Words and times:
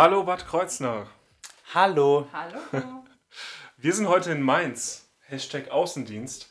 Hallo 0.00 0.22
Bad 0.24 0.46
Kreuznach. 0.46 1.08
Hallo. 1.74 2.26
Hallo. 2.32 2.58
Wir 3.76 3.92
sind 3.92 4.08
heute 4.08 4.32
in 4.32 4.40
Mainz. 4.40 5.10
Hashtag 5.26 5.70
Außendienst, 5.70 6.50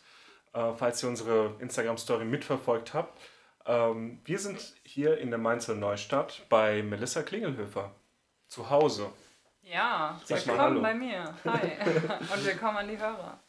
äh, 0.54 0.72
falls 0.74 1.02
ihr 1.02 1.10
unsere 1.10 1.56
Instagram-Story 1.58 2.26
mitverfolgt 2.26 2.94
habt. 2.94 3.20
Ähm, 3.66 4.22
wir 4.24 4.38
sind 4.38 4.76
hier 4.84 5.18
in 5.18 5.32
der 5.32 5.40
Mainzer 5.40 5.74
Neustadt 5.74 6.44
bei 6.50 6.84
Melissa 6.84 7.24
Klingelhöfer. 7.24 7.96
Zu 8.50 8.70
Hause. 8.70 9.12
Ja, 9.64 10.22
Sag 10.26 10.46
willkommen 10.46 10.60
Hallo. 10.60 10.82
bei 10.84 10.94
mir. 10.94 11.34
Hi. 11.44 11.72
Und 12.32 12.46
willkommen 12.46 12.78
an 12.78 12.88
die 12.88 13.00
Hörer. 13.00 13.40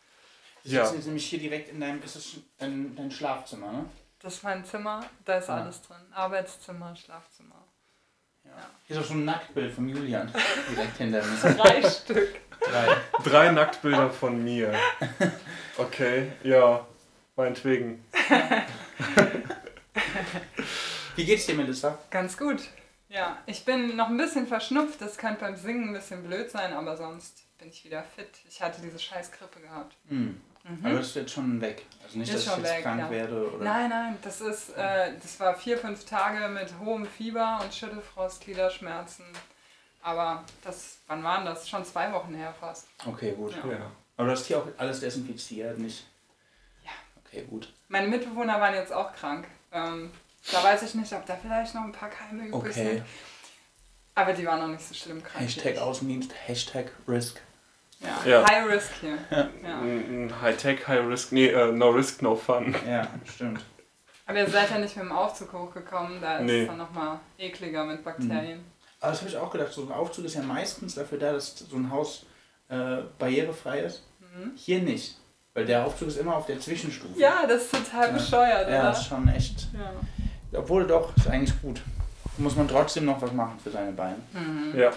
Wir 0.63 0.79
Ja. 0.79 0.85
sitzen 0.87 0.97
jetzt 0.97 1.07
nämlich 1.09 1.27
hier 1.27 1.41
direkt 1.41 1.69
in 1.69 1.79
deinem, 1.79 2.03
ist 2.03 2.39
dein, 2.57 2.97
dein 2.97 3.11
Schlafzimmer, 3.11 3.71
ne? 3.71 3.85
Das 4.21 4.37
ist 4.37 4.45
mein 4.45 4.65
Zimmer, 4.65 5.05
da 5.27 5.37
ist 5.37 5.51
Ah. 5.51 5.59
alles 5.61 5.83
drin. 5.83 6.11
Arbeitszimmer, 6.15 6.97
Schlafzimmer. 6.97 7.67
Hier 8.87 8.97
ist 8.97 9.03
auch 9.05 9.09
schon 9.09 9.23
ein 9.23 9.27
Nacktbild 9.27 9.73
von 9.73 9.89
Julian 9.89 10.33
direkt 10.71 10.97
hinter 10.97 11.23
mir. 11.25 11.55
Drei 11.55 11.89
Stück. 11.89 12.41
Drei. 12.61 12.97
Drei 13.23 13.53
Nacktbilder 13.53 14.11
von 14.11 14.43
mir. 14.43 14.75
Okay, 15.77 16.33
ja, 16.43 16.85
meinetwegen. 17.37 18.05
Wie 21.17 21.25
geht's 21.25 21.47
dir, 21.47 21.55
Melissa? 21.55 21.99
Ganz 22.11 22.37
gut. 22.37 22.63
Ja, 23.09 23.39
ich 23.47 23.65
bin 23.65 23.97
noch 23.97 24.09
ein 24.09 24.17
bisschen 24.17 24.47
verschnupft. 24.47 25.01
Das 25.01 25.19
könnte 25.19 25.41
beim 25.41 25.57
Singen 25.57 25.89
ein 25.89 25.95
bisschen 25.95 26.25
blöd 26.25 26.51
sein, 26.51 26.73
aber 26.73 26.97
sonst 26.97 27.45
bin 27.59 27.69
ich 27.69 27.85
wieder 27.85 28.03
fit. 28.03 28.31
Ich 28.49 28.63
hatte 28.63 28.81
diese 28.83 28.99
scheiß 28.99 29.33
Grippe 29.33 29.61
gehabt. 29.61 29.97
Hm. 30.65 30.85
Aber 30.85 30.95
das 30.97 31.07
ist 31.09 31.17
jetzt 31.17 31.33
schon 31.33 31.61
weg. 31.61 31.87
Also 32.05 32.19
nicht, 32.19 32.29
Ist 32.29 32.35
dass 32.35 32.43
ich 32.45 32.51
schon 32.53 32.65
jetzt 32.65 32.75
weg, 32.75 32.83
krank 32.83 33.01
ja. 33.01 33.11
werde 33.11 33.51
oder. 33.55 33.65
Nein, 33.65 33.89
nein, 33.89 34.19
das 34.23 34.41
ist, 34.41 34.71
äh, 34.77 35.13
das 35.21 35.39
war 35.41 35.55
vier, 35.55 35.79
fünf 35.79 36.05
Tage 36.05 36.49
mit 36.49 36.69
hohem 36.85 37.07
Fieber 37.07 37.61
und 37.63 37.73
Schüttelfrost, 37.73 38.43
Gliederschmerzen. 38.45 39.25
Aber 40.03 40.45
das, 40.65 40.99
wann 41.07 41.23
waren 41.23 41.45
das? 41.45 41.69
Schon 41.69 41.85
zwei 41.85 42.13
Wochen 42.13 42.35
her 42.35 42.55
fast. 42.59 42.89
Okay, 43.07 43.33
gut. 43.33 43.55
Ja. 43.65 43.71
Ja. 43.73 43.91
Aber 44.17 44.27
du 44.29 44.33
hast 44.33 44.47
hier 44.47 44.59
auch 44.59 44.67
alles 44.79 45.01
desinfiziert, 45.01 45.79
nicht? 45.79 46.07
Ja. 46.85 46.91
Okay, 47.25 47.45
gut. 47.49 47.73
Meine 47.89 48.09
Mitbewohner 48.09 48.61
waren 48.61 48.75
jetzt 48.75 48.93
auch 48.93 49.13
krank. 49.15 49.47
Ähm, 49.73 50.11
da 50.53 50.63
weiß 50.65 50.83
ich 50.83 50.95
nicht, 50.95 51.13
ob 51.13 51.25
da 51.27 51.37
vielleicht 51.37 51.75
noch 51.75 51.85
ein 51.85 51.93
paar 51.93 52.09
Keime 52.11 52.47
übrig 52.47 52.55
Okay. 52.73 52.89
sind. 52.97 53.05
Aber 54.15 54.33
die 54.33 54.45
waren 54.47 54.59
noch 54.61 54.69
nicht 54.69 54.87
so 54.87 54.95
schlimm 54.95 55.23
krank. 55.23 55.45
Hashtag. 55.45 55.79
Außendienst, 55.79 56.33
Hashtag 56.47 56.91
Risk. 57.07 57.41
Ja. 58.01 58.31
Ja. 58.31 58.49
High 58.51 58.67
Risk 58.71 58.91
hier. 59.01 59.19
Ja. 59.31 59.49
Ein 59.81 60.27
ein 60.29 60.41
High-Tech, 60.43 60.89
High-Risk, 60.89 61.33
nee, 61.33 61.49
äh, 61.49 61.71
no 61.73 61.91
risk, 61.91 62.23
no 62.23 62.35
fun. 62.35 62.75
Ja, 62.89 63.07
stimmt. 63.25 63.63
Aber 64.27 64.39
ihr 64.39 64.49
seid 64.49 64.71
ja 64.71 64.79
nicht 64.79 64.97
mit 64.97 65.05
dem 65.05 65.13
Aufzug 65.13 65.53
hochgekommen, 65.53 66.21
da 66.21 66.39
ist 66.39 66.45
Nee. 66.47 66.63
es 66.63 66.69
dann 66.69 66.79
nochmal 66.79 67.19
ekliger 67.39 67.85
mit 67.85 68.03
Bakterien. 68.05 68.65
Aber 69.01 69.11
das 69.13 69.21
habe 69.21 69.31
ich 69.31 69.37
auch 69.37 69.51
gedacht, 69.51 69.73
so 69.73 69.83
ein 69.83 69.93
Aufzug 69.93 70.25
ist 70.25 70.35
ja 70.35 70.43
meistens 70.43 70.95
dafür 70.95 71.19
da, 71.19 71.33
dass 71.33 71.57
so 71.59 71.77
ein 71.77 71.91
Haus 71.91 72.27
äh, 72.69 72.99
barrierefrei 73.19 73.81
ist. 73.81 74.05
Mhm. 74.21 74.53
Hier 74.57 74.81
nicht. 74.81 75.17
Weil 75.53 75.67
der 75.67 75.85
Aufzug 75.85 76.09
ist 76.09 76.19
immer 76.19 76.37
auf 76.37 76.47
der 76.47 76.61
Zwischenstufe. 76.61 77.19
Ja, 77.19 77.45
das 77.47 77.63
ist 77.65 77.73
total 77.75 78.07
Ja. 78.09 78.13
bescheuert, 78.13 78.69
Ja, 78.71 78.79
oder? 78.81 78.83
das 78.91 79.01
ist 79.01 79.07
schon 79.09 79.29
echt. 79.29 79.69
Ja. 79.75 80.59
Obwohl 80.61 80.87
doch, 80.87 81.15
ist 81.17 81.27
eigentlich 81.29 81.61
gut. 81.61 81.81
Muss 82.39 82.55
man 82.57 82.69
trotzdem 82.69 83.05
noch 83.07 83.21
was 83.21 83.33
machen 83.33 83.59
für 83.63 83.71
seine 83.71 83.93
Beine. 83.93 84.17
Mhm. 84.33 84.79
Ja. 84.79 84.91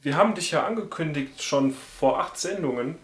Wir 0.00 0.16
haben 0.16 0.34
dich 0.34 0.52
ja 0.52 0.66
angekündigt 0.66 1.42
schon 1.42 1.72
vor 1.72 2.20
acht 2.20 2.38
Sendungen, 2.38 2.96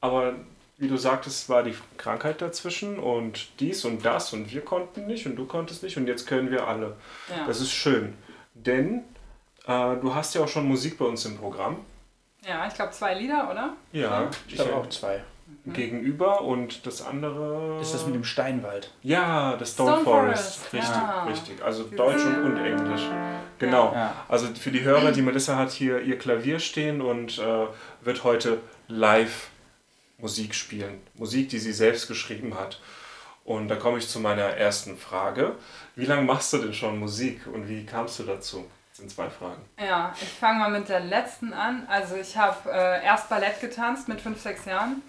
aber 0.00 0.34
wie 0.78 0.88
du 0.88 0.96
sagtest, 0.96 1.48
war 1.48 1.62
die 1.62 1.74
Krankheit 1.96 2.42
dazwischen 2.42 2.98
und 2.98 3.60
dies 3.60 3.84
und 3.84 4.04
das 4.04 4.32
und 4.32 4.52
wir 4.52 4.62
konnten 4.62 5.06
nicht 5.06 5.26
und 5.26 5.36
du 5.36 5.46
konntest 5.46 5.82
nicht 5.84 5.96
und 5.96 6.08
jetzt 6.08 6.26
können 6.26 6.50
wir 6.50 6.66
alle. 6.66 6.96
Ja. 7.28 7.46
Das 7.46 7.60
ist 7.60 7.70
schön, 7.70 8.16
denn 8.54 9.04
äh, 9.66 9.96
du 9.96 10.14
hast 10.14 10.34
ja 10.34 10.42
auch 10.42 10.48
schon 10.48 10.66
Musik 10.66 10.98
bei 10.98 11.04
uns 11.04 11.24
im 11.24 11.36
Programm. 11.38 11.76
ja, 12.44 12.66
ich 12.66 12.74
glaube 12.74 12.90
zwei 12.90 13.14
Lieder, 13.14 13.48
oder? 13.48 13.74
Ja, 13.92 14.28
Ich 14.48 14.56
glaube 14.56 14.74
auch 14.74 14.88
zwei. 14.88 15.22
Gegenüber 15.66 16.42
und 16.42 16.86
das 16.86 17.02
andere. 17.02 17.78
Ist 17.80 17.94
das 17.94 18.06
mit 18.06 18.14
dem 18.14 18.24
Steinwald? 18.24 18.92
Ja, 19.02 19.56
das 19.56 19.72
Stone, 19.72 19.90
Stone 19.90 20.04
Forest. 20.04 20.58
Forest, 20.58 20.72
Richtig, 20.74 20.90
ja. 20.90 21.24
richtig. 21.24 21.62
Also 21.62 21.84
Deutsch 21.84 22.24
und, 22.24 22.44
und 22.44 22.56
Englisch. 22.58 23.02
Genau. 23.58 23.92
Ja. 23.94 24.14
Also 24.28 24.46
für 24.48 24.70
die 24.70 24.82
Hörer, 24.82 25.12
die 25.12 25.22
Melissa 25.22 25.56
hat 25.56 25.70
hier 25.70 26.00
ihr 26.00 26.18
Klavier 26.18 26.58
stehen 26.58 27.00
und 27.00 27.38
äh, 27.38 27.66
wird 28.02 28.24
heute 28.24 28.58
live 28.88 29.50
Musik 30.18 30.54
spielen. 30.54 31.00
Musik, 31.14 31.48
die 31.48 31.58
sie 31.58 31.72
selbst 31.72 32.08
geschrieben 32.08 32.58
hat. 32.58 32.80
Und 33.44 33.68
da 33.68 33.76
komme 33.76 33.98
ich 33.98 34.08
zu 34.08 34.20
meiner 34.20 34.42
ersten 34.44 34.96
Frage. 34.96 35.56
Wie 35.96 36.06
lange 36.06 36.22
machst 36.22 36.52
du 36.52 36.58
denn 36.58 36.74
schon 36.74 36.98
Musik 36.98 37.46
und 37.52 37.68
wie 37.68 37.84
kamst 37.84 38.18
du 38.20 38.22
dazu? 38.22 38.64
Das 38.90 38.98
sind 38.98 39.10
zwei 39.10 39.30
Fragen. 39.30 39.62
Ja, 39.80 40.14
ich 40.20 40.28
fange 40.28 40.58
mal 40.58 40.70
mit 40.70 40.88
der 40.88 41.00
letzten 41.00 41.52
an. 41.52 41.86
Also 41.88 42.14
ich 42.14 42.36
habe 42.36 42.70
äh, 42.70 43.04
erst 43.04 43.28
Ballett 43.28 43.60
getanzt 43.60 44.06
mit 44.06 44.20
fünf, 44.20 44.40
sechs 44.40 44.64
Jahren 44.64 45.02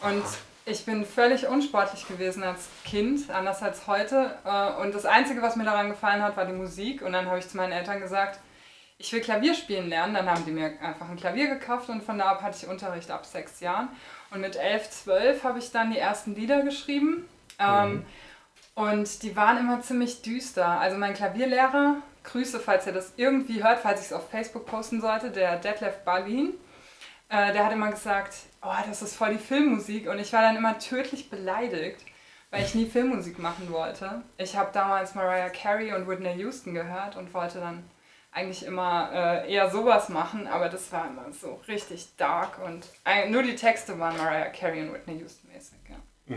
und 0.00 0.24
ich 0.66 0.86
bin 0.86 1.04
völlig 1.04 1.46
unsportlich 1.46 2.08
gewesen 2.08 2.42
als 2.42 2.68
Kind, 2.84 3.30
anders 3.30 3.62
als 3.62 3.86
heute. 3.86 4.38
Äh, 4.44 4.82
und 4.82 4.94
das 4.94 5.04
Einzige, 5.04 5.42
was 5.42 5.56
mir 5.56 5.64
daran 5.64 5.90
gefallen 5.90 6.22
hat, 6.22 6.36
war 6.36 6.46
die 6.46 6.54
Musik. 6.54 7.02
Und 7.02 7.12
dann 7.12 7.26
habe 7.26 7.38
ich 7.38 7.48
zu 7.48 7.56
meinen 7.56 7.72
Eltern 7.72 8.00
gesagt, 8.00 8.40
ich 8.96 9.12
will 9.12 9.20
Klavier 9.20 9.54
spielen 9.54 9.88
lernen. 9.88 10.14
Dann 10.14 10.30
haben 10.30 10.44
die 10.46 10.52
mir 10.52 10.80
einfach 10.80 11.08
ein 11.08 11.16
Klavier 11.16 11.48
gekauft 11.48 11.90
und 11.90 12.02
von 12.02 12.18
da 12.18 12.30
ab 12.30 12.42
hatte 12.42 12.56
ich 12.56 12.68
Unterricht 12.68 13.10
ab 13.10 13.26
sechs 13.26 13.60
Jahren. 13.60 13.88
Und 14.30 14.40
mit 14.40 14.56
elf, 14.56 14.88
zwölf 14.88 15.44
habe 15.44 15.58
ich 15.58 15.70
dann 15.70 15.90
die 15.90 15.98
ersten 15.98 16.34
Lieder 16.34 16.62
geschrieben. 16.62 17.28
Ähm, 17.58 18.06
und 18.74 19.22
die 19.22 19.36
waren 19.36 19.58
immer 19.58 19.82
ziemlich 19.82 20.22
düster. 20.22 20.66
Also 20.66 20.96
mein 20.96 21.14
Klavierlehrer, 21.14 21.96
Grüße, 22.24 22.58
falls 22.58 22.86
ihr 22.86 22.92
das 22.92 23.12
irgendwie 23.16 23.62
hört, 23.62 23.80
falls 23.80 24.00
ich 24.00 24.06
es 24.06 24.12
auf 24.14 24.30
Facebook 24.30 24.64
posten 24.64 25.00
sollte, 25.02 25.30
der 25.30 25.56
Detlef 25.56 25.98
Berlin, 26.04 26.54
äh, 27.28 27.52
der 27.52 27.66
hat 27.66 27.72
immer 27.72 27.90
gesagt, 27.90 28.34
oh, 28.64 28.88
das 28.88 29.02
ist 29.02 29.16
voll 29.16 29.32
die 29.34 29.38
Filmmusik. 29.38 30.08
Und 30.08 30.18
ich 30.18 30.32
war 30.32 30.42
dann 30.42 30.56
immer 30.56 30.78
tödlich 30.78 31.30
beleidigt, 31.30 32.00
weil 32.50 32.64
ich 32.64 32.74
nie 32.74 32.86
Filmmusik 32.86 33.38
machen 33.38 33.70
wollte. 33.72 34.22
Ich 34.38 34.56
habe 34.56 34.70
damals 34.72 35.14
Mariah 35.14 35.50
Carey 35.50 35.92
und 35.92 36.08
Whitney 36.08 36.32
Houston 36.34 36.74
gehört 36.74 37.16
und 37.16 37.32
wollte 37.34 37.60
dann 37.60 37.84
eigentlich 38.32 38.64
immer 38.66 39.10
äh, 39.12 39.52
eher 39.52 39.70
sowas 39.70 40.08
machen, 40.08 40.48
aber 40.48 40.68
das 40.68 40.90
war 40.90 41.06
immer 41.06 41.32
so 41.32 41.60
richtig 41.68 42.16
dark 42.16 42.58
und 42.64 42.84
äh, 43.04 43.28
nur 43.30 43.44
die 43.44 43.54
Texte 43.54 43.96
waren 44.00 44.16
Mariah 44.16 44.50
Carey 44.50 44.82
und 44.82 44.92
Whitney 44.92 45.18
Houston 45.20 45.48
mäßig. 45.52 45.78
Ja. 45.88 46.36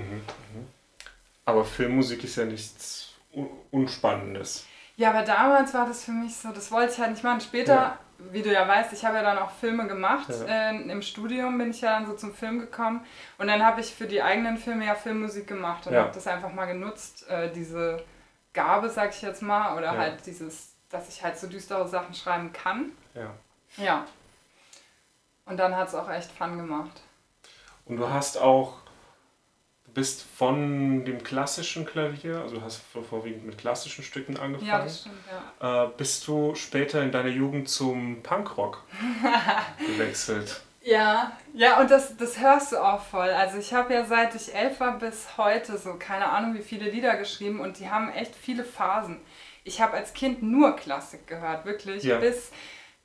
Aber 1.46 1.66
Filmmusik 1.66 2.24
ist 2.24 2.36
ja 2.36 2.46
nichts 2.46 3.14
Un- 3.34 3.50
Unspannendes. 3.72 4.66
Ja, 4.96 5.10
aber 5.12 5.24
damals 5.24 5.74
war 5.74 5.88
das 5.88 6.04
für 6.04 6.12
mich 6.12 6.36
so, 6.36 6.50
das 6.52 6.72
wollte 6.72 6.94
ich 6.94 7.00
halt 7.00 7.12
nicht 7.12 7.24
machen. 7.24 7.42
Später, 7.42 7.74
Ja. 7.74 8.00
Wie 8.20 8.42
du 8.42 8.52
ja 8.52 8.68
weißt, 8.68 8.94
ich 8.94 9.06
habe 9.06 9.18
ja 9.18 9.24
dann 9.24 9.38
auch 9.38 9.52
Filme 9.52 9.88
gemacht. 9.88 10.28
Ja. 10.30 10.72
Äh, 10.72 10.82
Im 10.92 11.02
Studium 11.02 11.58
bin 11.58 11.70
ich 11.72 11.82
ja 11.82 11.92
dann 11.92 12.06
so 12.08 12.14
zum 12.14 12.34
Film 12.34 12.60
gekommen. 12.60 13.06
Und 13.38 13.48
dann 13.48 13.64
habe 13.64 13.82
ich 13.82 13.94
für 13.94 14.08
die 14.08 14.22
eigenen 14.22 14.58
Filme 14.58 14.86
ja 14.86 14.96
Filmmusik 14.96 15.48
gemacht 15.48 15.86
und 15.88 15.94
Ja. 15.94 16.02
habe 16.04 16.12
das 16.14 16.26
einfach 16.28 16.52
mal 16.52 16.66
genutzt, 16.66 17.28
äh, 17.30 17.52
diese 17.52 18.04
Gabe, 18.54 18.90
sag 18.90 19.12
ich 19.12 19.22
jetzt 19.22 19.42
mal, 19.42 19.78
oder 19.78 19.94
Ja. 19.94 19.98
halt 19.98 20.26
dieses, 20.26 20.74
dass 20.90 21.10
ich 21.10 21.24
halt 21.24 21.38
so 21.38 21.48
düstere 21.48 21.88
Sachen 21.88 22.14
schreiben 22.16 22.52
kann. 22.54 22.92
Ja. 23.14 23.32
Ja. 23.78 24.06
Und 25.46 25.58
dann 25.58 25.76
hat 25.76 25.88
es 25.90 25.96
auch 25.96 26.10
echt 26.10 26.32
Fun 26.32 26.58
gemacht. 26.58 27.02
Und 27.86 27.98
du 27.98 28.10
hast 28.10 28.38
auch, 28.38 28.80
bist 29.98 30.24
von 30.38 31.06
dem 31.06 31.24
klassischen 31.24 31.84
Klavier, 31.84 32.40
also 32.42 32.58
du 32.58 32.62
hast 32.62 32.84
vor- 32.94 33.04
vorwiegend 33.04 33.48
mit 33.48 33.58
klassischen 33.58 34.04
Stücken 34.04 34.38
angefangen. 34.38 34.70
Ja, 34.70 34.84
das 34.84 35.00
stimmt, 35.02 35.16
ja. 35.60 35.86
äh, 35.86 35.90
bist 35.98 36.28
du 36.28 36.54
später 36.54 37.02
in 37.02 37.12
deiner 37.12 37.30
Jugend 37.30 37.68
zum 37.68 38.22
Punkrock 38.22 38.84
gewechselt. 39.88 40.62
Ja, 40.84 41.32
ja, 41.54 41.82
und 41.82 41.90
das, 41.90 42.16
das 42.16 42.40
hörst 42.40 42.74
du 42.74 42.78
auch 42.78 43.02
voll. 43.02 43.30
Also 43.30 43.58
ich 43.58 43.74
habe 43.74 43.92
ja 43.94 44.06
seit 44.06 44.36
ich 44.36 44.54
elf 44.54 44.80
war 44.80 45.00
bis 45.00 45.36
heute 45.36 45.78
so 45.80 45.96
keine 45.96 46.30
Ahnung 46.30 46.54
wie 46.54 46.62
viele 46.62 46.90
Lieder 46.92 47.18
geschrieben 47.18 47.60
und 47.60 47.80
die 47.80 47.90
haben 47.90 48.10
echt 48.10 48.36
viele 48.36 48.64
Phasen. 48.64 49.20
Ich 49.64 49.82
habe 49.82 49.98
als 49.98 50.14
Kind 50.14 50.44
nur 50.44 50.76
Klassik 50.76 51.26
gehört, 51.26 51.66
wirklich. 51.66 52.04
Ja. 52.04 52.20
Bis, 52.20 52.52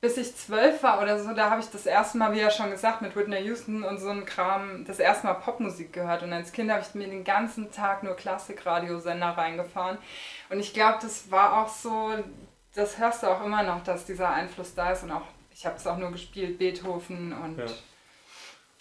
bis 0.03 0.17
ich 0.17 0.35
zwölf 0.35 0.83
war 0.83 1.01
oder 1.01 1.17
so, 1.17 1.33
da 1.33 1.49
habe 1.49 1.61
ich 1.61 1.69
das 1.69 1.85
erste 1.85 2.17
Mal, 2.17 2.33
wie 2.33 2.39
ja 2.41 2.51
schon 2.51 2.69
gesagt, 2.69 3.01
mit 3.01 3.15
Whitney 3.15 3.39
Houston 3.45 3.83
und 3.85 3.99
so 3.99 4.09
einem 4.09 4.25
Kram, 4.25 4.83
das 4.83 4.99
erste 4.99 5.27
Mal 5.27 5.35
Popmusik 5.35 5.93
gehört. 5.93 6.23
Und 6.23 6.33
als 6.33 6.51
Kind 6.51 6.69
habe 6.69 6.81
ich 6.85 6.93
mir 6.93 7.07
den 7.07 7.23
ganzen 7.23 7.71
Tag 7.71 8.03
nur 8.03 8.13
Klassikradiosender 8.17 9.29
reingefahren. 9.29 9.97
Und 10.49 10.59
ich 10.59 10.73
glaube, 10.73 10.97
das 11.01 11.31
war 11.31 11.63
auch 11.63 11.69
so, 11.69 12.11
das 12.75 12.97
hörst 12.97 13.23
du 13.23 13.27
auch 13.27 13.45
immer 13.45 13.63
noch, 13.63 13.81
dass 13.85 14.03
dieser 14.03 14.29
Einfluss 14.29 14.75
da 14.75 14.91
ist 14.91 15.03
und 15.03 15.11
auch, 15.13 15.21
ich 15.53 15.65
habe 15.65 15.77
es 15.77 15.87
auch 15.87 15.95
nur 15.95 16.11
gespielt, 16.11 16.59
Beethoven 16.59 17.31
und 17.31 17.59
Ja. 17.59 17.65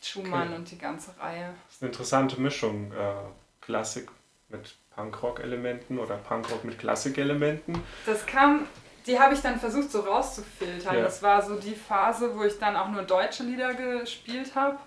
Schumann 0.03 0.49
Okay. 0.49 0.57
und 0.57 0.71
die 0.73 0.79
ganze 0.79 1.13
Reihe. 1.21 1.55
Das 1.69 1.77
ist 1.77 1.83
eine 1.83 1.93
interessante 1.93 2.41
Mischung. 2.41 2.91
Äh, 2.91 3.15
Klassik 3.61 4.09
mit 4.49 4.75
Punkrock-Elementen 4.97 6.01
oder 6.01 6.17
Punkrock 6.17 6.65
mit 6.65 6.81
Klassik-Elementen. 6.81 7.81
Das 8.07 8.27
kam, 8.27 8.67
die 9.07 9.19
habe 9.19 9.35
ich 9.35 9.41
dann 9.41 9.59
versucht 9.59 9.91
so 9.91 10.01
rauszufiltern. 10.01 10.97
Ja. 10.97 11.03
Das 11.03 11.23
war 11.23 11.43
so 11.43 11.57
die 11.57 11.75
Phase, 11.75 12.37
wo 12.37 12.45
ich 12.45 12.59
dann 12.59 12.77
auch 12.77 12.89
nur 12.89 13.03
deutsche 13.03 13.43
Lieder 13.43 13.75
gespielt 13.75 14.55
habe. 14.55 14.79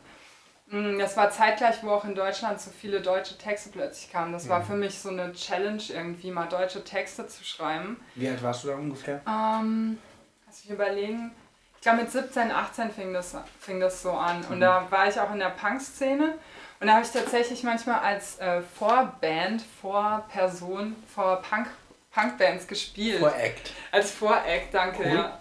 Mm, 0.68 0.98
Das 0.98 1.16
war 1.16 1.30
zeitgleich, 1.32 1.84
wo 1.84 1.92
auch 1.92 2.06
in 2.06 2.16
Deutschland 2.16 2.60
so 2.60 2.72
viele 2.72 3.02
deutsche 3.02 3.38
Texte 3.38 3.70
plötzlich 3.70 4.12
kamen. 4.12 4.32
Das 4.34 4.50
war 4.50 4.60
Mhm. 4.62 4.66
für 4.66 4.76
mich 4.76 4.98
so 5.00 5.10
eine 5.10 5.32
Challenge, 5.34 5.82
irgendwie 5.90 6.32
mal 6.32 6.48
deutsche 6.48 6.84
Texte 6.84 7.28
zu 7.28 7.44
schreiben. 7.44 8.00
Wie 8.16 8.28
alt 8.28 8.42
warst 8.42 8.64
du 8.64 8.70
da 8.70 8.76
ungefähr? 8.76 9.22
Ähm, 9.28 10.00
lass 10.48 10.64
mich 10.64 10.72
überlegen. 10.72 11.32
Ich 11.76 11.82
glaube 11.82 12.02
mit 12.02 12.12
17, 12.12 12.50
18 12.52 12.90
fing 12.92 13.14
das, 13.14 13.36
fing 13.60 13.80
das 13.80 14.02
so 14.02 14.12
an. 14.14 14.44
Und 14.50 14.60
da 14.60 14.88
war 14.90 15.08
ich 15.08 15.20
auch 15.20 15.32
in 15.32 15.38
der 15.40 15.50
Punk-Szene. 15.52 16.34
Und 16.80 16.88
da 16.88 16.94
habe 16.94 17.06
ich 17.06 17.12
tatsächlich 17.12 17.62
manchmal 17.64 18.00
als 18.00 18.40
äh, 18.40 18.62
Vorband, 18.62 19.62
Vorperson, 19.82 20.96
vor 21.14 21.42
Punk, 21.42 21.68
Punkbands 22.16 22.68
gespielt. 22.68 23.20
Vor-Act. 23.20 23.72
Als 23.92 24.12
Voreck, 24.12 24.72
danke, 24.72 25.08
ja. 25.08 25.40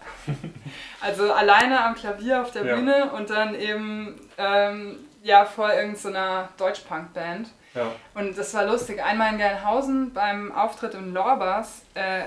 Also 1.00 1.32
alleine 1.32 1.84
am 1.84 1.94
Klavier 1.94 2.42
auf 2.42 2.50
der 2.50 2.64
Ja. 2.64 2.74
Bühne 2.74 3.12
und 3.12 3.30
dann 3.30 3.54
eben 3.54 4.20
ähm, 4.36 4.98
ja, 5.22 5.44
vor 5.44 5.72
irgendeiner 5.72 6.48
Deutsch-Punk-Band. 6.58 7.48
Ja. 7.74 7.92
Und 8.14 8.36
das 8.36 8.52
war 8.54 8.64
lustig. 8.64 9.02
Einmal 9.02 9.32
in 9.32 9.38
Gelnhausen 9.38 10.12
beim 10.12 10.52
Auftritt 10.52 10.94
in 10.94 11.12
Lorbas 11.14 11.82
äh, 11.94 12.24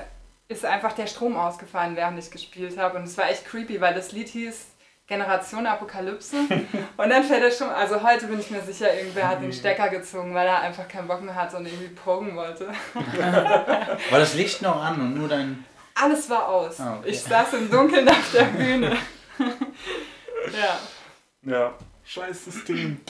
ist 0.48 0.66
einfach 0.66 0.94
der 0.94 1.08
Strom 1.08 1.36
ausgefallen, 1.38 1.96
während 1.96 2.18
ich 2.20 2.32
gespielt 2.32 2.78
habe. 2.78 2.98
Und 2.98 3.04
es 3.04 3.18
war 3.18 3.30
echt 3.30 3.46
creepy, 3.46 3.82
weil 3.82 3.94
das 3.94 4.12
Lied 4.12 4.30
hieß 4.30 4.68
Generation 5.08 5.66
Apokalypse. 5.66 6.36
und 6.98 7.10
dann 7.10 7.24
fällt 7.24 7.42
er 7.42 7.52
schon, 7.52 7.70
also 7.70 8.04
heute 8.04 8.28
bin 8.28 8.40
ich 8.40 8.52
mir 8.52 8.62
sicher, 8.62 8.94
irgendwer 8.94 9.30
hat 9.30 9.42
den 9.42 9.54
Stecker 9.54 9.90
gezogen, 9.90 10.34
weil 10.34 10.46
er 10.46 10.60
einfach 10.62 10.88
keinen 10.88 11.08
Bock 11.08 11.22
mehr 11.22 11.34
hatte 11.34 11.58
und 11.58 11.66
irgendwie 11.66 11.88
pogen 11.88 12.36
wollte. 12.36 12.68
War 12.94 14.20
das 14.20 14.34
Licht 14.34 14.62
noch 14.62 14.84
an 14.84 15.00
und 15.00 15.16
nur 15.16 15.30
dein. 15.30 15.66
Alles 15.96 16.30
war 16.30 16.48
aus. 16.48 16.80
Ah, 16.80 16.98
okay. 17.00 17.10
Ich 17.10 17.22
saß 17.24 17.54
im 17.54 17.72
Dunkeln 17.72 18.08
auf 18.08 18.32
der 18.32 18.44
Bühne. 18.44 18.96
ja. 19.40 20.80
Ja. 21.42 21.74
Scheiß 22.04 22.46
System. 22.46 23.02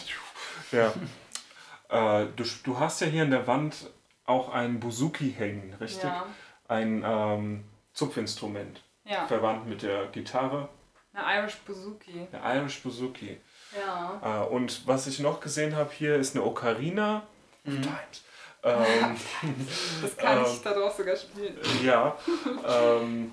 ja. 0.71 0.93
Äh, 1.89 2.27
du, 2.35 2.43
du 2.63 2.79
hast 2.79 3.01
ja 3.01 3.07
hier 3.07 3.23
in 3.23 3.31
der 3.31 3.45
Wand 3.45 3.89
auch 4.25 4.53
ein 4.53 4.79
Buzuki 4.79 5.33
hängen, 5.37 5.73
richtig? 5.81 6.05
Ja. 6.05 6.25
Ein 6.69 7.03
ähm, 7.05 7.63
Zupfinstrument. 7.93 8.83
Ja. 9.03 9.25
Verwandt 9.27 9.67
mit 9.67 9.81
der 9.81 10.07
Gitarre. 10.07 10.69
Eine 11.17 11.39
Irish 11.39 11.55
Buzuki. 11.65 12.27
Der 12.31 12.55
Irish 12.55 12.81
Buzuki. 12.81 13.37
Ja. 13.77 14.43
Äh, 14.43 14.47
und 14.47 14.85
was 14.87 15.07
ich 15.07 15.19
noch 15.19 15.39
gesehen 15.39 15.75
habe 15.75 15.91
hier 15.91 16.15
ist 16.15 16.35
eine 16.35 16.45
Ocarina 16.45 17.23
of 17.67 17.73
Times. 17.73 18.23
Ähm, 18.63 19.17
Das 20.01 20.17
kann 20.17 20.41
ich 20.43 20.47
Ähm. 20.49 20.59
da 20.63 20.73
drauf 20.73 20.95
sogar 20.95 21.15
spielen. 21.15 21.57
ja. 21.83 22.15
Ähm, 22.67 23.31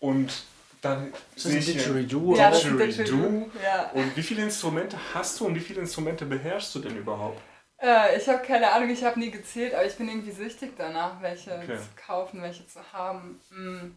und 0.00 0.44
dann 0.80 1.12
sehe 1.36 1.52
ein 1.52 1.58
ich 1.58 1.66
Didgeridoo? 1.66 2.34
Ja, 2.36 2.50
Didgeridoo. 2.50 3.50
Ja. 3.62 3.90
Und 3.92 4.16
wie 4.16 4.22
viele 4.22 4.42
Instrumente 4.42 4.96
hast 5.14 5.38
du 5.38 5.46
und 5.46 5.54
wie 5.54 5.60
viele 5.60 5.80
Instrumente 5.80 6.24
beherrschst 6.26 6.74
du 6.74 6.80
denn 6.80 6.96
überhaupt? 6.96 7.40
Äh, 7.80 8.16
ich 8.18 8.28
habe 8.28 8.42
keine 8.44 8.70
Ahnung, 8.72 8.90
ich 8.90 9.02
habe 9.04 9.18
nie 9.18 9.30
gezählt, 9.30 9.74
aber 9.74 9.84
ich 9.84 9.96
bin 9.96 10.08
irgendwie 10.08 10.30
süchtig 10.32 10.72
danach, 10.76 11.20
welche 11.20 11.52
Okay. 11.52 11.76
zu 11.76 11.88
kaufen, 12.06 12.42
welche 12.42 12.66
zu 12.66 12.80
haben. 12.92 13.40
Mm. 13.50 13.96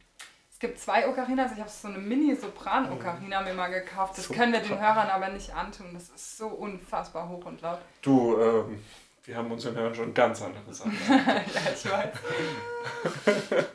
Es 0.66 0.72
gibt 0.72 0.80
zwei 0.82 1.08
Ocarinas, 1.08 1.52
ich 1.52 1.60
habe 1.60 1.70
so 1.70 1.88
eine 1.90 2.00
Mini-Sopran-Ocarina 2.00 3.42
mir 3.42 3.54
mal 3.54 3.68
gekauft. 3.68 4.18
Das 4.18 4.28
können 4.30 4.52
wir 4.52 4.62
den. 4.62 4.80
Hörern 4.80 5.10
aber 5.10 5.28
nicht 5.30 5.54
antun, 5.54 5.94
das 5.94 6.10
ist 6.10 6.40
so 6.40 6.48
unfassbar 6.48 7.30
hoch 7.30 7.46
und 7.46 7.62
laut. 7.62 7.78
Du, 8.02 8.42
ähm, 8.42 8.84
wir 9.26 9.38
haben 9.38 9.52
unseren 9.52 9.76
Hörern 9.76 9.94
schon 9.94 10.12
ganz 10.16 10.42
andere 10.42 10.74
Sachen. 10.74 10.98
ja, 11.08 11.72
ich 11.72 11.92
weiß. 11.92 12.10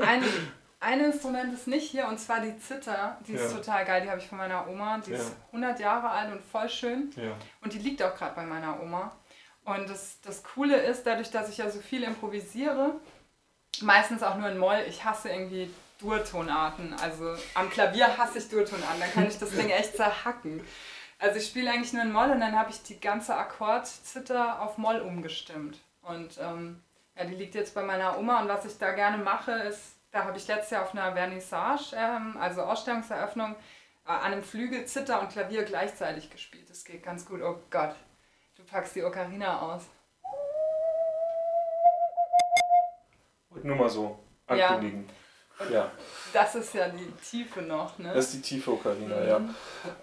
Ein, 0.00 0.24
ein 0.80 1.00
Instrument 1.04 1.54
ist 1.54 1.68
nicht 1.68 1.88
hier 1.88 2.08
und 2.08 2.18
zwar 2.18 2.40
die 2.40 2.58
Zither. 2.58 3.18
Die 3.28 3.34
ist 3.34 3.52
Ja. 3.52 3.58
total 3.58 3.84
geil, 3.84 4.02
die 4.02 4.10
habe 4.10 4.18
ich 4.18 4.26
von 4.26 4.38
meiner 4.38 4.66
Oma. 4.66 4.98
Die 4.98 5.12
ist 5.12 5.28
Ja. 5.28 5.34
100 5.52 5.78
Jahre 5.78 6.08
alt 6.10 6.32
und 6.32 6.42
voll 6.42 6.68
schön. 6.68 7.12
ja. 7.14 7.36
Und 7.62 7.72
die 7.72 7.78
liegt 7.78 8.02
auch 8.02 8.16
gerade 8.16 8.34
bei 8.34 8.44
meiner 8.44 8.82
Oma. 8.82 9.12
Und 9.64 9.88
das, 9.88 10.18
das 10.22 10.42
Coole 10.42 10.76
ist, 10.76 11.06
dadurch, 11.06 11.30
dass 11.30 11.50
ich 11.50 11.58
ja 11.58 11.70
so 11.70 11.78
viel 11.78 12.02
improvisiere, 12.02 12.94
meistens 13.80 14.24
auch 14.24 14.36
nur 14.38 14.48
in 14.48 14.58
Moll, 14.58 14.82
ich 14.88 15.04
hasse 15.04 15.28
irgendwie 15.28 15.70
Durtonarten. 16.00 16.94
Also 16.94 17.34
am 17.54 17.70
Klavier 17.70 18.16
hasse 18.16 18.38
ich 18.38 18.48
Durtonarten, 18.48 19.00
dann 19.00 19.12
kann 19.12 19.28
ich 19.28 19.38
das 19.38 19.50
Ding 19.50 19.70
echt 19.70 19.96
zerhacken. 19.96 20.62
Also 21.18 21.38
ich 21.38 21.46
spiele 21.46 21.70
eigentlich 21.70 21.92
nur 21.92 22.02
in 22.02 22.12
Moll 22.12 22.30
und 22.30 22.40
dann 22.40 22.58
habe 22.58 22.70
ich 22.70 22.82
die 22.82 22.98
ganze 22.98 23.36
Akkordzither 23.36 24.62
auf 24.62 24.78
Moll 24.78 25.00
umgestimmt. 25.00 25.78
Und 26.02 26.38
ähm, 26.40 26.82
ja, 27.16 27.24
die 27.24 27.34
liegt 27.34 27.54
jetzt 27.54 27.74
bei 27.74 27.82
meiner 27.82 28.18
Oma 28.18 28.40
und 28.40 28.48
was 28.48 28.64
ich 28.64 28.78
da 28.78 28.92
gerne 28.92 29.18
mache, 29.18 29.52
ist, 29.52 29.96
da 30.12 30.24
habe 30.24 30.38
ich 30.38 30.48
letztes 30.48 30.70
Jahr 30.70 30.82
auf 30.82 30.94
einer 30.94 31.12
Vernissage, 31.12 31.94
ähm, 31.94 32.36
also 32.40 32.62
Ausstellungseröffnung, 32.62 33.54
äh, 34.06 34.10
an 34.10 34.32
einem 34.32 34.42
Flügel 34.42 34.86
Zither 34.86 35.20
und 35.20 35.30
Klavier 35.30 35.64
gleichzeitig 35.64 36.30
gespielt. 36.30 36.68
Das 36.70 36.84
geht 36.84 37.02
ganz 37.02 37.26
gut. 37.26 37.42
Oh 37.42 37.60
Gott, 37.70 37.94
du 38.56 38.64
packst 38.64 38.96
die 38.96 39.04
Ocarina 39.04 39.60
aus. 39.60 39.82
Nur 43.62 43.76
mal 43.76 43.90
so 43.90 44.18
Ja. 44.48 44.80
Ankündigen. 45.60 45.72
Ja, 45.82 45.90
Das 46.32 46.54
ist 46.54 46.74
ja 46.74 46.88
die 46.88 47.10
Tiefe 47.28 47.62
noch, 47.62 47.98
ne? 47.98 48.12
das 48.14 48.26
ist 48.26 48.34
die 48.34 48.40
tiefe 48.42 48.72
Ocarina, 48.72 49.20
ja. 49.24 49.38
Mhm. 49.38 49.54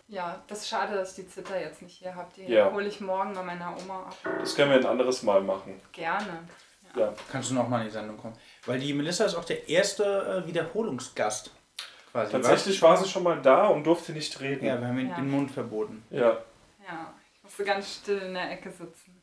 Ja, 0.07 0.41
das 0.47 0.59
ist 0.59 0.69
schade, 0.69 0.95
dass 0.95 1.11
ich 1.17 1.25
die 1.25 1.29
Zither 1.31 1.59
jetzt 1.61 1.81
nicht 1.81 1.97
hier 1.97 2.13
habe. 2.15 2.29
Die 2.35 2.43
Ja. 2.51 2.71
hole 2.71 2.87
ich 2.87 2.99
morgen 3.01 3.33
bei 3.33 3.43
meiner 3.43 3.75
Oma 3.81 4.03
ab. 4.03 4.15
Das 4.39 4.55
können 4.55 4.71
wir 4.71 4.77
ein 4.77 4.85
anderes 4.85 5.23
Mal 5.23 5.41
machen. 5.41 5.79
Gerne. 5.91 6.47
Ja. 6.95 7.13
Kannst 7.31 7.51
du 7.51 7.53
noch 7.53 7.67
mal 7.67 7.79
in 7.81 7.85
die 7.87 7.91
Sendung 7.91 8.17
kommen? 8.17 8.35
Weil 8.65 8.79
die 8.79 8.93
Melissa 8.93 9.25
ist 9.25 9.35
auch 9.35 9.45
der 9.45 9.67
erste 9.69 10.43
äh, 10.43 10.47
Wiederholungsgast. 10.47 11.51
Quasi. 12.11 12.31
Tatsächlich 12.31 12.81
war 12.81 12.97
sie 12.97 13.07
schon 13.07 13.23
mal 13.23 13.39
da 13.41 13.67
und 13.67 13.83
durfte 13.83 14.11
nicht 14.13 14.33
was? 14.35 14.41
reden. 14.41 14.65
Ja, 14.65 14.79
wir 14.79 14.87
haben 14.87 14.97
ihr 14.99 15.09
Ja. 15.09 15.15
den 15.15 15.29
Mund 15.29 15.51
verboten. 15.51 16.03
Ja. 16.09 16.37
Ja, 16.87 17.13
ich 17.35 17.43
musste 17.43 17.63
ganz 17.65 17.93
still 17.95 18.17
in 18.19 18.33
der 18.33 18.51
Ecke 18.51 18.71
sitzen. 18.71 19.21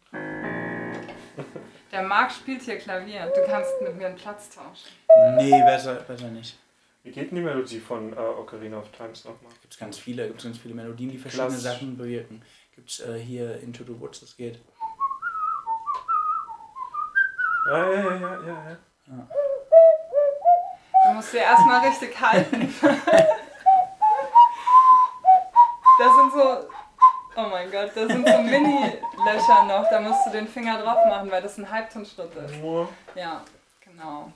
Der 1.95 2.03
Marc 2.03 2.33
spielt 2.33 2.61
hier 2.63 2.77
Klavier. 2.77 3.33
Du 3.33 3.41
kannst 3.49 3.71
mit 3.81 3.97
mir 3.97 4.09
einen 4.09 4.17
Platz 4.17 4.51
tauschen. 4.51 4.89
Nee, 5.37 5.63
besser, 5.63 5.95
besser 5.95 6.27
nicht. 6.27 6.59
Wie 7.05 7.13
geht 7.13 7.31
denn 7.31 7.37
die 7.37 7.43
Melodie 7.43 7.79
von 7.79 8.13
äh, 8.13 8.17
Ocarina 8.17 8.79
of 8.79 8.91
Times 8.91 9.25
nochmal? 9.25 9.53
Gibt 9.63 9.75
es 9.75 9.79
ganz 9.79 9.97
viele, 9.97 10.27
gibt 10.27 10.43
ganz 10.43 10.59
viele 10.59 10.75
Melodien, 10.75 11.13
die 11.13 11.19
verschiedene 11.19 11.51
Klassisch. 11.51 11.71
Sachen 11.71 11.97
bewirken. 11.97 12.43
Gibt 12.75 12.91
es 12.91 12.99
äh, 12.99 13.17
hier 13.17 13.61
Into 13.61 13.85
the 13.85 14.01
Woods, 14.01 14.19
das 14.19 14.37
geht. 14.37 14.59
Ja, 17.71 17.93
ja, 17.93 18.03
ja, 18.03 18.41
ja, 18.45 18.77
ja. 19.07 19.29
Du 21.07 21.15
musst 21.15 21.33
dir 21.33 21.43
erstmal 21.43 21.87
richtig 21.87 22.21
halten. 22.21 22.75
Das 25.97 26.13
sind 26.17 26.33
so. 26.33 26.69
Oh 27.37 27.49
mein 27.49 27.71
Gott, 27.71 27.93
das 27.95 28.09
sind 28.09 28.27
so 28.27 28.39
Mini-Löcher 29.25 29.63
noch. 29.65 29.89
Da 29.91 30.01
musst 30.01 30.27
du 30.27 30.31
den 30.31 30.47
Finger 30.49 30.79
drauf 30.79 31.05
machen, 31.07 31.31
weil 31.31 31.43
das 31.43 31.59
ein 31.59 31.71
Halbtonschritt 31.71 32.35
ist. 32.35 32.57
Nur. 32.57 32.89
Ja, 33.15 33.41
genau. 33.81 34.31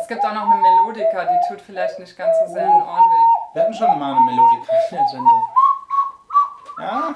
Es 0.00 0.08
gibt 0.08 0.24
auch 0.24 0.32
noch 0.32 0.50
eine 0.50 0.60
Melodika, 0.60 1.24
die 1.24 1.38
tut 1.48 1.60
vielleicht 1.60 1.98
nicht 1.98 2.16
ganz 2.16 2.34
so 2.46 2.52
sehr 2.52 2.64
in 2.64 2.72
den 2.72 2.82
Ohren 2.82 3.04
weh. 3.04 3.54
Wir 3.54 3.62
hatten 3.62 3.74
schon 3.74 3.98
mal 3.98 4.12
eine 4.16 4.20
Melodie 4.24 4.56
in 4.90 4.96
der 4.96 5.08
Sendung. 5.08 5.42
Ja, 6.78 7.14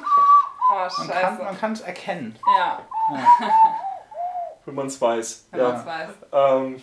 Oh, 0.68 0.74
man 0.74 1.08
kann 1.08 1.56
scheiße. 1.56 1.72
es 1.74 1.80
erkennen. 1.82 2.38
Ja, 2.58 2.80
Wenn 4.64 4.74
man 4.74 4.86
es 4.88 5.00
weiß. 5.00 5.46
wenn 5.52 5.62
man 5.62 5.72
Ja. 5.72 5.78
es 5.78 5.86
weiß. 5.86 6.08
Ähm, 6.32 6.82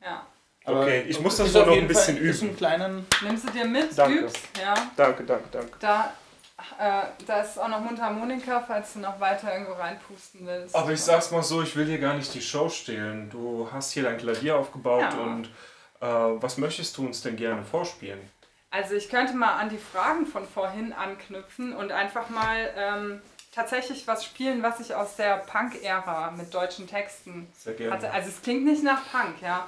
Ja. 0.00 0.22
Okay, 0.66 1.04
ich 1.08 1.20
muss 1.20 1.36
das 1.36 1.52
noch 1.52 1.68
ein 1.68 1.86
bisschen 1.86 2.16
Fall, 2.16 2.26
üben. 2.26 2.40
einen 2.48 2.56
kleinen, 2.56 3.06
Nimm 3.22 3.36
sie 3.36 3.46
dir 3.50 3.64
mit, 3.64 3.96
Danke. 3.96 4.18
übst. 4.20 4.38
Ja, 4.60 4.74
danke, 4.96 5.22
danke, 5.24 5.44
danke. 5.52 5.70
da, 5.78 6.12
äh, 6.78 7.02
da 7.26 7.40
ist 7.40 7.58
auch 7.58 7.68
noch 7.68 7.80
Mundharmonika, 7.80 8.64
falls 8.66 8.94
du 8.94 8.98
noch 9.00 9.20
weiter 9.20 9.52
irgendwo 9.52 9.74
reinpusten 9.74 10.44
willst. 10.46 10.74
Aber 10.74 10.90
ich 10.92 11.00
sag's 11.00 11.30
mal 11.30 11.42
so, 11.42 11.62
ich 11.62 11.76
will 11.76 11.86
hier 11.86 11.98
gar 11.98 12.14
nicht 12.14 12.32
die 12.34 12.40
Show 12.42 12.68
stehlen. 12.68 13.30
Du 13.30 13.68
hast 13.72 13.92
hier 13.92 14.02
dein 14.02 14.18
Klavier 14.18 14.56
aufgebaut 14.56 15.02
Ja. 15.02 15.18
und 15.18 15.44
äh, 16.00 16.06
was 16.42 16.58
möchtest 16.58 16.96
du 16.96 17.06
uns 17.06 17.22
denn 17.22 17.36
gerne 17.36 17.62
vorspielen? 17.62 18.18
Also 18.70 18.94
ich 18.94 19.08
könnte 19.08 19.34
mal 19.34 19.54
an 19.54 19.68
die 19.70 19.78
Fragen 19.78 20.26
von 20.26 20.46
vorhin 20.46 20.92
anknüpfen 20.92 21.74
und 21.74 21.92
einfach 21.92 22.28
mal 22.28 22.68
ähm, 22.76 23.22
tatsächlich 23.54 24.06
was 24.06 24.24
spielen, 24.24 24.62
was 24.62 24.80
ich 24.80 24.94
aus 24.94 25.16
der 25.16 25.36
Punk-Ära 25.38 26.32
mit 26.32 26.52
deutschen 26.52 26.86
Texten 26.88 27.46
Sehr 27.56 27.74
gerne. 27.74 27.92
hatte. 27.94 28.10
Also 28.12 28.28
es 28.28 28.42
klingt 28.42 28.64
nicht 28.64 28.82
nach 28.82 29.00
Punk, 29.10 29.40
ja. 29.40 29.66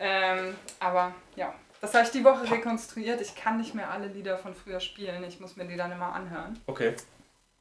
Ähm, 0.00 0.56
aber 0.80 1.14
ja, 1.36 1.54
das 1.80 1.94
habe 1.94 2.04
ich 2.04 2.10
die 2.10 2.24
Woche 2.24 2.50
rekonstruiert. 2.50 3.20
Ich 3.20 3.36
kann 3.36 3.58
nicht 3.58 3.74
mehr 3.74 3.90
alle 3.90 4.08
Lieder 4.08 4.38
von 4.38 4.54
früher 4.54 4.80
spielen. 4.80 5.22
Ich 5.24 5.40
muss 5.40 5.56
mir 5.56 5.66
die 5.66 5.76
dann 5.76 5.92
immer 5.92 6.12
anhören. 6.12 6.58
Okay. 6.66 6.94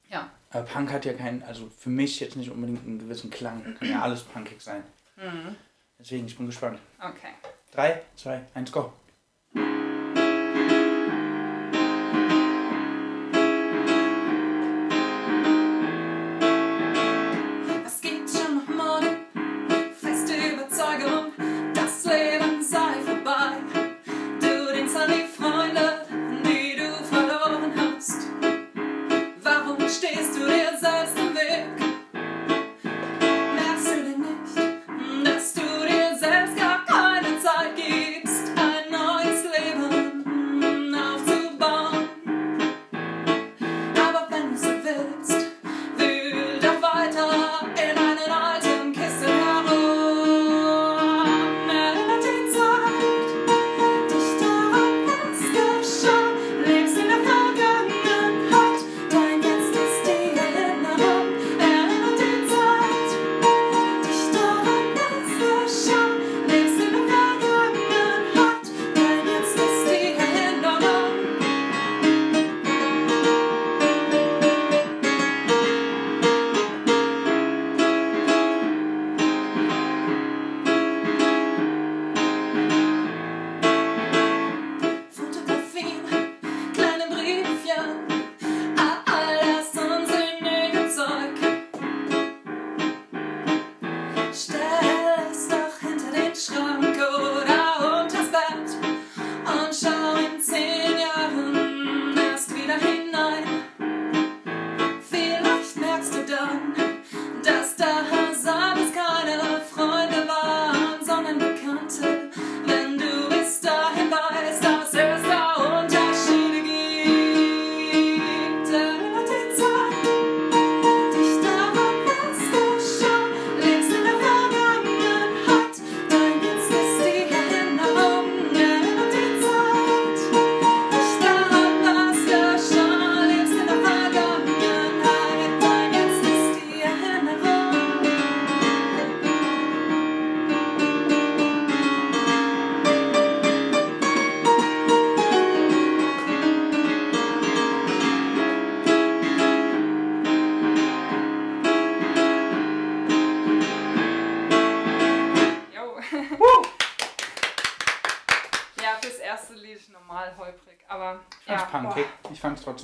Ja. 0.10 0.28
aber 0.50 0.64
Punk 0.64 0.92
hat 0.92 1.06
ja 1.06 1.14
keinen, 1.14 1.44
also 1.44 1.70
für 1.70 1.90
mich 1.92 2.20
jetzt 2.20 2.36
nicht 2.36 2.50
unbedingt 2.50 2.84
einen 2.84 2.98
gewissen 2.98 3.30
Klang. 3.30 3.76
Kann 3.78 3.90
ja 3.92 4.02
alles 4.02 4.24
punkig 4.24 4.60
sein. 4.60 4.84
Mhm. 5.18 5.56
Deswegen, 6.00 6.26
ich 6.26 6.36
bin 6.36 6.48
gespannt. 6.48 6.80
Okay. 6.98 7.34
3, 7.74 8.02
2, 8.16 8.42
1, 8.56 8.72
go. 8.72 8.92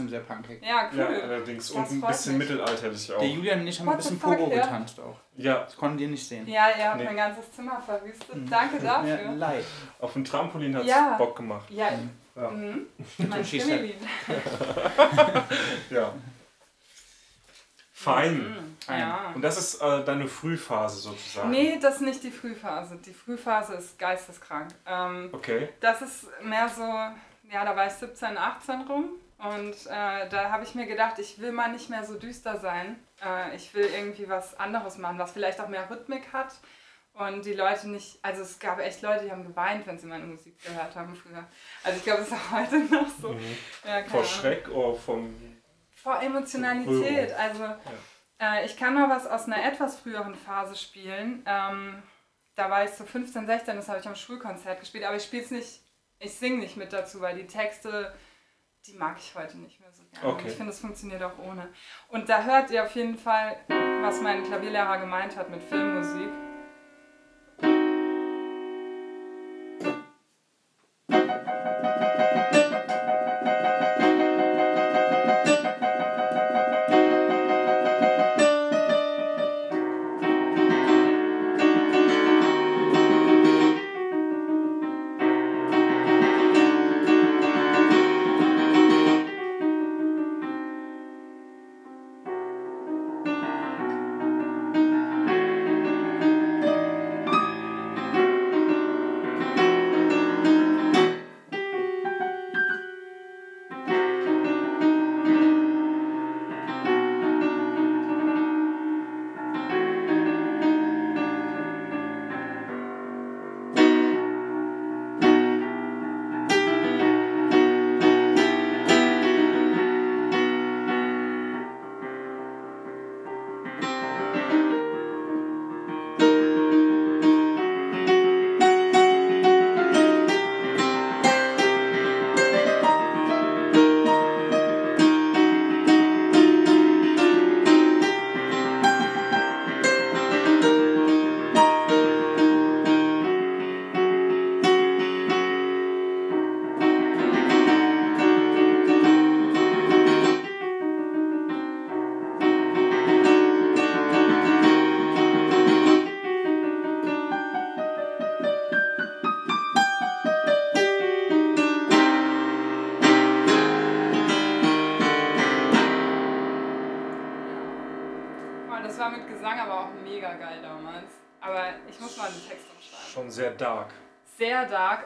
Trotzdem 0.06 0.10
sehr 0.10 0.20
punkig. 0.22 0.62
Ja, 0.64 0.90
Ja, 0.94 1.08
cool. 1.10 1.22
allerdings. 1.22 1.68
Das 1.68 1.76
Und 1.92 1.92
ein 2.04 2.08
bisschen 2.08 2.38
mich. 2.38 2.50
mittelalterlich 2.50 3.14
auch. 3.14 3.20
Der 3.20 3.30
Julian 3.30 3.62
und 3.62 3.68
ich 3.68 3.80
haben 3.80 3.90
ein 3.90 3.94
What 3.96 4.04
the 4.04 4.10
bisschen 4.10 4.20
fuck, 4.22 4.38
Pogo 4.38 4.52
ja. 4.56 4.62
getanzt 4.64 5.00
auch. 5.00 5.18
Ja, 5.38 5.64
Das 5.64 5.76
konnten 5.76 5.98
die 5.98 6.08
nicht 6.08 6.28
sehen. 6.28 6.48
Ja, 6.48 6.68
ihr 6.78 6.86
habt 6.90 6.98
Nee. 6.98 7.06
mein 7.06 7.18
ganzes 7.18 7.52
Zimmer 7.52 7.82
verwüstet. 7.82 8.36
Danke 8.50 8.80
dafür. 8.80 9.22
Ja, 9.22 9.32
leid. 9.32 9.66
auf 10.00 10.14
dem 10.14 10.24
Trampolin 10.26 10.76
hat 10.76 10.84
es 10.84 10.90
Ja. 10.90 11.16
Bock 11.18 11.36
gemacht. 11.36 11.70
Ja, 11.70 11.90
Ja. 12.36 12.50
mhm. 12.52 12.86
mein. 13.30 13.44
Stimmelied. 13.46 13.96
Ja. 15.90 16.14
Fein. 17.94 18.38
Mhm. 18.50 18.78
Ja. 18.94 19.32
Und 19.34 19.42
das 19.42 19.58
ist 19.58 19.82
äh, 19.82 20.04
deine 20.04 20.28
Frühphase 20.28 20.98
sozusagen. 21.00 21.50
Nee, 21.50 21.80
das 21.82 21.96
ist 21.96 22.02
nicht 22.02 22.24
die 22.24 22.30
Frühphase. 22.32 22.98
Die 23.04 23.14
Frühphase 23.14 23.74
ist 23.76 23.98
geisteskrank. 23.98 24.68
Ähm, 24.86 25.30
Okay. 25.32 25.70
das 25.80 26.02
ist 26.02 26.28
mehr 26.44 26.70
so, 26.70 26.84
ja, 26.84 27.64
da 27.66 27.76
war 27.76 27.88
ich 27.88 27.94
17, 27.94 28.38
18 28.38 28.82
rum. 28.82 29.06
Und 29.38 29.76
äh, 29.88 30.30
da 30.30 30.50
habe 30.50 30.64
ich 30.64 30.76
mir 30.76 30.86
gedacht, 30.86 31.20
ich 31.20 31.40
will 31.40 31.52
mal 31.52 31.72
nicht 31.72 31.90
mehr 31.90 32.06
so 32.06 32.18
düster 32.18 32.58
sein. 32.58 32.98
Äh, 33.24 33.56
ich 33.56 33.74
will 33.74 33.86
irgendwie 33.86 34.30
was 34.30 34.58
anderes 34.60 34.98
machen, 34.98 35.20
was 35.20 35.34
vielleicht 35.34 35.60
auch 35.60 35.68
mehr 35.68 35.90
Rhythmik 35.90 36.32
hat. 36.32 36.54
Und 37.14 37.46
die 37.46 37.54
Leute 37.54 37.90
nicht, 37.90 38.20
also 38.22 38.42
es 38.42 38.60
gab 38.60 38.80
echt 38.80 39.02
Leute, 39.02 39.26
die 39.26 39.32
haben 39.32 39.46
geweint, 39.46 39.88
wenn 39.88 39.98
sie 39.98 40.08
meine 40.08 40.26
Musik 40.26 40.62
gehört 40.62 40.96
haben 40.96 41.16
früher. 41.16 41.46
Also 41.84 41.98
ich 41.98 42.04
glaube, 42.04 42.20
das 42.20 42.30
ist 42.30 42.34
auch 42.34 42.52
heute 42.52 42.80
noch 42.92 43.08
so. 43.22 43.30
Mhm. 43.30 43.58
Ja, 43.86 44.04
Vor 44.04 44.20
Ahnung. 44.20 44.32
Schreck 44.32 44.70
oder 44.70 44.94
vom. 44.96 45.34
Vor 45.96 46.22
Emotionalität. 46.22 47.34
Also 47.34 47.64
äh, 48.40 48.66
ich 48.66 48.76
kann 48.78 48.94
mal 48.94 49.10
was 49.10 49.28
aus 49.28 49.46
einer 49.46 49.64
etwas 49.66 50.00
früheren 50.00 50.36
Phase 50.36 50.76
spielen. 50.76 51.44
Ähm, 51.46 52.04
da 52.56 52.70
war 52.70 52.84
ich 52.84 52.92
so 52.92 53.06
15, 53.06 53.46
16, 53.46 53.76
das 53.76 53.90
habe 53.90 54.00
ich 54.00 54.08
am 54.08 54.16
Schulkonzert 54.16 54.80
gespielt, 54.80 55.04
aber 55.04 55.18
ich 55.18 55.24
spiele 55.24 55.44
es 55.44 55.52
nicht, 55.52 55.82
ich 56.20 56.34
singe 56.34 56.58
nicht 56.58 56.78
mit 56.78 56.94
dazu, 56.94 57.22
weil 57.22 57.36
die 57.36 57.48
Texte, 57.48 58.14
die 58.88 58.94
mag 58.94 59.18
ich 59.18 59.34
heute 59.36 59.58
nicht 59.58 59.80
mehr 59.80 59.92
so 59.92 60.04
gerne. 60.12 60.36
Okay. 60.36 60.48
Ich 60.48 60.56
finde, 60.56 60.72
es 60.72 60.80
funktioniert 60.80 61.24
auch 61.24 61.38
ohne. 61.40 61.70
Und 62.10 62.30
da 62.30 62.44
hört 62.44 62.70
ihr 62.72 62.84
auf 62.84 62.96
jeden 62.96 63.18
Fall, 63.18 63.58
was 64.02 64.22
mein 64.22 64.44
Klavierlehrer 64.44 65.00
gemeint 65.00 65.36
hat 65.36 65.50
mit 65.50 65.64
Filmmusik. 65.64 66.30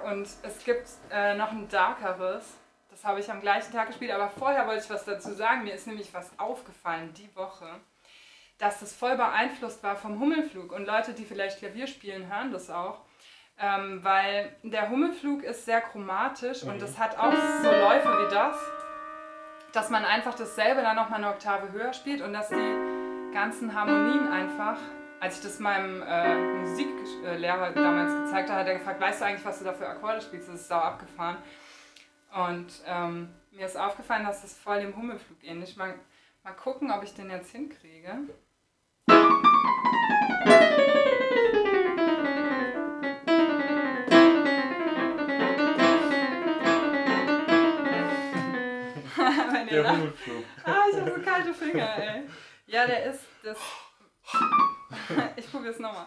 Und 0.09 0.27
es 0.43 0.63
gibt 0.63 0.87
äh, 1.11 1.35
noch 1.35 1.51
ein 1.51 1.67
darkeres. 1.69 2.57
Das 2.89 3.05
habe 3.05 3.19
ich 3.19 3.31
am 3.31 3.41
gleichen 3.41 3.71
Tag 3.71 3.87
gespielt, 3.87 4.11
aber 4.11 4.29
vorher 4.29 4.67
wollte 4.67 4.83
ich 4.83 4.89
was 4.89 5.05
dazu 5.05 5.33
sagen. 5.33 5.63
Mir 5.63 5.73
ist 5.73 5.87
nämlich 5.87 6.13
was 6.13 6.31
aufgefallen 6.37 7.13
die 7.13 7.33
Woche, 7.35 7.67
dass 8.57 8.79
das 8.79 8.95
voll 8.95 9.15
beeinflusst 9.15 9.83
war 9.83 9.95
vom 9.95 10.19
Hummelflug. 10.19 10.71
Und 10.71 10.85
Leute, 10.85 11.13
die 11.13 11.25
vielleicht 11.25 11.59
Klavier 11.59 11.87
spielen, 11.87 12.33
hören 12.33 12.51
das 12.51 12.69
auch. 12.69 13.01
Ähm, 13.61 14.03
weil 14.03 14.55
der 14.63 14.89
Hummelflug 14.89 15.43
ist 15.43 15.65
sehr 15.65 15.81
chromatisch 15.81 16.63
und 16.63 16.81
das 16.81 16.97
hat 16.97 17.17
auch 17.17 17.33
so 17.61 17.69
Läufe 17.69 18.07
wie 18.07 18.33
das, 18.33 18.57
dass 19.73 19.89
man 19.89 20.05
einfach 20.05 20.33
dasselbe 20.33 20.81
dann 20.81 20.95
nochmal 20.95 21.21
eine 21.21 21.29
Oktave 21.29 21.73
höher 21.73 21.91
spielt 21.91 22.21
und 22.21 22.31
dass 22.31 22.47
die 22.47 23.33
ganzen 23.33 23.73
Harmonien 23.73 24.31
einfach 24.31 24.77
als 25.19 25.37
ich 25.37 25.43
das 25.43 25.59
meinem 25.59 26.01
äh, 26.01 26.61
Musiklehrer 26.61 27.71
damals 27.71 28.13
gezeigt 28.13 28.49
habe, 28.49 28.61
hat 28.61 28.67
er 28.67 28.77
gefragt, 28.77 29.01
weißt 29.01 29.21
du 29.21 29.25
eigentlich, 29.25 29.45
was 29.45 29.59
du 29.59 29.65
da 29.65 29.73
für 29.73 29.87
Akkorde 29.87 30.21
spielst? 30.21 30.47
Das 30.47 30.55
ist 30.55 30.67
sau 30.67 30.77
abgefahren. 30.77 31.37
Und 32.33 32.67
ähm, 32.85 33.29
mir 33.51 33.65
ist 33.65 33.77
aufgefallen, 33.77 34.25
dass 34.25 34.41
das 34.41 34.57
voll 34.57 34.81
dem 34.81 34.95
Hummelflug 34.95 35.43
ähnlich. 35.43 35.75
Mal, 35.75 35.95
mal 36.43 36.53
gucken, 36.53 36.91
ob 36.91 37.03
ich 37.03 37.13
den 37.13 37.29
jetzt 37.29 37.51
hinkriege. 37.51 38.19
Der. 49.69 49.91
Hummelflug. 49.91 50.45
Ah, 50.63 50.85
ich 50.91 50.99
habe 50.99 51.11
so 51.11 51.21
kalte 51.21 51.53
Finger, 51.53 51.95
ey. 51.97 52.23
Ja, 52.65 52.87
der 52.87 53.05
ist 53.05 53.23
das. 53.43 53.57
Ich 55.37 55.49
probiere 55.51 55.73
es 55.73 55.79
nochmal. 55.79 56.05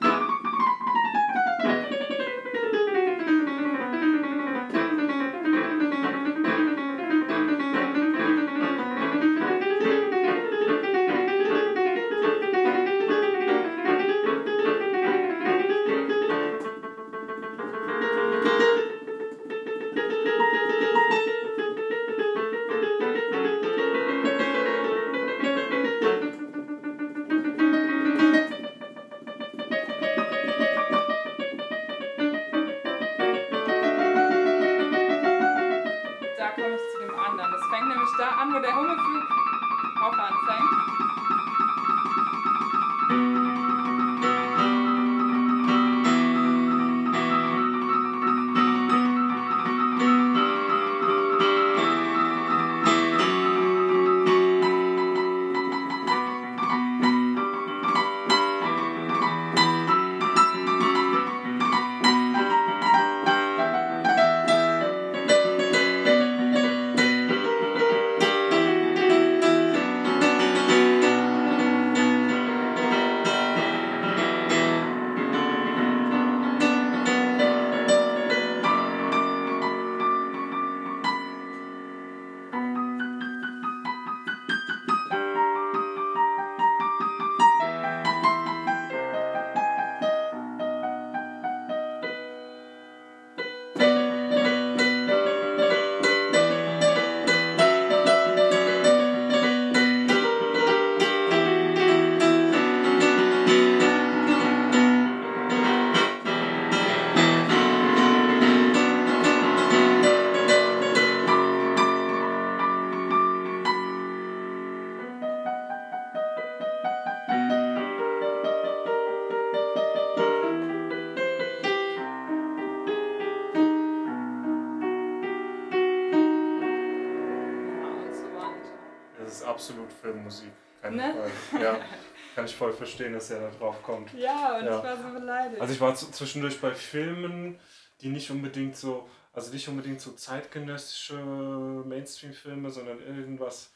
Verstehen, 132.93 133.13
dass 133.15 133.31
er 133.31 133.41
da 133.41 133.51
drauf 133.59 133.83
kommt. 133.83 134.13
Ja, 134.15 134.59
und 134.59 134.65
Ja. 134.67 134.79
ich 134.79 134.85
war 134.85 134.97
so 134.97 135.09
beleidigt. 135.13 135.61
Also 135.61 135.73
ich 135.75 135.81
war 135.81 135.95
zwischendurch 135.95 136.61
bei 136.61 136.73
Filmen, 136.75 137.59
die 138.01 138.09
nicht 138.09 138.31
unbedingt 138.31 138.77
so, 138.77 139.09
also 139.33 139.53
nicht 139.53 139.69
unbedingt 139.69 140.01
so 140.01 140.13
zeitgenössische 140.13 141.15
Mainstream-Filme, 141.15 142.71
sondern 142.71 143.01
irgendwas 143.01 143.73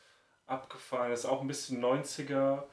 abgefahrenes, 0.46 1.24
auch 1.26 1.40
ein 1.40 1.46
bisschen 1.48 1.80
90er 1.80 2.64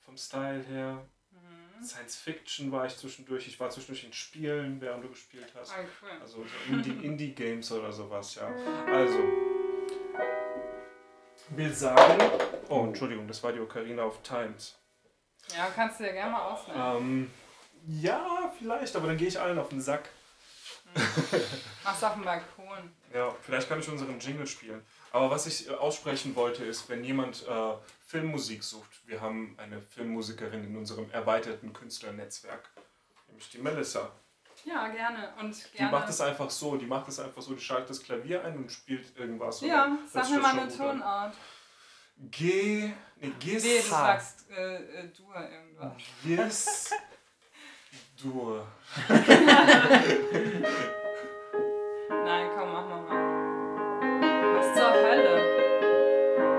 vom 0.00 0.16
Style 0.16 0.62
her. 0.68 1.04
mhm. 1.30 1.82
Science 1.84 2.16
Fiction 2.16 2.72
war 2.72 2.86
ich 2.86 2.96
zwischendurch, 2.96 3.46
ich 3.46 3.58
war 3.60 3.70
zwischendurch 3.70 4.04
in 4.04 4.12
Spielen, 4.12 4.80
während 4.80 5.04
du 5.04 5.08
gespielt 5.08 5.52
hast. 5.54 5.72
Ah. 5.72 5.84
Also 6.20 6.44
so 6.44 6.72
Indie- 6.74 7.00
Indie-Games 7.02 7.70
oder 7.72 7.92
sowas, 7.92 8.34
ja. 8.36 8.48
Also, 8.92 9.18
will 11.50 11.72
sagen, 11.72 12.22
oh 12.68 12.84
Entschuldigung, 12.84 13.26
das 13.26 13.42
war 13.42 13.52
die 13.52 13.60
Ocarina 13.60 14.04
of 14.04 14.20
Times. 14.22 14.77
Ja, 15.56 15.68
kannst 15.74 16.00
du 16.00 16.04
dir 16.04 16.12
gerne 16.12 16.32
mal 16.32 16.42
ausnehmen. 16.42 16.96
Ähm, 16.96 17.30
ja, 18.00 18.52
vielleicht, 18.58 18.94
aber 18.96 19.06
dann 19.08 19.16
gehe 19.16 19.28
ich 19.28 19.40
allen 19.40 19.58
auf 19.58 19.68
den 19.70 19.80
Sack. 19.80 20.08
Mach's 21.84 22.02
auf 22.02 22.14
dem 22.14 22.24
Balkon. 22.24 22.90
Ja, 23.12 23.34
vielleicht 23.42 23.68
kann 23.68 23.80
ich 23.80 23.88
unseren 23.88 24.18
Jingle 24.18 24.46
spielen. 24.46 24.84
Aber 25.12 25.30
was 25.30 25.46
ich 25.46 25.68
äh, 25.68 25.74
aussprechen 25.74 26.34
wollte, 26.36 26.64
ist, 26.64 26.88
wenn 26.88 27.04
jemand 27.04 27.46
äh, 27.46 27.72
Filmmusik 28.06 28.62
sucht, 28.62 28.90
wir 29.06 29.20
haben 29.20 29.54
eine 29.58 29.80
Filmmusikerin 29.80 30.64
in 30.64 30.76
unserem 30.76 31.10
erweiterten 31.10 31.72
Künstlernetzwerk, 31.72 32.68
nämlich 33.28 33.48
die 33.50 33.58
Melissa. 33.58 34.10
Ja, 34.64 34.88
gerne. 34.88 35.32
Und 35.40 35.54
Die 35.72 35.78
gerne. 35.78 35.92
macht 35.92 36.08
es 36.08 36.20
einfach 36.20 36.50
so, 36.50 36.76
die 36.76 36.86
macht 36.86 37.08
es 37.08 37.20
einfach 37.20 37.40
so, 37.40 37.54
die 37.54 37.60
schaltet 37.60 37.90
das 37.90 38.02
Klavier 38.02 38.44
ein 38.44 38.56
und 38.56 38.72
spielt 38.72 39.16
irgendwas. 39.16 39.60
ja, 39.60 39.96
sag 40.10 40.28
mir 40.30 40.40
mal 40.40 40.58
eine 40.58 40.66
gut 40.70 40.80
an. 40.80 41.32
G, 42.20 42.92
nee, 43.20 43.32
Gis, 43.38 43.62
Nee, 43.62 43.76
du 43.78 43.82
sagst 43.88 44.44
äh, 44.50 44.74
äh, 44.74 45.08
du 45.16 45.22
irgendwas. 45.32 45.92
Gis, 46.24 46.90
Dur. 48.22 48.66
Nein, 52.08 52.50
komm, 52.56 52.72
mach 52.72 52.88
mal 52.88 53.02
mal. 53.02 53.20
Was 54.56 54.74
zur 54.74 54.92
Hölle? 54.92 55.36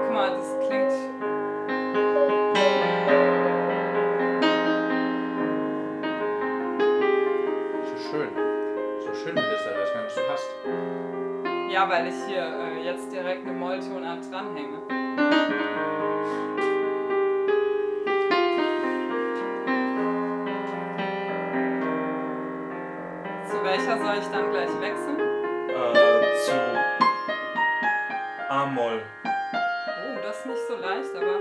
Guck 0.06 0.14
mal, 0.14 0.30
das 0.38 0.50
klingt. 0.66 0.92
So 7.84 8.10
schön. 8.10 8.30
So 9.02 9.14
schön, 9.14 9.36
Melissa, 9.36 9.72
das 9.72 9.94
gar 9.94 10.04
nicht 10.04 10.16
so 10.16 10.22
hast. 10.30 10.50
Ja, 11.70 11.90
weil 11.90 12.08
ich 12.08 12.16
hier 12.28 12.44
äh, 12.46 12.84
jetzt 12.84 13.12
direkt 13.12 13.46
eine 13.46 13.52
Molltonart 13.52 14.32
dranhänge. 14.32 14.99
Soll 24.10 24.18
ich 24.18 24.28
dann 24.30 24.50
gleich 24.50 24.82
wechseln? 24.82 25.20
Äh, 25.70 26.36
zu 26.44 26.54
A-Moll. 28.50 29.04
Oh, 29.24 30.20
das 30.24 30.40
ist 30.40 30.46
nicht 30.48 30.68
so 30.68 30.76
leicht, 30.78 31.16
aber. 31.16 31.38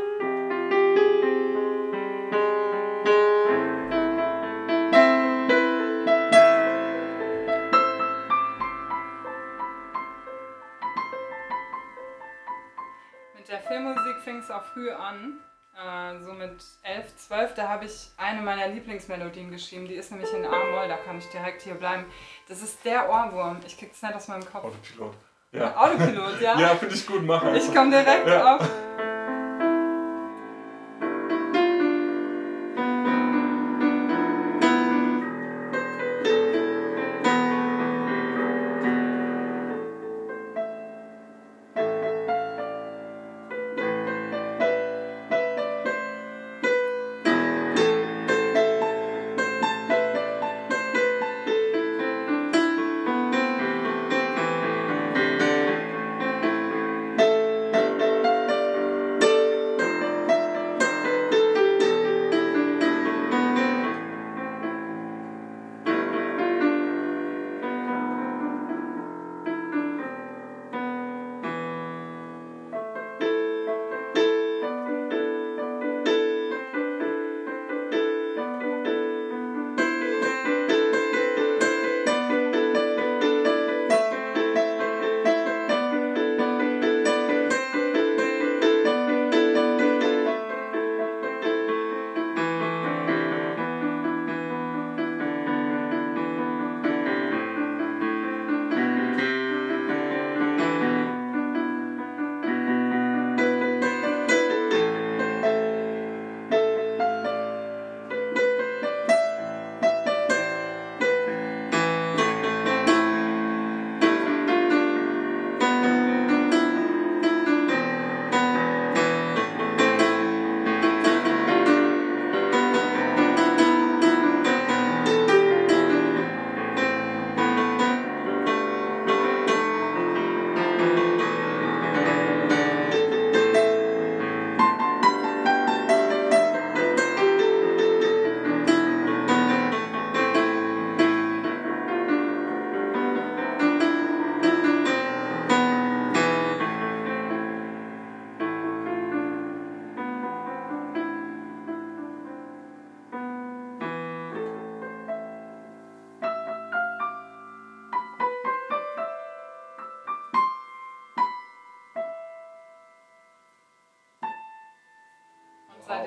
Mit 13.35 13.48
der 13.48 13.61
Filmmusik 13.61 14.18
fing 14.24 14.40
es 14.40 14.50
auch 14.50 14.64
früh 14.64 14.90
an. 14.90 15.40
Äh, 15.78 16.18
so 16.24 16.32
mit 16.32 16.56
11, 16.82 17.16
12, 17.16 17.54
da 17.54 17.68
habe 17.68 17.84
ich 17.84 18.10
eine 18.16 18.42
meiner 18.42 18.66
Lieblingsmelodien 18.66 19.48
geschrieben. 19.52 19.86
Die 19.86 19.94
ist 19.94 20.10
nämlich 20.10 20.32
in 20.32 20.44
A-Moll, 20.44 20.88
da 20.88 20.96
kann 20.96 21.18
ich 21.18 21.28
direkt 21.28 21.62
hier 21.62 21.74
bleiben. 21.74 22.04
Das 22.48 22.62
ist 22.62 22.84
der 22.84 23.08
Ohrwurm. 23.08 23.60
Ich 23.64 23.78
krieg's 23.78 24.02
nicht 24.02 24.14
aus 24.14 24.26
meinem 24.26 24.44
Kopf. 24.44 24.64
Autopilot. 24.64 25.14
Ja, 25.52 25.76
Autopilot, 25.76 26.40
ja? 26.40 26.58
ja 26.60 26.68
finde 26.74 26.94
ich 26.96 27.06
gut, 27.06 27.22
mach 27.22 27.44
Ich 27.54 27.72
komme 27.72 27.90
direkt 27.90 28.26
Ja. 28.26 28.56
auf. 28.56 28.68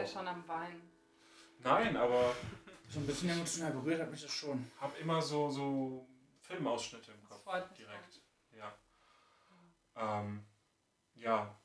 Ihr 0.01 0.07
schon 0.07 0.27
am 0.27 0.47
Weinen? 0.47 0.91
Nein, 1.59 1.95
aber 1.97 2.35
So 2.89 2.99
ein 2.99 3.07
bisschen 3.07 3.29
emotional 3.29 3.71
berührt 3.71 4.01
hat 4.01 4.11
mich 4.11 4.21
das 4.21 4.31
schon. 4.31 4.69
hab 4.79 4.97
immer 4.99 5.21
so, 5.21 5.49
so 5.49 6.07
Filmausschnitte 6.41 7.11
im 7.11 7.21
Das 7.21 7.29
Kopf. 7.29 7.43
freut 7.43 7.69
mich. 7.69 7.79
Direkt. 7.79 8.21
Ja. 8.51 8.75
Ähm, 9.95 10.45
ja. 11.15 11.57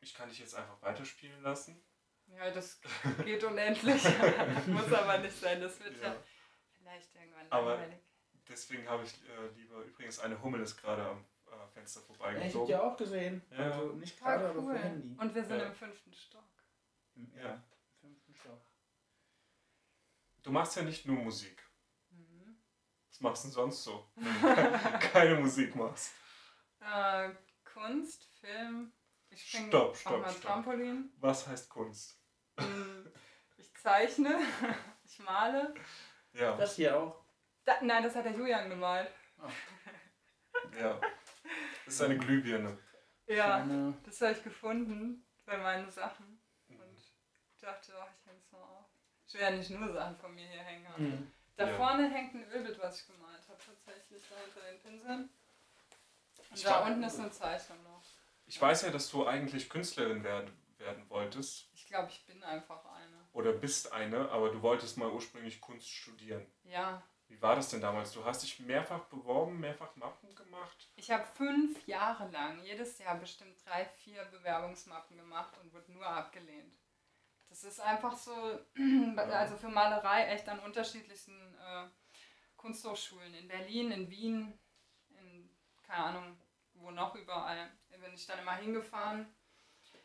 Ich 0.00 0.14
kann 0.14 0.28
dich 0.28 0.38
jetzt 0.38 0.54
einfach 0.54 0.80
weiterspielen 0.80 1.42
lassen. 1.42 1.82
Ja, 2.28 2.50
das 2.50 2.80
geht 3.24 3.42
unendlich. 3.44 4.02
Muss 4.66 4.92
aber 4.92 5.18
nicht 5.18 5.38
sein, 5.38 5.60
das 5.60 5.80
wird 5.82 5.96
ja, 6.00 6.12
Ja. 6.14 6.16
vielleicht 6.72 7.14
irgendwann 7.14 7.46
Aber- 7.50 7.74
langweilig. 7.74 7.98
Deswegen 8.48 8.88
habe 8.88 9.02
ich 9.04 9.12
äh, 9.28 9.48
lieber, 9.56 9.82
übrigens 9.82 10.20
eine 10.20 10.40
Hummel 10.42 10.62
ist 10.62 10.78
gerade 10.78 11.04
am, 11.06 11.22
Fenster 11.78 12.00
Ja, 12.20 12.38
ich 12.38 12.54
hab 12.54 12.66
die 12.66 12.74
auch 12.76 12.96
gesehen. 12.96 13.42
Ja. 13.50 13.58
Also 13.58 13.92
nicht 13.92 14.18
Voll 14.18 14.28
gerade, 14.32 14.48
aber 14.50 14.58
cool. 14.60 14.72
für 14.74 14.78
Handy. 14.82 15.16
Und 15.18 15.34
wir 15.34 15.44
sind 15.44 15.58
Ja. 15.58 15.66
im 15.66 15.74
fünften 15.74 16.12
Stock. 16.12 16.44
Im, 17.14 17.32
Ja. 17.36 17.42
ja. 17.44 17.54
im 17.54 18.08
fünften 18.10 18.34
Stock. 18.34 18.60
Du 20.42 20.50
machst 20.52 20.76
ja 20.76 20.82
nicht 20.82 21.06
nur 21.06 21.16
Musik. 21.18 21.62
Mhm. 22.10 22.56
Was 23.10 23.20
machst 23.20 23.44
du 23.44 23.48
denn 23.48 23.52
sonst 23.54 23.84
so, 23.84 24.10
wenn 24.16 24.24
du 24.24 24.98
keine 25.12 25.34
Musik 25.40 25.74
machst? 25.74 26.12
Äh, 26.80 27.30
Kunst, 27.64 28.24
Film. 28.40 28.92
Ich 29.30 29.46
springe 29.48 29.68
Stopp, 29.68 29.90
auf 29.90 30.00
stopp, 30.00 30.20
mal 30.22 30.30
stopp. 30.30 30.42
Trampolin. 30.42 31.12
Was 31.18 31.46
heißt 31.46 31.68
Kunst? 31.68 32.18
Mm, 32.56 33.06
Ich 33.56 33.74
zeichne. 33.76 34.38
Ich 35.10 35.18
male. 35.20 35.72
Ja, 36.34 36.54
Das 36.58 36.76
hier 36.76 36.94
auch. 36.98 37.24
Da, 37.64 37.80
nein, 37.82 38.02
das 38.02 38.14
hat 38.14 38.26
der 38.26 38.32
Julian 38.32 38.68
gemalt. 38.68 39.10
ja. 40.78 41.00
Das 41.88 41.94
ist 41.94 42.02
eine 42.02 42.18
Glühbirne. 42.18 42.76
Ja, 43.26 43.62
Kleine- 43.62 43.94
das 44.04 44.20
habe 44.20 44.32
ich 44.32 44.44
gefunden 44.44 45.24
bei 45.46 45.56
meinen 45.56 45.90
Sachen. 45.90 46.38
Und 46.68 46.98
dachte, 47.62 47.94
ach, 47.98 48.08
ich 48.20 48.26
hänge 48.26 48.38
es 48.38 48.52
mal 48.52 48.60
auf. 48.62 48.84
Ich 49.26 49.32
will 49.32 49.40
ja 49.40 49.50
nicht 49.50 49.70
nur 49.70 49.90
Sachen 49.92 50.16
von 50.18 50.34
mir 50.34 50.46
hier 50.46 50.60
hängen. 50.60 50.86
Mhm. 50.98 51.32
Da 51.56 51.66
Ja. 51.70 51.76
vorne 51.78 52.10
hängt 52.10 52.34
ein 52.34 52.44
Ölbild, 52.52 52.78
was 52.78 53.00
ich 53.00 53.06
gemalt 53.06 53.40
habe, 53.48 53.58
tatsächlich, 53.64 54.22
da 54.28 54.36
unter 54.44 54.70
den 54.70 54.80
Pinseln. 54.80 55.30
Und 56.50 56.56
Ich 56.58 56.62
da 56.62 56.80
unten 56.86 57.02
ist 57.02 57.18
eine 57.18 57.30
Zeichnung 57.30 57.82
noch. 57.84 58.02
Ich 58.46 58.60
weiß 58.60 58.82
ja, 58.82 58.90
dass 58.90 59.10
du 59.10 59.26
eigentlich 59.26 59.70
Künstlerin 59.70 60.22
werden, 60.22 60.50
werden 60.76 61.08
wolltest. 61.08 61.70
Ich 61.72 61.86
glaube, 61.86 62.10
ich 62.10 62.24
bin 62.26 62.42
einfach 62.44 62.84
eine. 62.84 63.28
Oder 63.32 63.52
bist 63.52 63.92
eine, 63.92 64.28
aber 64.30 64.50
du 64.52 64.60
wolltest 64.60 64.98
mal 64.98 65.10
ursprünglich 65.10 65.60
Kunst 65.62 65.88
studieren. 65.88 66.46
Ja, 66.64 67.02
Wie 67.28 67.40
war 67.42 67.56
das 67.56 67.68
denn 67.68 67.80
damals? 67.80 68.12
Du 68.12 68.24
hast 68.24 68.42
dich 68.42 68.58
mehrfach 68.60 69.04
beworben, 69.04 69.60
mehrfach 69.60 69.94
Mappen 69.96 70.34
gemacht? 70.34 70.88
ich 70.96 71.10
habe 71.10 71.24
fünf 71.24 71.86
Jahre 71.86 72.28
lang 72.30 72.62
jedes 72.64 72.98
Jahr 72.98 73.16
bestimmt 73.16 73.56
drei, 73.64 73.84
vier 73.84 74.24
Bewerbungsmappen 74.26 75.16
gemacht 75.16 75.56
und 75.62 75.72
wurde 75.72 75.92
nur 75.92 76.06
abgelehnt. 76.06 76.78
Das 77.48 77.64
ist 77.64 77.80
einfach 77.80 78.16
so, 78.16 78.32
also 79.16 79.56
für 79.56 79.68
Malerei 79.68 80.26
echt 80.26 80.48
an 80.48 80.58
unterschiedlichsten 80.60 81.54
äh, 81.54 81.86
Kunsthochschulen. 82.56 83.34
In 83.34 83.48
Berlin, 83.48 83.90
in 83.92 84.10
Wien, 84.10 84.58
in 85.10 85.48
keine 85.82 86.04
Ahnung, 86.04 86.40
wo 86.74 86.90
noch 86.90 87.14
überall. 87.14 87.70
Bin 87.88 88.14
ich 88.14 88.26
dann 88.26 88.38
immer 88.38 88.56
hingefahren. 88.56 89.34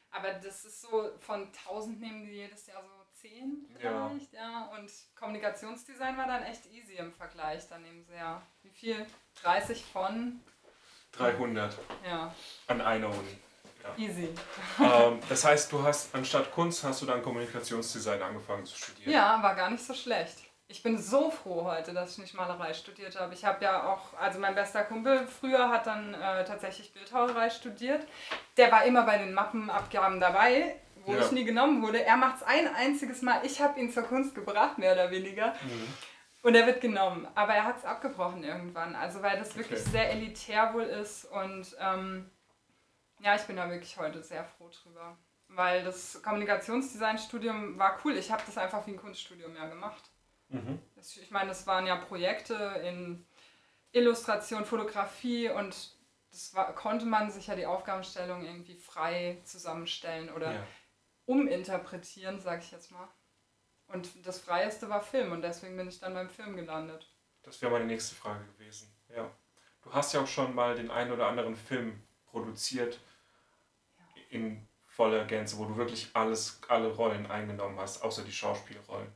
Aber 0.10 0.34
das 0.34 0.66
ist 0.66 0.82
so, 0.82 1.18
von 1.20 1.48
1000 1.48 2.00
nehmen 2.00 2.26
die 2.26 2.32
jedes 2.32 2.68
Jahr 2.68 2.84
so 2.84 3.03
10 3.24 3.70
Ja. 3.82 4.10
vielleicht, 4.10 4.34
ja. 4.34 4.70
Und 4.78 4.92
Kommunikationsdesign 5.18 6.18
war 6.18 6.28
dann 6.28 6.44
echt 6.44 6.66
easy 6.72 6.96
im 6.96 7.14
Vergleich. 7.14 7.68
Dann 7.70 7.82
nehmen 7.82 8.04
sie 8.04 8.16
ja, 8.16 8.42
wie 8.64 8.70
viel? 8.70 9.06
30 9.42 9.84
von, 9.86 10.42
300 11.14 11.78
ja, 12.06 12.34
an 12.68 12.82
einer 12.82 13.08
Uni. 13.08 13.38
easy. 13.98 14.30
ähm, 14.80 15.20
das 15.30 15.46
heißt, 15.46 15.72
du 15.72 15.84
hast 15.84 16.14
anstatt 16.14 16.52
Kunst 16.52 16.84
hast 16.84 17.02
du 17.02 17.06
dann 17.06 17.22
Kommunikationsdesign 17.22 18.22
angefangen 18.22 18.66
zu 18.66 18.78
studieren. 18.78 19.12
Ja, 19.12 19.42
war 19.42 19.56
gar 19.56 19.70
nicht 19.70 19.86
so 19.86 19.94
schlecht. 19.94 20.38
Ich 20.68 20.82
bin 20.82 20.98
so 20.98 21.30
froh 21.30 21.66
heute, 21.66 21.94
dass 21.94 22.14
ich 22.14 22.18
nicht 22.18 22.34
Malerei 22.34 22.74
studiert 22.74 23.20
habe. 23.20 23.34
Ich 23.34 23.46
habe 23.46 23.64
ja 23.64 23.88
auch, 23.94 24.14
also 24.18 24.40
mein 24.40 24.56
bester 24.56 24.84
Kumpel 24.84 25.28
früher 25.28 25.70
hat 25.70 25.86
dann 25.88 26.14
äh, 26.14 26.44
tatsächlich 26.46 26.94
Bildhauerei 26.94 27.50
studiert. 27.50 28.06
Der 28.58 28.72
war 28.72 28.84
immer 28.86 29.04
bei 29.04 29.18
den 29.18 29.34
Mappenabgaben 29.34 30.20
dabei, 30.20 30.76
wo 31.06 31.14
Ja. 31.14 31.20
ich 31.20 31.32
nie 31.32 31.44
genommen 31.46 31.82
wurde. 31.82 32.04
Er 32.04 32.18
macht 32.18 32.38
es 32.38 32.44
ein 32.44 32.68
einziges 32.76 33.22
Mal. 33.22 33.46
Ich 33.46 33.62
habe 33.62 33.80
ihn 33.80 33.92
zur 33.92 34.04
Kunst 34.04 34.34
gebracht, 34.36 34.78
mehr 34.78 34.94
oder 34.94 35.12
weniger. 35.12 35.54
Mhm. 35.64 35.94
Und 36.44 36.56
er 36.56 36.66
wird 36.68 36.82
genommen. 36.82 37.28
Aber 37.36 37.54
er 37.54 37.64
hat 37.64 37.78
es 37.78 37.86
abgebrochen 37.86 38.44
irgendwann. 38.44 38.96
Also 38.96 39.22
weil 39.22 39.38
das 39.38 39.56
wirklich 39.56 39.80
Okay. 39.80 39.90
sehr 39.92 40.12
elitär 40.12 40.74
wohl 40.74 40.84
ist. 40.84 41.26
Und 41.26 41.76
ähm, 41.80 42.30
ja, 43.20 43.36
ich 43.36 43.44
bin 43.44 43.56
da 43.56 43.70
wirklich 43.70 43.98
heute 43.98 44.22
sehr 44.24 44.44
froh 44.44 44.70
drüber. 44.70 45.18
Weil 45.48 45.84
das 45.84 46.22
Kommunikationsdesign-Studium 46.24 47.78
war 47.80 47.98
cool. 48.04 48.18
Ich 48.18 48.32
habe 48.32 48.44
das 48.46 48.58
einfach 48.58 48.86
wie 48.88 48.92
ein 48.92 48.98
Kunststudium 48.98 49.56
ja 49.56 49.68
gemacht. 49.68 50.04
Mhm. 50.50 50.80
Ich 50.98 51.32
meine, 51.32 51.50
das 51.50 51.66
waren 51.68 51.86
ja 51.88 51.96
Projekte 51.96 52.54
in 52.86 53.26
Illustration, 53.92 54.66
Fotografie 54.66 55.50
und 55.50 55.92
das 56.32 56.54
war, 56.56 56.74
konnte 56.74 57.06
man 57.06 57.30
sich 57.30 57.48
ja 57.48 57.56
die 57.56 57.66
Aufgabenstellung 57.68 58.44
irgendwie 58.44 58.76
frei 58.76 59.38
zusammenstellen 59.44 60.32
oder 60.32 60.54
Ja. 60.54 60.64
Uminterpretieren, 61.26 62.40
sag 62.40 62.64
ich 62.64 62.72
jetzt 62.72 62.92
mal. 62.92 63.08
Und 63.88 64.26
das 64.26 64.40
Freieste 64.40 64.90
war 64.90 65.02
Film 65.02 65.32
und 65.32 65.42
deswegen 65.42 65.78
bin 65.78 65.88
ich 65.88 66.00
dann 66.00 66.14
beim 66.14 66.30
Film 66.30 66.56
gelandet. 66.56 67.10
Das 67.44 67.62
wäre 67.62 67.72
meine 67.72 67.86
nächste 67.86 68.16
Frage 68.16 68.46
gewesen. 68.46 68.94
Ja. 69.10 69.30
Du 69.82 69.94
hast 69.94 70.14
ja 70.14 70.22
auch 70.22 70.28
schon 70.28 70.56
mal 70.56 70.76
den 70.76 70.90
einen 70.90 71.12
oder 71.12 71.28
anderen 71.28 71.56
Film 71.56 72.02
produziert 72.26 73.00
in 74.30 74.68
voller 74.88 75.26
Gänze, 75.26 75.58
wo 75.58 75.66
du 75.66 75.76
wirklich 75.76 76.10
alles, 76.14 76.62
alle 76.68 76.92
Rollen 76.94 77.26
eingenommen 77.26 77.80
hast, 77.80 78.02
außer 78.02 78.24
die 78.24 78.32
Schauspielrollen. 78.32 79.12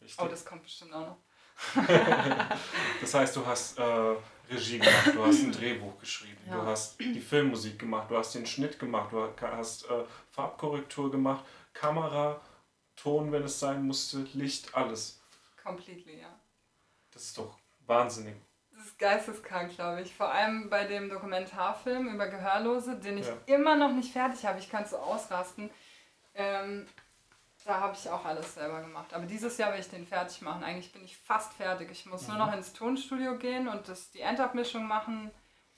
Richtig? 0.00 0.18
Oh, 0.18 0.28
das 0.28 0.44
kommt 0.44 0.64
bestimmt 0.64 0.92
auch 0.92 1.06
noch. 1.06 1.18
Das 3.00 3.14
heißt, 3.14 3.36
du 3.36 3.46
hast 3.46 3.78
äh, 3.78 4.16
Regie 4.50 4.78
gemacht, 4.78 5.14
du 5.14 5.24
hast 5.24 5.40
ein 5.42 5.52
Drehbuch 5.58 5.98
geschrieben, 5.98 6.38
Ja. 6.48 6.56
du 6.56 6.62
hast 6.66 6.98
die 7.00 7.20
Filmmusik 7.20 7.78
gemacht, 7.78 8.10
du 8.10 8.16
hast 8.16 8.34
den 8.34 8.46
Schnitt 8.46 8.78
gemacht, 8.78 9.12
du 9.12 9.28
hast 9.40 9.84
äh, 9.90 10.04
Farbkorrektur 10.32 11.10
gemacht, 11.10 11.44
Kamera, 11.72 12.40
Ton, 12.96 13.32
wenn 13.32 13.42
es 13.44 13.58
sein 13.58 13.84
musste, 13.86 14.26
Licht, 14.34 14.74
alles. 14.74 15.20
Completely, 15.62 16.20
ja. 16.20 16.28
Das 17.12 17.22
ist 17.24 17.38
doch 17.38 17.58
wahnsinnig. 17.86 18.34
Das 18.76 18.86
ist 18.86 18.98
geisteskrank, 18.98 19.74
glaube 19.74 20.02
ich. 20.02 20.14
Vor 20.14 20.30
allem 20.30 20.68
bei 20.68 20.84
dem 20.84 21.08
Dokumentarfilm 21.08 22.08
über 22.14 22.26
Gehörlose, 22.28 22.96
den 22.96 23.18
ich 23.18 23.26
Ja. 23.26 23.36
immer 23.46 23.76
noch 23.76 23.92
nicht 23.92 24.12
fertig 24.12 24.44
habe. 24.44 24.58
Ich 24.58 24.70
kann 24.70 24.84
so 24.84 24.96
ausrasten. 24.98 25.70
Ähm, 26.34 26.86
da 27.64 27.80
habe 27.80 27.96
ich 27.96 28.08
auch 28.08 28.24
alles 28.24 28.54
selber 28.54 28.80
gemacht. 28.82 29.12
Aber 29.14 29.24
dieses 29.26 29.56
Jahr 29.56 29.72
will 29.72 29.80
ich 29.80 29.88
den 29.88 30.06
fertig 30.06 30.42
machen. 30.42 30.62
Eigentlich 30.62 30.92
bin 30.92 31.04
ich 31.04 31.16
fast 31.16 31.52
fertig. 31.54 31.90
Ich 31.90 32.06
muss 32.06 32.28
nur 32.28 32.36
noch 32.36 32.52
ins 32.52 32.72
Tonstudio 32.72 33.38
gehen 33.38 33.68
und 33.68 33.88
das, 33.88 34.10
die 34.10 34.20
Endabmischung 34.20 34.86
machen. 34.86 35.30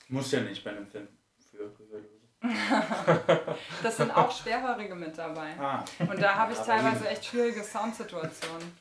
Muss 0.09 0.33
ja 0.33 0.41
nicht 0.41 0.65
bei 0.65 0.71
einem 0.71 0.87
Film 0.87 1.09
für 1.51 1.71
Gehörlose. 1.71 2.17
Das 3.83 3.97
sind 3.97 4.15
auch 4.15 4.31
Schwerhörige 4.31 4.95
mit 4.95 5.17
dabei. 5.17 5.57
Ah, 5.59 5.85
Und 5.99 6.21
da 6.21 6.35
habe 6.35 6.53
ich 6.53 6.59
teilweise 6.67 7.05
eben. 7.05 7.07
echt 7.07 7.25
schwierige 7.25 7.63
Soundsituationen. 7.65 8.79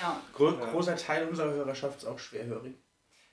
Ja. 0.00 0.20
gro 0.32 0.52
großer 0.52 0.96
Teil 0.96 1.28
unserer 1.28 1.50
Hörerschaft 1.50 1.98
ist 1.98 2.04
auch 2.06 2.18
schwerhörig. 2.18 2.76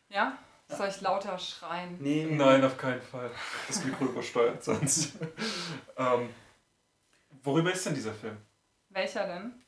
Ja? 0.10 0.38
Soll 0.70 0.90
ich 0.90 1.00
lauter 1.00 1.38
schreien? 1.40 1.98
Nee, 2.02 2.26
Nein, 2.26 2.64
auf 2.66 2.78
keinen 2.78 3.02
Fall. 3.02 3.32
Das 3.68 3.86
Mikro 3.86 4.06
übersteuert 4.06 4.62
sonst. 4.64 5.14
ähm, 5.98 6.30
worüber 7.44 7.72
ist 7.72 7.86
denn 7.86 7.96
dieser 7.96 8.14
Film? 8.14 8.38
Welcher 8.90 9.28
denn? 9.28 9.62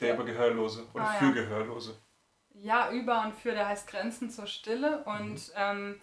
Der 0.00 0.14
über 0.14 0.24
Gehörlose 0.24 0.86
oder 0.94 1.04
Ah, 1.04 1.12
für 1.14 1.26
ja. 1.26 1.32
Gehörlose. 1.32 1.96
Ja, 2.54 2.90
über 2.90 3.22
und 3.22 3.34
für, 3.34 3.52
der 3.52 3.68
heißt 3.68 3.86
Grenzen 3.88 4.30
zur 4.30 4.46
Stille. 4.46 5.04
Und 5.04 5.52
ähm, 5.56 6.00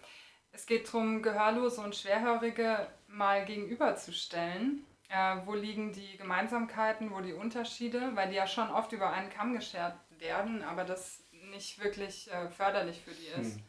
es 0.52 0.66
geht 0.66 0.86
darum, 0.88 1.22
Gehörlose 1.22 1.80
und 1.80 1.94
Schwerhörige 1.94 2.88
mal 3.08 3.44
gegenüberzustellen. 3.44 4.84
Äh, 5.12 5.38
wo 5.44 5.54
liegen 5.54 5.92
die 5.92 6.16
Gemeinsamkeiten, 6.18 7.10
wo 7.10 7.20
die 7.20 7.32
Unterschiede, 7.32 8.12
weil 8.14 8.28
die 8.28 8.36
ja 8.36 8.46
schon 8.46 8.70
oft 8.70 8.92
über 8.92 9.12
einen 9.12 9.28
Kamm 9.28 9.54
geschert 9.54 9.96
werden, 10.20 10.62
aber 10.62 10.84
das 10.84 11.24
nicht 11.50 11.82
wirklich 11.82 12.30
äh, 12.32 12.48
förderlich 12.48 13.00
für 13.00 13.10
die 13.10 13.26
ist. 13.40 13.56
Hm. 13.56 13.62